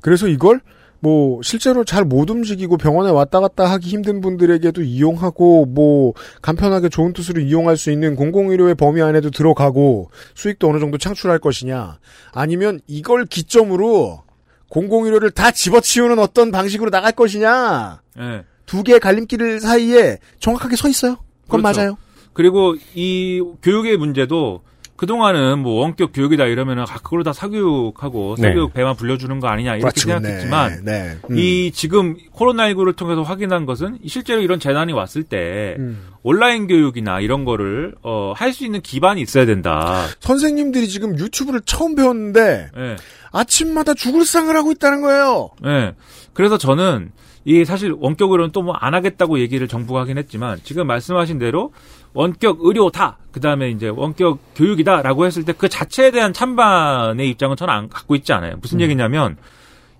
그래서 0.00 0.28
이걸 0.28 0.60
뭐 1.00 1.40
실제로 1.42 1.84
잘 1.84 2.04
못 2.04 2.30
움직이고 2.30 2.76
병원에 2.76 3.10
왔다 3.10 3.40
갔다 3.40 3.64
하기 3.72 3.88
힘든 3.88 4.20
분들에게도 4.20 4.82
이용하고 4.82 5.66
뭐 5.66 6.14
간편하게 6.42 6.88
좋은 6.88 7.12
뜻으로 7.12 7.40
이용할 7.40 7.76
수 7.76 7.90
있는 7.90 8.14
공공의료의 8.16 8.74
범위 8.76 9.02
안에도 9.02 9.30
들어가고 9.30 10.10
수익도 10.34 10.68
어느 10.68 10.78
정도 10.78 10.96
창출할 10.98 11.38
것이냐 11.40 11.98
아니면 12.32 12.80
이걸 12.86 13.26
기점으로 13.26 14.22
공공의료를 14.68 15.30
다 15.30 15.50
집어치우는 15.50 16.18
어떤 16.18 16.50
방식으로 16.50 16.90
나갈 16.90 17.12
것이냐 17.12 18.00
예. 18.18 18.44
두 18.66 18.82
개의 18.82 19.00
갈림길 19.00 19.60
사이에 19.60 20.18
정확하게 20.40 20.76
서 20.76 20.88
있어요. 20.88 21.16
그건 21.44 21.62
그렇죠. 21.62 21.80
맞아요. 21.80 21.98
그리고 22.32 22.74
이 22.94 23.42
교육의 23.62 23.96
문제도 23.96 24.62
그동안은 24.96 25.58
뭐 25.58 25.80
원격 25.82 26.12
교육이다 26.14 26.46
이러면은 26.46 26.82
아, 26.88 26.94
그걸로 27.02 27.22
다 27.22 27.32
사교육하고 27.32 28.36
네. 28.38 28.48
사교육 28.48 28.72
배만 28.74 28.96
불려주는 28.96 29.40
거 29.40 29.48
아니냐 29.48 29.76
이렇게 29.76 30.00
그렇죠. 30.00 30.00
생각했지만 30.08 30.84
네, 30.84 30.92
네. 30.92 31.18
음. 31.30 31.38
이 31.38 31.70
지금 31.72 32.16
코로나19를 32.34 32.96
통해서 32.96 33.22
확인한 33.22 33.66
것은 33.66 33.98
실제로 34.06 34.40
이런 34.40 34.58
재난이 34.60 34.92
왔을 34.92 35.22
때 35.22 35.76
음. 35.78 36.08
온라인 36.22 36.66
교육이나 36.66 37.20
이런 37.20 37.44
거를 37.44 37.94
어, 38.02 38.32
할 38.36 38.52
수 38.52 38.64
있는 38.64 38.80
기반이 38.80 39.20
있어야 39.20 39.44
된다. 39.46 40.06
선생님들이 40.20 40.88
지금 40.88 41.18
유튜브를 41.18 41.60
처음 41.66 41.94
배웠는데 41.94 42.70
예. 42.76 42.96
아침마다 43.32 43.92
죽을 43.92 44.24
상을 44.24 44.54
하고 44.56 44.72
있다는 44.72 45.02
거예요. 45.02 45.50
예. 45.66 45.94
그래서 46.32 46.56
저는 46.58 47.10
이 47.44 47.64
사실 47.64 47.94
원격으로는 47.96 48.50
또 48.52 48.62
뭐 48.62 48.74
안 48.80 48.94
하겠다고 48.94 49.38
얘기를 49.40 49.68
정부가 49.68 50.00
하긴 50.00 50.18
했지만 50.18 50.58
지금 50.64 50.86
말씀하신 50.86 51.38
대로 51.38 51.72
원격 52.16 52.58
의료다. 52.62 53.18
그 53.30 53.40
다음에 53.40 53.68
이제 53.70 53.88
원격 53.88 54.38
교육이다라고 54.54 55.26
했을 55.26 55.44
때 55.44 55.52
그 55.52 55.68
자체에 55.68 56.10
대한 56.10 56.32
찬반의 56.32 57.28
입장은 57.30 57.56
저는 57.56 57.72
안 57.72 57.88
갖고 57.88 58.14
있지 58.14 58.32
않아요. 58.32 58.56
무슨 58.60 58.80
얘기냐면 58.80 59.36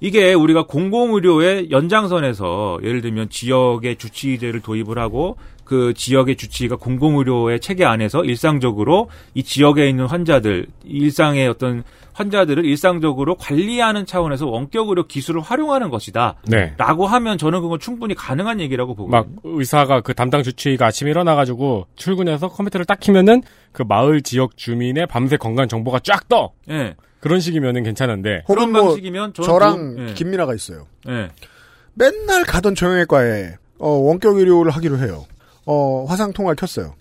이게 0.01 0.35
우리가 0.35 0.65
공공의료의 0.67 1.71
연장선에서 1.71 2.81
예를 2.83 3.01
들면 3.03 3.29
지역의 3.31 3.97
주치의제를 3.97 4.61
도입을 4.61 4.99
하고 4.99 5.37
그 5.67 5.93
지역의 5.95 6.37
주치의가 6.37 6.77
공공의료의 6.77 7.61
체계 7.61 7.85
안에서 7.85 8.25
일상적으로 8.25 9.11
이 9.35 9.43
지역에 9.43 9.89
있는 9.89 10.07
환자들 10.07 10.69
일상의 10.85 11.49
어떤 11.49 11.83
환자들을 12.15 12.65
일상적으로 12.65 13.35
관리하는 13.35 14.07
차원에서 14.07 14.47
원격 14.47 14.89
의료 14.89 15.07
기술을 15.07 15.43
활용하는 15.43 15.91
것이다. 15.91 16.37
네. 16.47 16.73
라고 16.79 17.07
하면 17.07 17.37
저는 17.37 17.61
그건 17.61 17.79
충분히 17.79 18.15
가능한 18.15 18.61
얘기라고 18.61 18.95
보고 18.95 19.11
막 19.11 19.27
의사가 19.43 20.01
그 20.01 20.15
담당 20.15 20.43
주치의가 20.43 20.87
아침에 20.87 21.11
일어나가지고 21.11 21.89
출근해서 21.97 22.49
컴퓨터를 22.49 22.87
딱 22.87 23.01
키면은 23.01 23.43
그 23.73 23.83
마을 23.83 24.23
지역 24.23 24.57
주민의 24.57 25.09
밤새 25.09 25.37
건강 25.37 25.69
정보가 25.69 25.99
쫙 26.05 26.27
떠. 26.29 26.53
예. 26.71 26.95
그런 27.21 27.41
식이면은 27.41 27.83
괜찮은데. 27.83 28.45
혹은 28.49 28.55
그런 28.55 28.73
뭐 28.73 28.83
방식이면 28.85 29.35
저는 29.35 29.47
저랑 29.47 29.97
그- 29.97 30.07
예. 30.11 30.15
김민아가 30.15 30.55
있어요. 30.55 30.87
예. 31.09 31.29
맨날 31.95 32.45
가던 32.45 32.75
정형외과에 32.77 33.57
어, 33.79 33.89
원격 33.91 34.37
의료를 34.39 34.71
하기로 34.71 34.99
해요. 35.01 35.27
어, 35.67 36.05
화상 36.09 36.33
통화를 36.33 36.57
켰어요. 36.57 36.95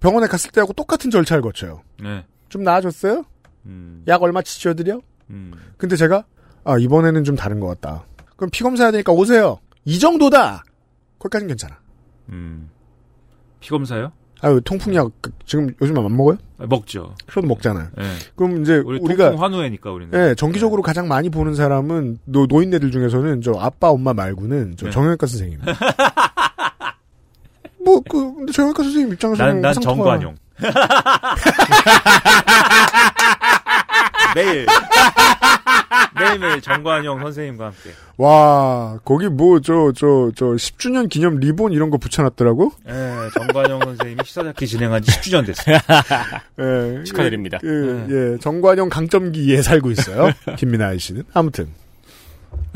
병원에 0.00 0.26
갔을 0.26 0.50
때하고 0.50 0.72
똑같은 0.72 1.10
절차를 1.10 1.42
거쳐요. 1.42 1.82
네. 2.02 2.24
좀 2.48 2.62
나아졌어요? 2.62 3.24
음. 3.66 4.02
약 4.08 4.22
얼마치 4.22 4.60
지어드려? 4.60 5.00
음. 5.30 5.52
근데 5.76 5.96
제가 5.96 6.24
아 6.64 6.78
이번에는 6.78 7.24
좀 7.24 7.34
다른 7.36 7.58
것 7.60 7.66
같다. 7.68 8.04
그럼 8.36 8.50
피 8.50 8.62
검사해야 8.62 8.92
되니까 8.92 9.12
오세요. 9.12 9.58
이 9.84 9.98
정도다. 9.98 10.62
거기까지는 11.18 11.48
괜찮아. 11.48 11.78
음. 12.30 12.68
피 13.60 13.70
검사요? 13.70 14.12
아유 14.40 14.60
통풍약 14.64 15.08
그- 15.20 15.30
지금 15.46 15.68
요즘 15.80 15.96
안 15.98 16.16
먹어요? 16.16 16.36
아, 16.58 16.66
먹죠. 16.68 17.14
그래도 17.28 17.46
먹잖아요. 17.46 17.88
예. 18.00 18.04
그럼 18.34 18.62
이제 18.62 18.78
우리 18.78 18.98
통풍 18.98 19.40
환우회니까 19.40 19.92
우리는. 19.92 20.12
예, 20.30 20.34
정기적으로 20.34 20.82
가장 20.82 21.06
많이 21.06 21.30
보는 21.30 21.54
사람은 21.54 22.18
노, 22.24 22.46
노인네들 22.46 22.90
중에서는 22.90 23.40
저 23.42 23.52
아빠 23.54 23.90
엄마 23.90 24.12
말고는 24.12 24.74
저 24.76 24.86
네. 24.86 24.90
정형외과 24.92 25.26
선생님. 25.28 25.60
뭐 27.84 28.00
그 28.08 28.34
근데 28.34 28.52
정형외과 28.52 28.82
선생님 28.82 29.12
입장에서는 29.14 29.60
난, 29.60 29.60
난 29.60 29.74
정관용. 29.80 30.36
매일. 34.34 34.66
매일매일 36.18 36.60
정관용 36.60 37.20
선생님과 37.20 37.64
함께. 37.66 37.90
와 38.16 38.98
거기 39.04 39.28
뭐 39.28 39.60
저 39.60 39.92
저 39.92 40.30
저 40.34 40.46
10주년 40.46 41.08
기념 41.08 41.36
리본 41.38 41.72
이런 41.72 41.90
거 41.90 41.98
붙여놨더라고. 41.98 42.72
예, 42.88 43.28
정관용 43.38 43.80
선생님이 43.80 44.20
시사잡기 44.24 44.66
진행한 44.66 45.02
지 45.02 45.10
10주년 45.10 45.44
됐어요. 45.46 45.76
예, 46.60 47.04
축하드립니다. 47.04 47.58
그, 47.60 48.06
예, 48.36 48.38
정관용 48.40 48.88
강점기에 48.88 49.62
살고 49.62 49.90
있어요. 49.90 50.30
김민아 50.56 50.96
씨는 50.98 51.24
아무튼 51.34 51.68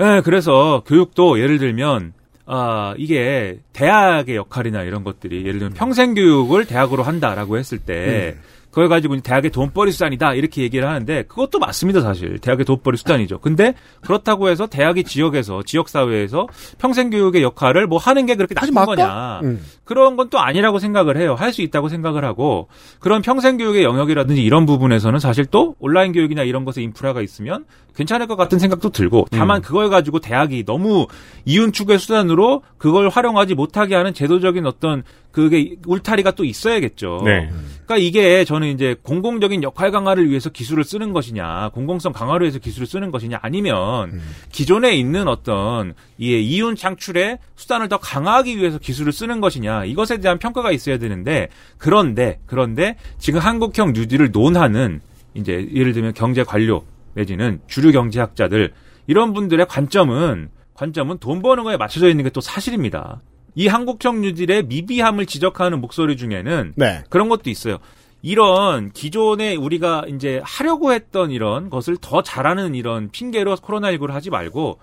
예, 0.00 0.20
그래서 0.24 0.82
교육도 0.86 1.40
예를 1.40 1.59
들면 1.59 2.12
아, 2.47 2.94
이게 2.97 3.59
대학의 3.72 4.36
역할이나 4.36 4.82
이런 4.82 5.03
것들이 5.03 5.40
예를 5.40 5.59
들면 5.59 5.74
평생 5.74 6.14
교육을 6.14 6.64
대학으로 6.64 7.03
한다라고 7.03 7.59
했을 7.59 7.78
때 7.78 8.36
그걸 8.77 8.91
가지고 8.91 9.16
대학의 9.20 9.53
돈벌이 9.53 9.91
수단이다 9.91 10.35
이렇게 10.35 10.61
얘기를 10.61 10.87
하는데 10.87 11.22
그것도 11.22 11.59
맞습니다 11.59 12.03
사실 12.03 12.39
대학의 12.39 12.66
돈벌이 12.66 12.99
수단이죠. 12.99 13.39
근데 13.39 13.72
그렇다고 14.03 14.51
해서 14.51 14.66
대학이 14.66 15.03
지역에서 15.05 15.62
지역 15.62 15.89
사회에서 15.89 16.47
평생 16.77 17.09
교육의 17.09 17.43
역할을 17.43 17.87
뭐 17.87 17.97
하는 17.99 18.27
게 18.27 18.35
그렇게 18.35 18.55
나쁜 18.55 18.74
거냐? 18.74 19.41
음. 19.45 19.64
그런 19.85 20.16
건 20.16 20.27
또 20.29 20.41
아니라고 20.41 20.79
생각을 20.81 21.16
해요. 21.16 21.37
할 21.39 21.53
수 21.53 21.62
있다고 21.62 21.89
생각을 21.89 22.24
하고 22.24 22.68
그런 22.99 23.22
평생 23.22 23.57
교육의 23.57 23.85
영역이라든지 23.85 24.43
이런 24.43 24.66
부분에서는 24.66 25.20
사실 25.20 25.47
또 25.47 25.77
온라인 25.79 26.12
교육이나 26.12 26.43
이런 26.43 26.64
것에 26.66 26.83
인프라가 26.83 27.22
있으면 27.22 27.64
괜찮을 27.95 28.27
것 28.27 28.37
같은 28.37 28.59
생각도 28.59 28.91
들고 28.91 29.27
다만 29.31 29.62
그걸 29.62 29.89
가지고 29.89 30.18
대학이 30.18 30.64
너무 30.64 31.07
이윤 31.47 31.72
추구의 31.72 31.99
수단으로 31.99 32.62
그걸 32.77 33.09
활용하지 33.09 33.55
못하게 33.55 33.95
하는 33.95 34.12
제도적인 34.12 34.66
어떤 34.66 35.03
그게 35.37 35.76
울타리가 35.87 36.30
또 36.30 36.45
있어야겠죠. 36.45 37.20
네. 37.26 37.51
그러니까 37.84 37.99
이게 37.99 38.47
저는 38.47 38.68
이제 38.68 38.97
공공적인 39.03 39.62
역할 39.62 39.91
강화를 39.91 40.30
위해서 40.30 40.49
기술을 40.49 40.82
쓰는 40.82 41.12
것이냐, 41.12 41.72
공공성 41.74 42.14
강화를 42.14 42.47
위해서 42.47 42.59
기술을 42.59 42.87
쓰는 42.87 43.11
것이냐, 43.11 43.41
아니면 43.43 44.18
기존에 44.51 44.95
있는 44.97 45.28
어떤 45.28 45.93
이 46.16 46.32
이윤 46.41 46.74
창출의 46.74 47.37
수단을 47.55 47.91
더 47.91 47.99
강화하기 47.99 48.57
위해서 48.57 48.78
기술을 48.78 49.12
쓰는 49.12 49.43
것이냐, 49.43 49.84
이것에 49.84 50.20
대한 50.20 50.39
평가가 50.39 50.72
있어야 50.72 50.97
되는데, 50.97 51.49
그런데, 51.76 52.41
그런데 52.47 52.97
지금 53.18 53.39
한국형 53.39 53.93
뉴딜을 53.93 54.30
논하는 54.32 55.03
이제 55.34 55.68
예를 55.74 55.93
들면 55.93 56.14
경제 56.14 56.45
관료 56.45 56.82
내지는 57.12 57.61
주류 57.66 57.93
경제학자들 57.93 58.72
이런 59.07 59.34
분들의 59.34 59.66
관점은 59.66 60.49
관점은 60.72 61.18
돈 61.18 61.43
버는 61.43 61.62
거에 61.64 61.76
맞춰져 61.76 62.09
있는 62.09 62.24
게 62.24 62.30
또 62.30 62.41
사실입니다. 62.41 63.20
이 63.57 63.66
한국형 63.66 64.20
뉴딜의 64.20 64.64
미비함을 64.66 65.26
지적하는 65.26 65.80
목소리 65.80 66.16
중에는 66.16 66.74
네. 66.76 67.02
그런 67.09 67.28
것도 67.28 67.50
있어요. 67.50 67.78
이런 68.22 68.92
기존에 68.92 69.57
우리가 69.57 70.04
이제 70.09 70.40
하려고 70.44 70.92
했던 70.92 71.30
이런 71.30 71.70
것을 71.70 71.96
더 72.00 72.22
잘하는 72.22 72.74
이런 72.74 73.11
핑계로 73.11 73.57
코로나19를 73.57 74.11
하지 74.11 74.30
말고 74.30 74.80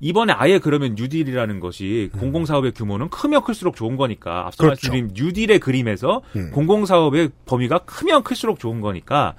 이번에 0.00 0.32
아예 0.32 0.58
그러면 0.58 0.94
뉴딜이라는 0.96 1.60
것이 1.60 2.10
공공사업의 2.18 2.72
규모는 2.72 3.08
크면 3.08 3.44
클수록 3.44 3.76
좋은 3.76 3.96
거니까 3.96 4.46
앞서 4.46 4.64
그렇죠. 4.64 4.88
말씀드린 4.88 5.10
뉴딜의 5.14 5.60
그림에서 5.60 6.22
음. 6.36 6.50
공공사업의 6.50 7.30
범위가 7.46 7.78
크면 7.78 8.24
클수록 8.24 8.58
좋은 8.58 8.80
거니까 8.80 9.34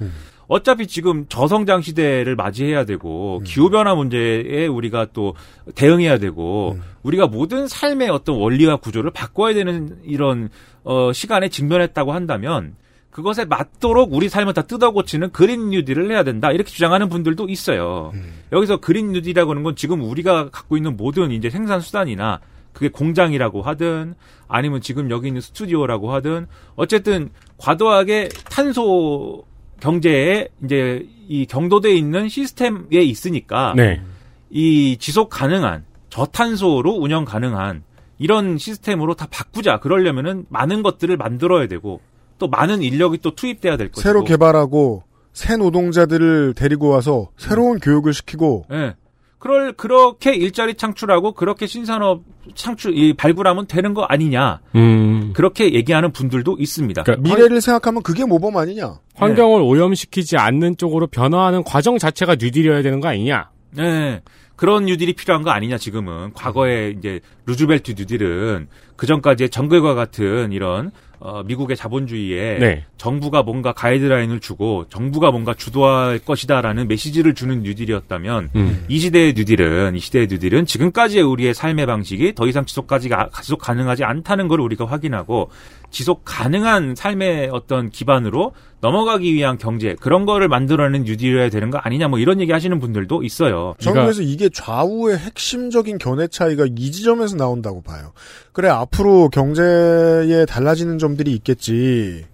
어차피 0.47 0.87
지금 0.87 1.25
저성장 1.29 1.81
시대를 1.81 2.35
맞이해야 2.35 2.85
되고 2.85 3.41
기후 3.45 3.69
변화 3.69 3.95
문제에 3.95 4.67
우리가 4.67 5.07
또 5.13 5.35
대응해야 5.75 6.17
되고 6.17 6.77
우리가 7.03 7.27
모든 7.27 7.67
삶의 7.67 8.09
어떤 8.09 8.37
원리와 8.37 8.77
구조를 8.77 9.11
바꿔야 9.11 9.53
되는 9.53 9.97
이런 10.03 10.49
어 10.83 11.13
시간에 11.13 11.49
직면했다고 11.49 12.11
한다면 12.11 12.75
그것에 13.09 13.45
맞도록 13.45 14.11
우리 14.11 14.27
삶을 14.27 14.53
다 14.53 14.63
뜯어고치는 14.63 15.31
그린 15.31 15.69
뉴딜을 15.69 16.09
해야 16.09 16.23
된다. 16.23 16.51
이렇게 16.51 16.71
주장하는 16.71 17.09
분들도 17.09 17.47
있어요. 17.47 18.11
여기서 18.51 18.77
그린 18.77 19.11
뉴딜이라고 19.11 19.51
하는 19.51 19.61
건 19.61 19.75
지금 19.75 20.01
우리가 20.01 20.49
갖고 20.49 20.77
있는 20.77 20.97
모든 20.97 21.31
이제 21.31 21.51
생산 21.51 21.79
수단이나 21.79 22.39
그게 22.73 22.89
공장이라고 22.89 23.61
하든 23.61 24.15
아니면 24.47 24.81
지금 24.81 25.11
여기 25.11 25.27
있는 25.27 25.41
스튜디오라고 25.41 26.11
하든 26.13 26.47
어쨌든 26.75 27.29
과도하게 27.57 28.29
탄소 28.49 29.45
경제에 29.80 30.47
이제 30.63 31.07
이 31.28 31.45
경도돼 31.45 31.93
있는 31.93 32.30
시스템에 32.30 33.01
있으니까 33.01 33.74
네. 33.76 34.01
이 34.49 34.97
지속 34.99 35.30
가능한 35.30 35.86
저탄소로 36.09 36.91
운영 36.93 37.26
가능한 37.26 37.84
이런 38.19 38.57
시스템으로 38.57 39.15
다 39.15 39.28
바꾸자. 39.30 39.80
그러려면은 39.80 40.45
많은 40.49 40.84
것들을 40.84 41.15
만들어야 41.17 41.67
되고 41.67 41.99
또 42.38 42.47
많은 42.47 42.82
인력이 42.82 43.19
또 43.19 43.36
투입돼야 43.36 43.78
될 43.78 43.89
것이고. 43.89 44.01
새로 44.01 44.24
개발하고 44.24 45.03
새 45.34 45.57
노동자들을 45.57 46.53
데리고 46.53 46.89
와서 46.89 47.30
새로운 47.38 47.80
교육을 47.80 48.13
시키고 48.13 48.65
예. 48.71 48.95
그럴 49.43 49.73
그렇게 49.73 50.33
일자리 50.33 50.75
창출하고 50.75 51.33
그렇게 51.33 51.67
신산업 51.67 52.21
창출 52.55 52.97
이 52.97 53.11
발굴하면 53.11 53.67
되는 53.67 53.93
거 53.93 54.03
아니냐. 54.03 54.61
음. 54.73 55.33
그렇게 55.33 55.73
얘기하는 55.73 56.13
분들도 56.13 56.55
있습니다. 56.57 57.03
그러니까 57.03 57.29
미래를 57.29 57.59
생각하면 57.59 58.03
그게 58.03 58.23
모범 58.23 58.55
아니냐? 58.55 58.99
환경을 59.15 59.59
오염시키지 59.61 60.37
않는 60.37 60.77
쪽으로 60.77 61.07
변화하는 61.07 61.65
과정 61.65 61.97
자체가 61.97 62.35
뉴딜이어야 62.35 62.83
되는 62.83 63.01
거 63.01 63.09
아니냐? 63.09 63.49
네. 63.71 64.21
그런 64.55 64.85
뉴딜이 64.85 65.11
필요한 65.11 65.43
거 65.43 65.49
아니냐 65.49 65.77
지금은 65.77 66.31
과거에 66.31 66.93
이제 66.97 67.19
루즈벨트 67.45 67.95
뉴딜은 67.97 68.69
그 68.95 69.07
전까지의 69.07 69.49
정글과 69.49 69.93
같은 69.93 70.53
이런 70.53 70.91
어, 71.26 71.41
미국의 71.41 71.78
자본주의에 71.78 72.57
네. 72.59 72.84
정부가 72.97 73.43
뭔가 73.43 73.71
가이드라인을 73.71 74.41
주고 74.41 74.86
정부가 74.89 75.32
뭔가 75.32 75.53
주도할 75.53 76.19
것이다라는 76.19 76.89
메시지를 76.89 77.34
주는 77.34 77.63
뉴딜이었다면 77.63 78.49
음. 78.57 78.86
이 78.89 78.99
시대의 78.99 79.34
뉴딜은 79.34 79.95
이 79.95 79.99
시대의 79.99 80.28
뉴딜은 80.30 80.65
지금까지의 80.65 81.24
우리의 81.24 81.53
삶의 81.53 81.86
방식이 81.86 82.36
더 82.36 82.45
이상 82.45 82.65
지속까지가 82.65 83.30
지속 83.41 83.59
가능하지 83.61 84.03
않다는 84.03 84.49
걸 84.49 84.59
우리가 84.59 84.86
확인하고 84.86 85.49
지속 85.93 86.23
가능한 86.25 86.95
삶의 86.95 87.51
어떤 87.53 87.91
기반으로 87.91 88.53
넘어가기 88.81 89.31
위한 89.31 89.59
경제 89.59 89.95
그런 90.01 90.25
거를 90.25 90.47
만들어내는 90.47 91.05
뉴딜이어야 91.05 91.49
되는 91.51 91.69
거 91.69 91.77
아니냐 91.77 92.07
뭐 92.07 92.17
이런 92.17 92.41
얘기 92.41 92.51
하시는 92.51 92.77
분들도 92.79 93.21
있어요. 93.21 93.75
저는 93.77 94.01
그래서 94.01 94.23
이게 94.23 94.49
좌우의 94.49 95.19
핵심적인 95.19 95.99
견해 95.99 96.27
차이가 96.27 96.65
이 96.65 96.91
지점에서 96.91 97.37
나온다고 97.37 97.83
봐요. 97.83 98.11
그래 98.53 98.69
앞으로 98.69 99.29
경제에 99.29 100.45
달라지는 100.47 100.97
점들이 100.97 101.31
있겠지. 101.33 102.25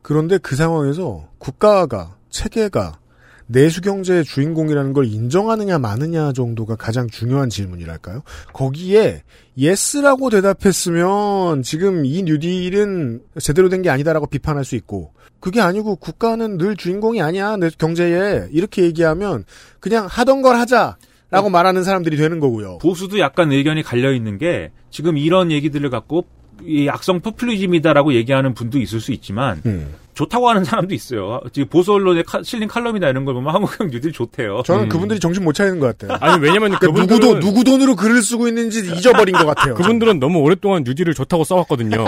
그런데 0.00 0.38
그 0.38 0.54
상황에서 0.54 1.28
국가가 1.38 2.14
체계가 2.30 3.00
내수 3.46 3.80
경제의 3.80 4.24
주인공이라는 4.24 4.92
걸 4.92 5.06
인정하느냐 5.06 5.78
마느냐 5.78 6.32
정도가 6.32 6.76
가장 6.76 7.08
중요한 7.08 7.48
질문이랄까요? 7.48 8.22
거기에 8.52 9.22
yes라고 9.56 10.30
대답했으면 10.30 11.62
지금 11.62 12.04
이 12.04 12.22
뉴딜은 12.22 13.20
제대로 13.40 13.68
된 13.68 13.82
게 13.82 13.90
아니다라고 13.90 14.26
비판할 14.26 14.64
수 14.64 14.74
있고 14.74 15.12
그게 15.38 15.60
아니고 15.60 15.96
국가는 15.96 16.56
늘 16.58 16.76
주인공이 16.76 17.20
아니야 17.22 17.56
내 17.56 17.68
경제에 17.70 18.48
이렇게 18.50 18.82
얘기하면 18.82 19.44
그냥 19.80 20.06
하던 20.10 20.42
걸 20.42 20.56
하자 20.56 20.96
라고 21.30 21.50
말하는 21.50 21.82
사람들이 21.82 22.16
되는 22.16 22.38
거고요. 22.40 22.78
보수도 22.78 23.18
약간 23.18 23.50
의견이 23.52 23.82
갈려 23.82 24.12
있는 24.12 24.38
게 24.38 24.70
지금 24.90 25.18
이런 25.18 25.50
얘기들을 25.50 25.90
갖고 25.90 26.24
이 26.64 26.88
악성 26.88 27.20
포퓰리즘이다라고 27.20 28.14
얘기하는 28.14 28.54
분도 28.54 28.78
있을 28.78 29.00
수 29.00 29.12
있지만 29.12 29.60
음. 29.66 29.94
좋다고 30.14 30.48
하는 30.48 30.64
사람도 30.64 30.94
있어요. 30.94 31.40
지금 31.52 31.68
보수 31.68 31.92
언론에 31.92 32.22
카- 32.22 32.42
실린 32.42 32.68
칼럼이나 32.68 33.08
이런 33.10 33.24
걸 33.26 33.34
보면 33.34 33.52
한국형 33.54 33.90
뉴딜 33.90 34.12
좋대요. 34.12 34.62
저는 34.64 34.88
그분들이 34.88 35.20
정신 35.20 35.44
못 35.44 35.52
차리는 35.52 35.78
것 35.78 35.98
같아요. 35.98 36.16
아니 36.20 36.42
왜냐면 36.42 36.70
그러니까 36.78 36.86
그분들은 36.86 37.20
누구 37.20 37.20
돈 37.20 37.40
누구 37.40 37.64
돈으로 37.64 37.96
글을 37.96 38.22
쓰고 38.22 38.48
있는지 38.48 38.78
잊어버린 38.96 39.34
것 39.36 39.44
같아요. 39.44 39.74
그분들은 39.74 40.18
너무 40.18 40.38
오랫동안 40.38 40.84
뉴딜을 40.84 41.12
좋다고 41.12 41.44
써왔거든요. 41.44 42.06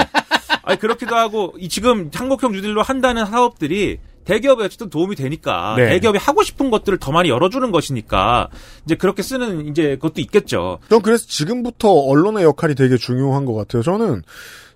아니 0.63 0.79
그렇기도 0.79 1.15
하고 1.17 1.55
이 1.59 1.69
지금 1.69 2.11
한국형 2.15 2.53
뉴딜로 2.53 2.83
한다는 2.83 3.27
사업들이 3.27 3.99
대기업에 4.29 4.62
어쨌든 4.64 4.91
도움이 4.91 5.16
되니까 5.16 5.74
네. 5.79 5.89
대기업이 5.89 6.18
하고 6.18 6.43
싶은 6.43 6.70
것들을 6.70 6.99
더 6.99 7.12
많이 7.12 7.31
열어주는 7.31 7.70
것이니까 7.70 8.51
이제 8.85 8.95
그렇게 8.95 9.22
쓰는 9.22 9.66
이제 9.68 9.97
것도 9.97 10.20
있겠죠. 10.20 10.81
전 10.91 11.01
그래서 11.01 11.24
지금부터 11.26 11.91
언론의 11.91 12.45
역할이 12.45 12.74
되게 12.74 12.99
중요한 12.99 13.47
것 13.47 13.55
같아요. 13.55 13.83
저는 13.83 14.22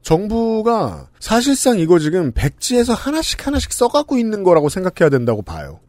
정부가 0.01 1.09
사실상 1.21 1.79
이거 1.79 1.99
지금 1.99 2.33
백지에서 2.33 2.95
하나씩 2.95 3.47
하나씩 3.47 3.75
써갖고 3.75 4.17
있는 4.17 4.43
거라고 4.43 4.71
생각해야 4.71 5.11
된다고 5.11 5.43
봐요. 5.43 5.81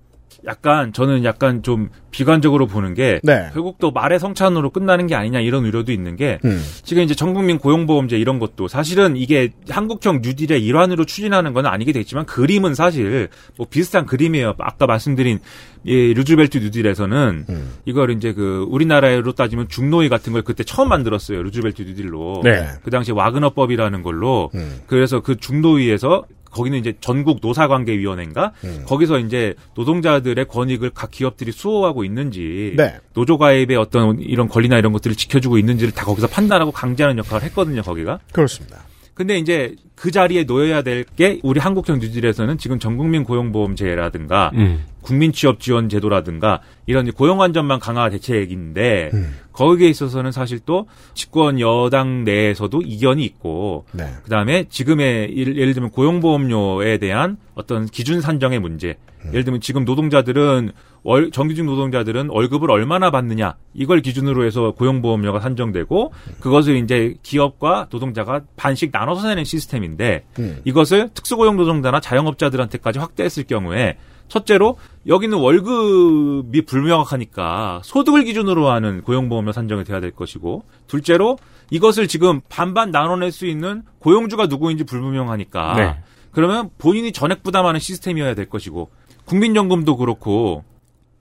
약간 0.46 0.94
저는 0.94 1.24
약간 1.24 1.64
좀 1.64 1.90
비관적으로 2.12 2.68
보는 2.68 2.94
게 2.94 3.20
네. 3.24 3.50
결국 3.54 3.78
또 3.80 3.92
말의 3.92 4.20
성찬으로 4.20 4.70
끝나는 4.70 5.08
게 5.08 5.16
아니냐 5.16 5.40
이런 5.40 5.66
우려도 5.66 5.92
있는 5.92 6.16
게 6.16 6.40
음. 6.46 6.62
지금 6.84 7.04
이제 7.04 7.16
전국민 7.16 7.58
고용보험제 7.58 8.18
이런 8.18 8.40
것도 8.40 8.68
사실은 8.68 9.16
이게 9.16 9.52
한국형 9.70 10.22
뉴딜의 10.22 10.64
일환으로 10.64 11.06
추진하는 11.06 11.54
건 11.54 11.66
아니게 11.66 11.92
됐지만 11.92 12.26
그림은 12.26 12.76
사실 12.76 13.30
뭐 13.58 13.68
비슷한 13.70 14.06
그림이에요. 14.06 14.54
아까 14.60 14.86
말씀드린 14.86 15.40
이 15.86 16.14
루즈벨트 16.14 16.60
뉴딜에서는 16.60 17.46
음. 17.50 17.72
이걸 17.86 18.12
이제 18.12 18.34
그 18.34 18.66
우리나라로 18.70 19.34
따지면 19.34 19.68
중노위 19.68 20.08
같은 20.10 20.34
걸 20.34 20.42
그때 20.42 20.64
처음 20.64 20.90
만들었어요. 20.90 21.42
루즈벨트 21.44 21.82
뉴딜로. 21.82 22.42
네. 22.44 22.68
그 22.84 22.92
당시에 22.92 23.14
와그너법이라는 23.14 24.04
걸로 24.04 24.50
음. 24.56 24.82
그래서 24.88 25.22
그 25.22 25.36
중노위에서 25.36 26.24
거기는 26.54 26.78
이제 26.78 26.94
전국 27.02 27.40
노사관계위원회인가 27.42 28.54
음. 28.64 28.86
거기서 28.88 29.20
이제 29.20 29.56
노동자들의 29.76 30.46
권익을 30.46 30.92
각 30.92 31.12
기업들이 31.12 31.52
수호하고 31.52 32.04
있는지 32.06 32.74
네. 32.78 32.96
노조 33.14 33.38
가입의 33.38 33.76
어떤 33.78 34.20
이런 34.20 34.48
권리나 34.48 34.78
이런 34.78 34.94
것들을 34.94 35.16
지켜주고 35.16 35.58
있는지를 35.58 35.94
다 35.94 36.06
거기서 36.06 36.28
판단하고 36.28 36.72
강제하는 36.72 37.18
역할을 37.18 37.44
했거든요 37.48 37.82
거기가 37.82 38.20
그렇습니다. 38.32 38.86
근데 39.14 39.38
이제 39.38 39.76
그 39.96 40.10
자리에 40.12 40.44
놓여야 40.46 40.82
될 40.82 41.04
게 41.16 41.40
우리 41.44 41.60
한국형 41.60 42.00
뉴딜에서는 42.00 42.58
지금 42.58 42.80
전국민 42.80 43.24
고용보험제라든가 43.24 44.52
음. 44.56 44.84
국민 45.02 45.32
취업 45.32 45.60
지원 45.60 45.90
제도라든가 45.90 46.62
이런 46.88 47.06
이제 47.06 47.12
고용 47.16 47.42
안전망 47.42 47.80
강화 47.80 48.10
대책인데 48.10 49.12
음. 49.14 49.36
거기에 49.52 49.90
있어서는 49.90 50.32
사실 50.32 50.60
또 50.66 50.88
집권 51.14 51.60
여당 51.60 52.24
내에서도 52.24 52.82
이견이 52.82 53.24
있고 53.26 53.86
네. 53.92 54.06
그다음에 54.24 54.66
지금의 54.70 55.38
예를, 55.38 55.58
예를 55.58 55.74
들면 55.74 55.92
고용보험료에 55.92 56.98
대한 56.98 57.38
어떤 57.54 57.86
기준 57.86 58.22
산정의 58.22 58.60
문제. 58.60 58.98
예를 59.30 59.44
들면 59.46 59.62
지금 59.62 59.86
노동자들은 59.86 60.72
월, 61.04 61.32
정규직 61.32 61.66
노동자들은 61.66 62.30
월급을 62.30 62.72
얼마나 62.72 63.12
받느냐 63.12 63.56
이걸 63.74 64.02
기준으로 64.02 64.46
해서 64.46 64.72
고용보험료가 64.72 65.40
산정되고 65.42 66.14
그것을 66.40 66.78
이제 66.78 67.16
기업과 67.24 67.88
노동자가 67.90 68.42
반씩 68.56 68.92
나눠서 68.92 69.28
내는 69.28 69.44
시스템인데 69.44 70.26
음. 70.40 70.62
이것을 70.64 71.10
특수고용 71.14 71.58
노동자나 71.58 72.00
자영업자들한테까지 72.00 73.00
확대했을 73.00 73.44
경우에 73.44 73.98
첫째로 74.30 74.78
여기는 75.06 75.38
월급이 75.38 76.66
불명확하니까 76.66 77.82
소득을 77.84 78.24
기준으로 78.24 78.70
하는 78.70 79.02
고용보험료 79.02 79.52
산정이 79.52 79.84
돼야 79.84 80.00
될 80.00 80.12
것이고 80.12 80.64
둘째로 80.88 81.38
이것을 81.70 82.08
지금 82.08 82.42
반반 82.50 82.92
나눠낼 82.92 83.32
수 83.32 83.46
있는 83.46 83.84
고용주가 84.00 84.48
누구인지 84.48 84.86
불분명하니까 84.86 85.74
네. 85.76 85.98
그러면 86.32 86.70
본인이 86.78 87.12
전액 87.12 87.44
부담하는 87.44 87.80
시스템이어야 87.80 88.34
될 88.34 88.48
것이고 88.50 88.90
국민연금도 89.26 89.98
그렇고 89.98 90.64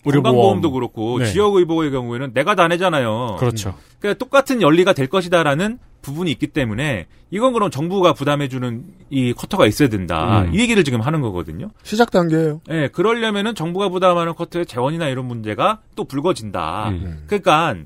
건강보험도 0.04 0.72
그렇고 0.72 1.18
네. 1.18 1.26
지역의복의 1.26 1.90
경우에는 1.90 2.32
내가 2.34 2.54
다 2.54 2.68
내잖아요. 2.68 3.36
그렇죠. 3.38 3.74
그러니까 4.00 4.18
똑같은 4.18 4.60
연리가 4.62 4.92
될 4.92 5.06
것이다라는 5.06 5.78
부분이 6.02 6.30
있기 6.32 6.48
때문에 6.48 7.06
이건 7.30 7.52
그럼 7.52 7.70
정부가 7.70 8.12
부담해주는 8.12 8.84
이 9.10 9.32
쿼터가 9.32 9.66
있어야 9.68 9.88
된다. 9.88 10.42
음. 10.42 10.54
이 10.54 10.58
얘기를 10.60 10.82
지금 10.82 11.00
하는 11.00 11.20
거거든요. 11.20 11.70
시작 11.84 12.10
단계예요. 12.10 12.60
예, 12.70 12.88
그러려면은 12.88 13.54
정부가 13.54 13.88
부담하는 13.88 14.34
쿼터의 14.34 14.66
재원이나 14.66 15.08
이런 15.08 15.26
문제가 15.26 15.78
또 15.94 16.04
불거진다. 16.04 16.88
음. 16.88 17.22
그러니까 17.28 17.76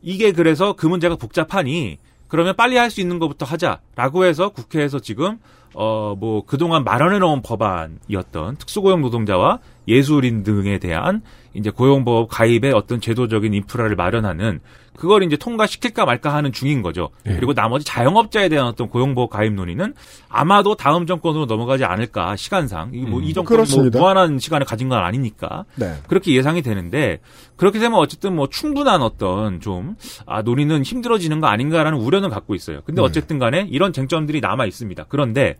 이게 0.00 0.32
그래서 0.32 0.72
그 0.72 0.86
문제가 0.86 1.16
복잡하니 1.16 1.98
그러면 2.28 2.56
빨리 2.56 2.76
할 2.76 2.90
수 2.90 3.00
있는 3.02 3.18
것부터 3.18 3.44
하자라고 3.46 4.24
해서 4.24 4.48
국회에서 4.50 5.00
지금 5.00 5.38
어 5.74 6.14
뭐 6.18 6.42
그동안 6.46 6.82
마련해 6.84 7.18
놓은 7.18 7.42
법안이었던 7.42 8.56
특수고용 8.56 9.02
노동자와 9.02 9.58
예술인 9.86 10.42
등에 10.42 10.78
대한 10.78 11.20
이제 11.58 11.70
고용보험 11.70 12.28
가입의 12.28 12.72
어떤 12.72 13.00
제도적인 13.00 13.52
인프라를 13.52 13.96
마련하는 13.96 14.60
그걸 14.96 15.22
이제 15.22 15.36
통과시킬까 15.36 16.04
말까 16.04 16.32
하는 16.34 16.52
중인 16.52 16.82
거죠. 16.82 17.10
네. 17.24 17.34
그리고 17.36 17.54
나머지 17.54 17.84
자영업자에 17.84 18.48
대한 18.48 18.66
어떤 18.66 18.88
고용보험 18.88 19.28
가입 19.28 19.52
논의는 19.52 19.94
아마도 20.28 20.74
다음 20.74 21.06
정권으로 21.06 21.46
넘어가지 21.46 21.84
않을까 21.84 22.36
시간상 22.36 22.90
이뭐이 22.94 23.32
정권이 23.32 23.34
뭐 23.34 23.44
그렇습니다. 23.44 23.98
무한한 23.98 24.38
시간을 24.38 24.66
가진 24.66 24.88
건 24.88 24.98
아니니까 24.98 25.64
네. 25.76 25.94
그렇게 26.08 26.34
예상이 26.34 26.62
되는데 26.62 27.20
그렇게 27.56 27.78
되면 27.78 27.98
어쨌든 27.98 28.34
뭐 28.34 28.48
충분한 28.48 29.02
어떤 29.02 29.60
좀 29.60 29.96
아, 30.26 30.42
논의는 30.42 30.82
힘들어지는 30.82 31.40
거 31.40 31.48
아닌가라는 31.48 31.98
우려는 31.98 32.28
갖고 32.28 32.54
있어요. 32.54 32.80
근데 32.84 33.00
네. 33.00 33.06
어쨌든 33.06 33.38
간에 33.38 33.66
이런 33.70 33.92
쟁점들이 33.92 34.40
남아 34.40 34.66
있습니다. 34.66 35.06
그런데 35.08 35.56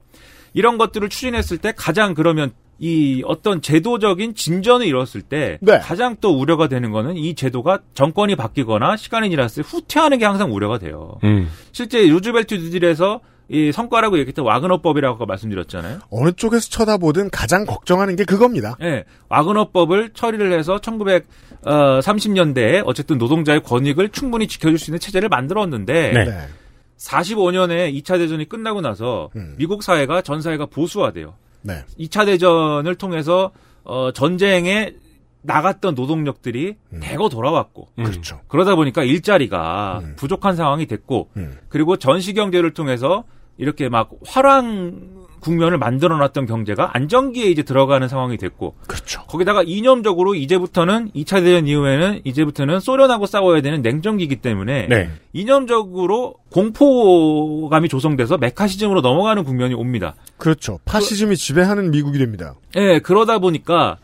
이런 0.53 0.79
것들을 0.79 1.09
추진했을 1.09 1.59
때 1.59 1.73
가장 1.77 2.15
그러면 2.15 2.53
이 2.79 3.23
어떤 3.27 3.61
제도적인 3.61 4.35
진전을 4.35 4.87
이뤘을 4.87 5.23
때 5.29 5.59
네. 5.61 5.79
가장 5.79 6.17
또 6.21 6.39
우려가 6.39 6.69
되는 6.69 6.93
거는 6.93 7.17
이 7.17 7.35
제도가 7.35 7.81
정권이 7.95 8.37
바뀌거나 8.37 8.97
시간이 8.97 9.31
지났을 9.31 9.63
때 9.63 9.69
후퇴하는 9.69 10.19
게 10.19 10.25
항상 10.25 10.55
우려가 10.55 10.79
돼요. 10.79 11.19
음. 11.25 11.51
실제 11.73 12.07
루즈벨트 12.07 12.55
뉴딜에서 12.55 13.21
이 13.51 13.73
성과라고 13.73 14.19
얘기했던 14.19 14.45
와그너법이라고 14.45 15.17
아까 15.17 15.25
말씀드렸잖아요. 15.25 16.01
어느 16.11 16.33
쪽에서 16.33 16.69
쳐다보든 16.69 17.31
가장 17.31 17.65
걱정하는 17.65 18.15
게 18.15 18.25
그겁니다. 18.25 18.77
예, 18.83 19.05
와그너법을 19.31 20.11
처리를 20.13 20.53
해서 20.53 20.77
1930년대에 20.77 22.83
어쨌든 22.85 23.17
노동자의 23.17 23.63
권익을 23.63 24.11
충분히 24.11 24.47
지켜줄 24.47 24.79
수 24.79 24.91
있는 24.91 25.01
체제를 25.01 25.31
만들었는데 25.31 26.13
네. 26.13 26.25
네. 26.25 26.47
45년에 26.99 27.95
2차 28.03 28.19
대전이 28.19 28.47
끝나고 28.49 28.83
나서 28.83 29.31
음. 29.37 29.55
미국 29.57 29.83
사회가 29.83 30.21
전 30.21 30.43
사회가 30.43 30.67
보수화돼요. 30.67 31.35
네. 31.63 31.85
2차 31.99 32.27
대전을 32.27 32.95
통해서 32.95 33.51
어, 33.85 34.13
전쟁에 34.13 34.95
나갔던 35.43 35.95
노동력들이 35.95 36.77
대거 37.01 37.29
돌아왔고 37.29 37.89
음. 37.99 38.05
그렇죠. 38.05 38.41
그러다 38.49 38.75
보니까 38.75 39.03
일자리가 39.05 40.01
음. 40.03 40.15
부족한 40.17 40.57
상황이 40.57 40.87
됐고 40.87 41.31
음. 41.37 41.59
그리고 41.69 41.97
전시 41.97 42.35
경제를 42.35 42.75
통해서 42.75 43.25
이렇게 43.57 43.89
막 43.89 44.11
화랑 44.27 45.27
국면을 45.41 45.79
만들어놨던 45.79 46.47
경제가 46.47 46.91
안정기에 46.95 47.47
이제 47.51 47.63
들어가는 47.63 48.07
상황이 48.09 48.37
됐고 48.37 48.75
그렇죠. 48.87 49.23
거기다가 49.27 49.63
이념적으로 49.65 50.35
이제부터는 50.35 51.11
2차 51.15 51.43
대전 51.43 51.67
이후에는 51.67 52.21
이제부터는 52.25 52.81
소련하고 52.81 53.27
싸워야 53.27 53.61
되는 53.61 53.83
냉전기이기 53.83 54.37
때문에 54.37 54.87
네. 54.89 55.11
이념적으로 55.33 56.35
공포감이 56.51 57.89
조성돼서 57.89 58.39
메카시즘으로 58.39 59.01
넘어가는 59.01 59.45
국면이 59.45 59.75
옵니다. 59.75 60.15
그렇죠. 60.37 60.79
파시즘이 60.85 61.37
지배하는 61.37 61.91
미국이 61.91 62.19
됩니다. 62.19 62.55
예, 62.77 62.99
그러다 62.99 63.39
보니까 63.39 63.99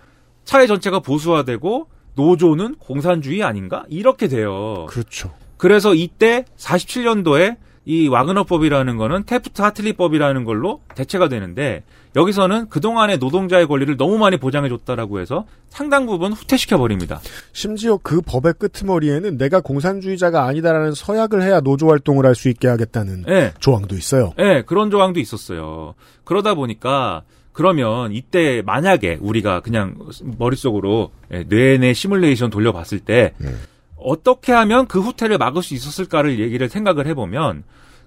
사회 0.44 0.66
전체가 0.66 1.00
보수화되고 1.00 1.88
노조는 2.16 2.76
공산주의 2.76 3.42
아닌가? 3.42 3.84
이렇게 3.88 4.28
돼요. 4.28 4.86
그렇죠. 4.88 5.32
그래서 5.56 5.94
이때 5.94 6.44
47년도에 6.56 7.56
이 7.86 8.08
와그너법이라는 8.08 8.96
거는 8.96 9.24
테프트 9.26 9.60
하틀리법이라는 9.62 10.44
걸로 10.44 10.80
대체가 10.94 11.28
되는데 11.28 11.82
여기서는 12.16 12.68
그동안의 12.68 13.18
노동자의 13.18 13.66
권리를 13.66 13.96
너무 13.96 14.18
많이 14.18 14.36
보장해 14.36 14.68
줬다라고 14.68 15.20
해서 15.20 15.44
상당 15.68 16.06
부분 16.06 16.32
후퇴시켜 16.32 16.78
버립니다. 16.78 17.20
심지어 17.52 17.98
그 18.02 18.20
법의 18.20 18.54
끄트머리에는 18.58 19.36
내가 19.36 19.60
공산주의자가 19.60 20.44
아니다라는 20.44 20.94
서약을 20.94 21.42
해야 21.42 21.60
노조 21.60 21.88
활동을 21.90 22.24
할 22.24 22.34
수 22.34 22.48
있게 22.48 22.68
하겠다는 22.68 23.24
예, 23.28 23.52
조항도 23.60 23.96
있어요. 23.96 24.32
예, 24.38 24.62
그런 24.66 24.90
조항도 24.90 25.20
있었어요. 25.20 25.94
그러다 26.24 26.54
보니까 26.54 27.22
그러면 27.52 28.12
이때 28.12 28.62
만약에 28.66 29.18
우리가 29.20 29.60
그냥 29.60 29.96
머릿속으로 30.38 31.10
예, 31.32 31.44
뇌내 31.48 31.92
시뮬레이션 31.94 32.50
돌려봤을 32.50 33.00
때 33.00 33.34
음. 33.40 33.58
어떻게 34.04 34.52
하면 34.52 34.86
그 34.86 35.00
후퇴를 35.00 35.38
막을 35.38 35.62
수 35.62 35.74
있었을까를 35.74 36.38
얘기를 36.38 36.68
생각을 36.68 37.06
해보면 37.08 37.64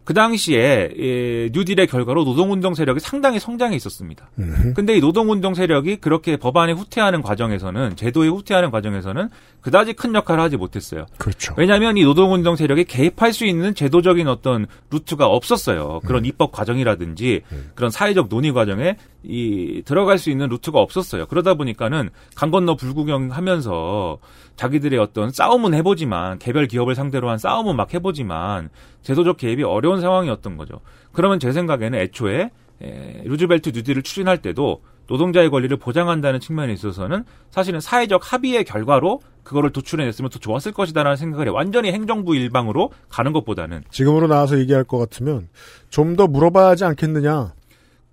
그 0.08 0.14
당시에 0.14 0.94
예, 0.98 1.50
뉴딜의 1.52 1.88
결과로 1.88 2.24
노동운동 2.24 2.76
세력이 2.76 3.02
상당히 3.02 3.42
성장해 3.42 3.76
있었습니다. 3.76 4.30
근데 4.74 4.96
이 4.96 5.02
노동운동 5.02 5.54
세력이 5.54 5.98
그렇게 5.98 6.38
법안에 6.38 6.72
후퇴하는 6.72 7.22
과정에서는 7.22 7.98
제도에 7.98 8.30
후퇴하는 8.30 8.72
과정에서는 8.72 9.28
그다지 9.60 9.92
큰 9.92 10.16
역할을 10.16 10.42
하지 10.42 10.56
못했어요. 10.56 11.08
그렇죠. 11.18 11.54
왜냐하면 11.58 11.98
이 11.98 12.04
노동운동 12.04 12.56
세력이 12.56 12.86
개입할 12.86 13.34
수 13.34 13.46
있는 13.46 13.76
제도적인 13.76 14.30
어떤 14.30 14.68
루트가 14.92 15.26
없었어요. 15.26 16.00
그런 16.06 16.24
입법 16.24 16.54
과정이라든지 16.54 17.42
그런 17.76 17.92
사회적 17.92 18.30
논의 18.30 18.54
과정에 18.54 18.96
이 19.28 19.82
들어갈 19.86 20.18
수 20.18 20.30
있는 20.30 20.48
루트가 20.48 20.80
없었어요. 20.80 21.26
그러다 21.26 21.56
보니까는 21.56 22.10
강 22.36 22.50
건너 22.50 22.76
불구경하면서 22.76 24.20
자기들의 24.56 24.98
어떤 25.00 25.32
싸움은 25.32 25.74
해보지만 25.74 26.40
개별 26.40 26.68
기업을 26.68 26.96
상대로 26.96 27.30
한 27.30 27.38
싸움은 27.38 27.76
막 27.76 27.94
해보지만 27.94 28.70
제도적 29.02 29.38
개입이 29.38 29.64
어려운 29.64 30.02
상황이었던 30.02 30.58
거죠. 30.58 30.80
그러면 31.12 31.40
제 31.40 31.52
생각에는 31.52 32.00
애초에 32.00 32.52
에, 32.82 33.22
루즈벨트 33.26 33.70
뉴딜을 33.70 34.04
추진할 34.04 34.42
때도 34.42 34.82
노동자의 35.08 35.50
권리를 35.50 35.76
보장한다는 35.78 36.40
측면에 36.40 36.74
있어서는 36.74 37.24
사실은 37.50 37.80
사회적 37.80 38.34
합의의 38.34 38.66
결과로 38.66 39.22
그거를 39.44 39.72
도출해냈으면 39.72 40.30
더 40.30 40.40
좋았을 40.40 40.74
것이다라는 40.74 41.16
생각을 41.16 41.48
해. 41.48 41.50
완전히 41.52 41.92
행정부 41.92 42.36
일방으로 42.36 42.92
가는 43.10 43.32
것보다는 43.32 43.84
지금으로 43.90 44.28
나와서 44.28 44.60
얘기할 44.60 44.84
것 44.84 44.98
같으면 44.98 45.48
좀 45.90 46.16
더 46.18 46.28
물어봐야 46.28 46.68
하지 46.68 46.84
않겠느냐. 46.86 47.54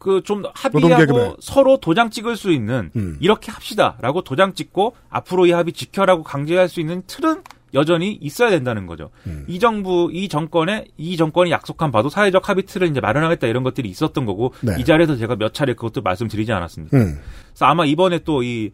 그 0.04 0.22
좀. 0.22 0.44
합의하고 0.52 1.36
서로 1.40 1.78
도장 1.78 2.10
찍을 2.10 2.36
수 2.36 2.52
있는 2.52 2.90
음. 2.94 3.16
이렇게 3.20 3.50
합시다라고 3.50 4.20
도장 4.20 4.52
찍고 4.52 4.94
앞으로 5.08 5.46
이 5.46 5.52
합의 5.52 5.72
지켜라고 5.72 6.22
강제할 6.22 6.68
수 6.68 6.80
있는 6.80 7.02
틀은 7.06 7.42
여전히 7.74 8.12
있어야 8.20 8.50
된다는 8.50 8.86
거죠. 8.86 9.10
음. 9.26 9.44
이 9.48 9.58
정부 9.58 10.10
이 10.12 10.28
정권에 10.28 10.84
이 10.96 11.16
정권이 11.16 11.50
약속한 11.50 11.90
바도 11.90 12.08
사회적 12.08 12.48
합의 12.48 12.64
틀을 12.64 12.88
이제 12.88 13.00
마련하겠다 13.00 13.46
이런 13.46 13.62
것들이 13.64 13.88
있었던 13.88 14.24
거고 14.24 14.54
네. 14.60 14.76
이 14.78 14.84
자리에서 14.84 15.16
제가 15.16 15.36
몇 15.36 15.52
차례 15.52 15.74
그것도 15.74 16.02
말씀드리지 16.02 16.52
않았습니까? 16.52 16.96
음. 16.96 17.18
그래서 17.48 17.66
아마 17.66 17.84
이번에 17.84 18.20
또 18.20 18.44
이 18.44 18.70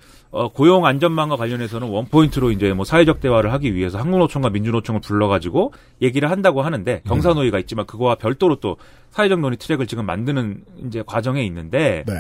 고용 0.55 0.87
안전망과 0.87 1.37
관련해서는 1.37 1.89
원 1.89 2.07
포인트로 2.07 2.51
이제 2.53 2.73
뭐 2.73 2.85
사회적 2.85 3.21
대화를 3.21 3.53
하기 3.55 3.75
위해서 3.75 3.99
한국노총과 3.99 4.51
민주노총을 4.51 5.01
불러가지고 5.01 5.73
얘기를 6.03 6.31
한다고 6.31 6.63
하는데 6.63 7.03
경사노위가 7.07 7.59
있지만 7.61 7.87
그거와 7.87 8.15
별도로 8.17 8.57
또 8.57 8.77
사회적 9.11 9.41
논의 9.41 9.59
트랙을 9.59 9.87
지금 9.87 10.07
만드는 10.07 10.63
이제 10.87 11.03
과정에 11.05 11.45
있는데 11.45 12.05
네. 12.07 12.15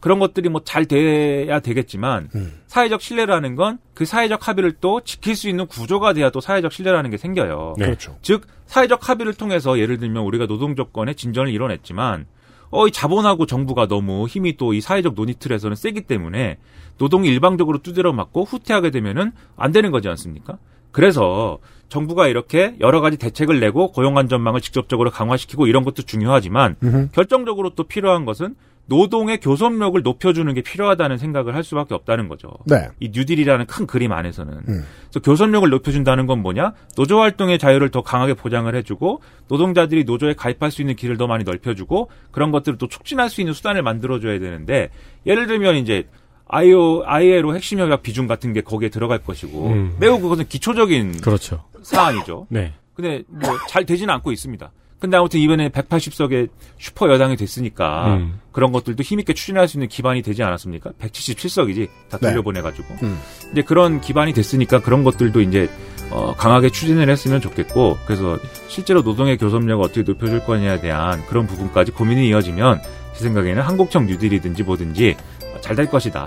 그런 0.00 0.18
것들이 0.18 0.48
뭐 0.48 0.62
잘 0.64 0.86
돼야 0.86 1.60
되겠지만 1.60 2.28
음. 2.34 2.52
사회적 2.66 3.00
신뢰라는 3.02 3.54
건 3.56 3.78
그 3.94 4.06
사회적 4.06 4.48
합의를 4.48 4.72
또 4.80 5.02
지킬 5.02 5.36
수 5.36 5.48
있는 5.48 5.66
구조가 5.66 6.14
돼야 6.14 6.30
또 6.30 6.40
사회적 6.40 6.72
신뢰라는 6.72 7.10
게 7.10 7.18
생겨요. 7.18 7.74
네. 7.76 7.84
그렇죠. 7.84 8.16
즉 8.22 8.46
사회적 8.66 9.06
합의를 9.08 9.34
통해서 9.34 9.78
예를 9.78 9.98
들면 9.98 10.22
우리가 10.22 10.46
노동 10.46 10.74
조건의 10.74 11.14
진전을 11.16 11.52
이뤄냈지만 11.52 12.24
어, 12.70 12.86
이 12.86 12.90
자본하고 12.92 13.44
정부가 13.46 13.88
너무 13.88 14.26
힘이 14.26 14.56
또 14.56 14.72
이 14.72 14.80
사회적 14.80 15.14
논의 15.14 15.34
틀에서는 15.38 15.76
세기 15.76 16.00
때문에 16.02 16.56
노동이 16.96 17.28
일방적으로 17.28 17.78
두드려 17.78 18.12
맞고 18.12 18.44
후퇴하게 18.44 18.90
되면은 18.90 19.32
안 19.56 19.72
되는 19.72 19.90
거지 19.90 20.08
않습니까? 20.08 20.56
그래서 20.92 21.58
정부가 21.88 22.26
이렇게 22.28 22.76
여러 22.80 23.00
가지 23.00 23.16
대책을 23.18 23.60
내고 23.60 23.90
고용 23.92 24.16
안전망을 24.16 24.60
직접적으로 24.60 25.10
강화시키고 25.10 25.66
이런 25.66 25.84
것도 25.84 26.02
중요하지만 26.02 26.76
음흠. 26.82 27.08
결정적으로 27.12 27.70
또 27.74 27.84
필요한 27.84 28.24
것은 28.24 28.54
노동의 28.90 29.38
교섭력을 29.38 30.02
높여주는 30.02 30.52
게 30.52 30.62
필요하다는 30.62 31.16
생각을 31.16 31.54
할 31.54 31.62
수밖에 31.62 31.94
없다는 31.94 32.28
거죠. 32.28 32.50
네. 32.66 32.88
이 32.98 33.10
뉴딜이라는 33.14 33.66
큰 33.66 33.86
그림 33.86 34.10
안에서는. 34.10 34.52
음. 34.52 34.84
그래서 35.04 35.20
교섭력을 35.24 35.70
높여준다는 35.70 36.26
건 36.26 36.42
뭐냐? 36.42 36.74
노조 36.96 37.20
활동의 37.20 37.60
자유를 37.60 37.90
더 37.90 38.02
강하게 38.02 38.34
보장을 38.34 38.74
해주고 38.74 39.22
노동자들이 39.46 40.02
노조에 40.04 40.34
가입할 40.34 40.72
수 40.72 40.82
있는 40.82 40.96
길을 40.96 41.16
더 41.18 41.28
많이 41.28 41.44
넓혀주고 41.44 42.10
그런 42.32 42.50
것들을 42.50 42.78
또 42.78 42.88
촉진할 42.88 43.30
수 43.30 43.40
있는 43.40 43.54
수단을 43.54 43.82
만들어줘야 43.82 44.40
되는데 44.40 44.90
예를 45.24 45.46
들면 45.46 45.76
이제 45.76 46.08
IO, 46.48 47.04
ILO 47.06 47.54
핵심 47.54 47.78
협약 47.78 48.02
비중 48.02 48.26
같은 48.26 48.52
게 48.52 48.60
거기에 48.60 48.88
들어갈 48.88 49.18
것이고 49.20 49.68
음. 49.68 49.96
매우 50.00 50.18
그것은 50.20 50.48
기초적인 50.48 51.20
그렇죠. 51.20 51.62
사안이죠. 51.84 52.48
네. 52.50 52.74
근데 52.94 53.22
뭐 53.28 53.56
잘 53.68 53.86
되지는 53.86 54.12
않고 54.14 54.32
있습니다. 54.32 54.72
근데 55.00 55.16
아무튼 55.16 55.40
이번에 55.40 55.70
180석의 55.70 56.50
슈퍼 56.78 57.10
여당이 57.10 57.36
됐으니까 57.36 58.16
음. 58.16 58.38
그런 58.52 58.70
것들도 58.70 59.02
힘있게 59.02 59.32
추진할 59.32 59.66
수 59.66 59.78
있는 59.78 59.88
기반이 59.88 60.20
되지 60.22 60.42
않았습니까? 60.42 60.90
177석이지 61.00 61.88
다 62.10 62.18
네. 62.18 62.28
돌려보내가지고 62.28 62.94
음. 63.02 63.18
이제 63.50 63.62
그런 63.62 64.00
기반이 64.02 64.32
됐으니까 64.34 64.80
그런 64.80 65.02
것들도 65.02 65.40
이제 65.40 65.70
어, 66.10 66.34
강하게 66.36 66.68
추진을 66.70 67.08
했으면 67.08 67.40
좋겠고 67.40 67.96
그래서 68.06 68.38
실제로 68.68 69.00
노동의 69.00 69.38
교섭력을 69.38 69.82
어떻게 69.84 70.02
높여줄 70.02 70.44
거냐에 70.44 70.80
대한 70.80 71.24
그런 71.26 71.46
부분까지 71.46 71.92
고민이 71.92 72.28
이어지면 72.28 72.80
제 73.14 73.20
생각에는 73.24 73.62
한국청 73.62 74.06
뉴딜이든지 74.06 74.62
뭐든지 74.64 75.16
잘 75.62 75.76
될 75.76 75.86
것이다. 75.90 76.26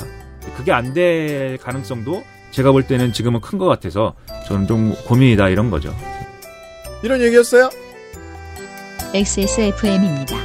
그게 0.57 0.71
안 0.71 0.93
될 0.93 1.57
가능성도 1.57 2.23
제가 2.51 2.71
볼 2.71 2.83
때는 2.87 3.13
지금은 3.13 3.39
큰 3.41 3.57
것 3.59 3.65
같아서 3.67 4.13
저는 4.47 4.67
좀 4.67 4.95
고민이다 5.05 5.49
이런 5.49 5.69
거죠. 5.69 5.93
이런 7.03 7.21
얘기였어요. 7.21 7.69
XSFM입니다. 9.15 10.35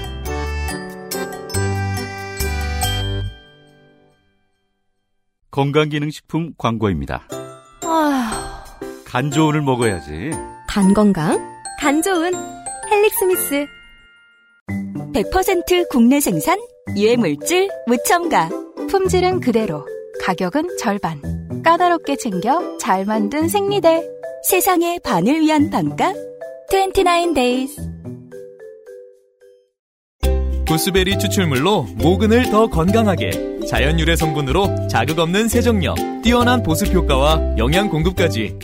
건강기능식품 5.51 6.53
광고입니다. 6.59 7.27
아, 7.85 8.65
간 9.07 9.31
좋은을 9.31 9.63
먹어야지. 9.63 10.33
간 10.69 10.93
건강, 10.93 11.39
간 11.81 12.03
좋은 12.03 12.31
헬릭스미스. 12.91 13.67
100% 15.15 15.89
국내 15.89 16.21
생산, 16.21 16.59
유해물질 16.95 17.71
무첨가. 17.87 18.51
품질은 18.91 19.41
그대로, 19.41 19.87
가격은 20.23 20.77
절반. 20.79 21.23
까다롭게 21.63 22.17
챙겨 22.17 22.77
잘 22.77 23.07
만든 23.07 23.49
생리대. 23.49 24.07
세상의 24.47 25.01
반을 25.03 25.41
위한 25.41 25.71
반값. 25.71 26.15
29days. 26.71 28.18
구스베리 30.69 31.19
추출물로 31.19 31.85
모근을 31.95 32.51
더 32.51 32.67
건강하게 32.67 33.61
자연 33.67 33.99
유래 33.99 34.15
성분으로 34.17 34.87
자극 34.89 35.19
없는 35.19 35.49
세정력, 35.49 35.97
뛰어난 36.23 36.63
보습 36.63 36.93
효과와 36.93 37.57
영양 37.57 37.89
공급까지 37.89 38.59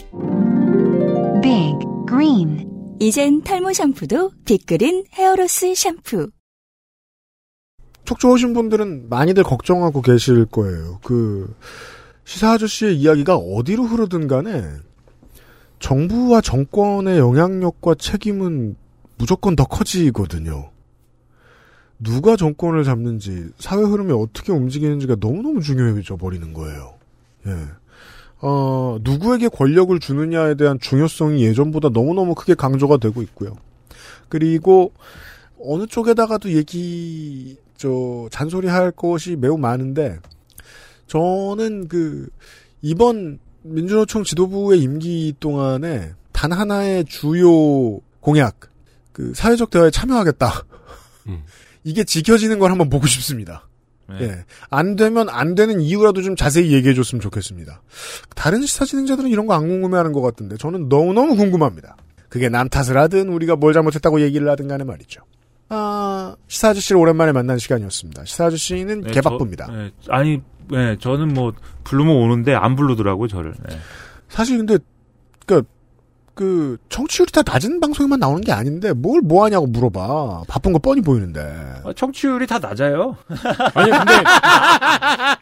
Big 1.43 1.79
Green 2.07 2.69
이젠 3.01 3.43
탈모 3.43 3.73
샴푸도 3.73 4.33
빅그린 4.45 5.07
헤어로스 5.15 5.75
샴푸. 5.75 6.31
촉 8.05 8.19
좋으신 8.19 8.53
분들은 8.53 9.09
많이들 9.09 9.43
걱정하고 9.43 10.03
계실 10.03 10.45
거예요. 10.45 11.01
그 11.03 11.57
시사 12.25 12.53
아저씨의 12.53 12.99
이야기가 12.99 13.37
어디로 13.37 13.83
흐르든 13.85 14.29
간에 14.29 14.63
정부와 15.79 16.43
정권의 16.43 17.19
영향력과 17.19 17.95
책임은 17.95 18.77
무조건 19.17 19.57
더 19.57 19.65
커지거든요. 19.65 20.74
누가 21.99 22.37
정권을 22.37 22.85
잡는지 22.85 23.49
사회 23.59 23.83
흐름이 23.83 24.13
어떻게 24.13 24.53
움직이는지가 24.53 25.17
너무너무 25.21 25.61
중요해져 25.61 26.17
버리는 26.17 26.53
거예요. 26.53 26.95
예. 27.47 27.53
어, 28.41 28.99
누구에게 29.01 29.49
권력을 29.49 29.99
주느냐에 29.99 30.55
대한 30.55 30.79
중요성이 30.79 31.45
예전보다 31.45 31.91
너무너무 31.91 32.35
크게 32.35 32.55
강조가 32.55 32.99
되고 32.99 33.23
있고요. 33.23 33.57
그리고 34.29 34.93
어느 35.63 35.87
쪽에다가도 35.87 36.53
얘기 36.53 37.57
저 37.77 38.29
잔소리 38.31 38.69
할 38.69 38.91
것이 38.91 39.37
매우 39.37 39.57
많은데 39.57 40.19
저는 41.07 41.89
그 41.89 42.29
이번 42.83 43.39
민주노총 43.63 44.25
지도부의 44.25 44.81
임기 44.81 45.37
동안에 45.41 46.13
단 46.33 46.53
하나의 46.53 47.07
주요 47.07 48.01
공약 48.21 48.61
그 49.13 49.33
사회적 49.35 49.71
대화에 49.71 49.91
참여하겠다. 49.91 50.65
이게 51.85 52.03
지켜지는 52.05 52.59
걸 52.59 52.71
한번 52.71 52.89
보고 52.91 53.07
싶습니다. 53.07 53.69
네. 54.09 54.17
예. 54.23 54.45
안 54.71 54.97
되면 54.97 55.29
안 55.31 55.55
되는 55.55 55.81
이유라도 55.81 56.21
좀 56.23 56.37
자세히 56.37 56.73
얘기해 56.73 56.93
줬으면 56.95 57.21
좋겠습니다. 57.23 57.81
다른 58.35 58.63
시사 58.63 58.85
진행자들은 58.85 59.31
이런 59.31 59.47
거 59.47 59.55
안 59.55 59.67
궁금해 59.69 59.97
하는 59.97 60.13
것 60.13 60.21
같은데 60.21 60.57
저는 60.57 60.89
너무너무 60.89 61.37
궁금합니다. 61.37 61.97
그게 62.29 62.49
남 62.49 62.69
탓을 62.69 62.99
하든 62.99 63.29
우리가 63.29 63.57
뭘 63.57 63.73
잘못했다고 63.73 64.21
얘기를 64.21 64.49
하든 64.51 64.67
간에 64.69 64.85
말이죠. 64.85 65.23
아, 65.71 66.37
시사 66.49 66.71
아저씨를 66.71 67.01
오랜만에 67.01 67.33
만난 67.33 67.59
시간이었습니다. 67.59 68.25
시사 68.27 68.47
아저씨는 68.47 69.03
네, 69.03 69.11
개바쁩니다. 69.13 69.67
저- 69.67 69.73
네, 69.73 69.91
아니, 70.09 70.41
네, 70.71 70.97
저는 71.01 71.33
뭐 71.33 71.53
부르면 71.85 72.15
오는데 72.15 72.55
안 72.55 72.77
부르더라고요, 72.77 73.29
저를. 73.29 73.55
네. 73.69 73.77
사실 74.29 74.59
근데 74.59 74.79
그, 75.47 75.63
그 76.35 76.77
청취율이 76.89 77.31
다 77.33 77.43
낮은 77.47 77.79
방송에만 77.81 78.19
나오는 78.19 78.41
게 78.41 78.53
아닌데 78.53 78.93
뭘 78.93 79.21
뭐 79.25 79.45
하냐고 79.45 79.67
물어봐. 79.67 80.43
바쁜 80.49 80.73
거 80.73 80.79
뻔히 80.79 81.01
보이는데. 81.01 81.41
어, 81.85 81.93
청취율이 81.93 82.47
다 82.47 82.59
낮아요. 82.59 83.17
아니 83.75 83.91
근데 83.91 84.13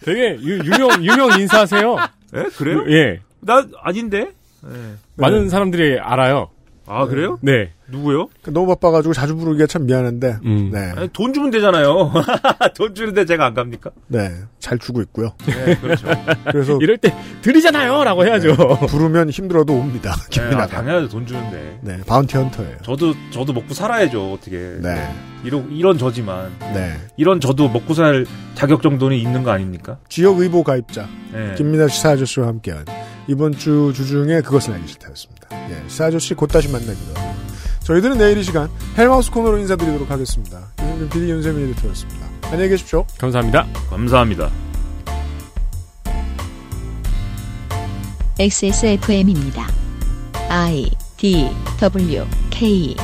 되게 0.05 0.39
유, 0.43 0.59
유명 0.59 1.03
유명 1.05 1.41
인사세요. 1.41 1.97
예, 2.35 2.43
그래요? 2.57 2.85
예. 2.89 3.21
나 3.41 3.67
아닌데. 3.83 4.33
네. 4.63 4.95
많은 5.17 5.49
사람들이 5.49 5.99
알아요. 5.99 6.51
아 6.87 7.07
그래요? 7.07 7.39
네. 7.43 7.73
누구요? 7.93 8.29
너무 8.47 8.67
바빠가지고 8.69 9.15
자주 9.15 9.37
부르기가 9.37 9.67
참 9.67 9.87
미안한데. 9.87 10.39
음. 10.45 10.71
네. 10.73 10.93
아니, 10.97 11.09
돈 11.13 11.33
주면 11.33 11.51
되잖아요. 11.51 12.13
돈 12.75 12.95
주는데 12.95 13.25
제가 13.27 13.47
안 13.47 13.55
갑니까? 13.55 13.91
네. 14.09 14.33
잘 14.59 14.79
주고 14.79 15.03
있고요. 15.03 15.35
네, 15.47 15.77
그렇죠. 15.77 16.09
그래서 16.51 16.79
이럴 16.81 16.97
때 16.99 17.15
드리잖아요! 17.43 18.03
라고 18.05 18.25
해야죠. 18.25 18.57
부르면 18.89 19.31
힘들어도 19.31 19.73
옵니다. 19.75 20.15
네, 20.31 20.41
아. 20.57 20.67
당연하죠. 20.67 21.09
돈 21.09 21.27
주는데. 21.27 21.79
네. 21.83 21.99
바운티 22.07 22.37
헌터예요. 22.37 22.79
저도 22.83 23.15
저도 23.31 23.53
먹고 23.53 23.75
살아야죠. 23.75 24.33
어떻게. 24.33 24.57
네. 24.81 25.13
이런 25.45 25.71
이런 25.71 25.99
저지만. 25.99 26.51
네. 26.73 26.97
이런 27.17 27.41
저도 27.41 27.69
먹고 27.69 27.95
살 27.95 28.25
자격 28.55 28.83
정도는 28.83 29.17
있는 29.17 29.43
거 29.43 29.51
아닙니까? 29.51 29.99
지역 30.09 30.39
의보 30.39 30.63
가입자 30.63 31.09
네. 31.33 31.55
김민아 31.57 31.89
씨 31.89 32.01
사아저씨와 32.01 32.47
함께한 32.47 32.85
이번 33.27 33.53
주 33.53 33.93
주중에 33.95 34.41
그것은 34.41 34.75
알기 34.75 34.89
싫다였습니다. 34.89 35.49
예, 35.71 35.89
사아저씨 35.89 36.35
곧 36.35 36.47
다시 36.49 36.69
만나기로 36.69 37.15
저희들은 37.85 38.19
내일 38.19 38.39
이 38.39 38.45
시간 38.45 38.69
헬마우스 38.97 39.31
코너로 39.31 39.59
인사드리도록 39.59 40.11
하겠습니다. 40.11 40.69
이승준 40.79 41.09
PD 41.09 41.31
윤세민 41.31 41.71
에디터였습니다. 41.71 42.27
안녕히 42.45 42.69
계십시오. 42.69 43.05
감사합니다. 43.19 43.67
감사합니다. 43.91 44.51
XSFM입니다. 48.39 49.67
I 50.49 50.91
D 51.17 51.51
W 51.81 52.25
K 52.51 52.97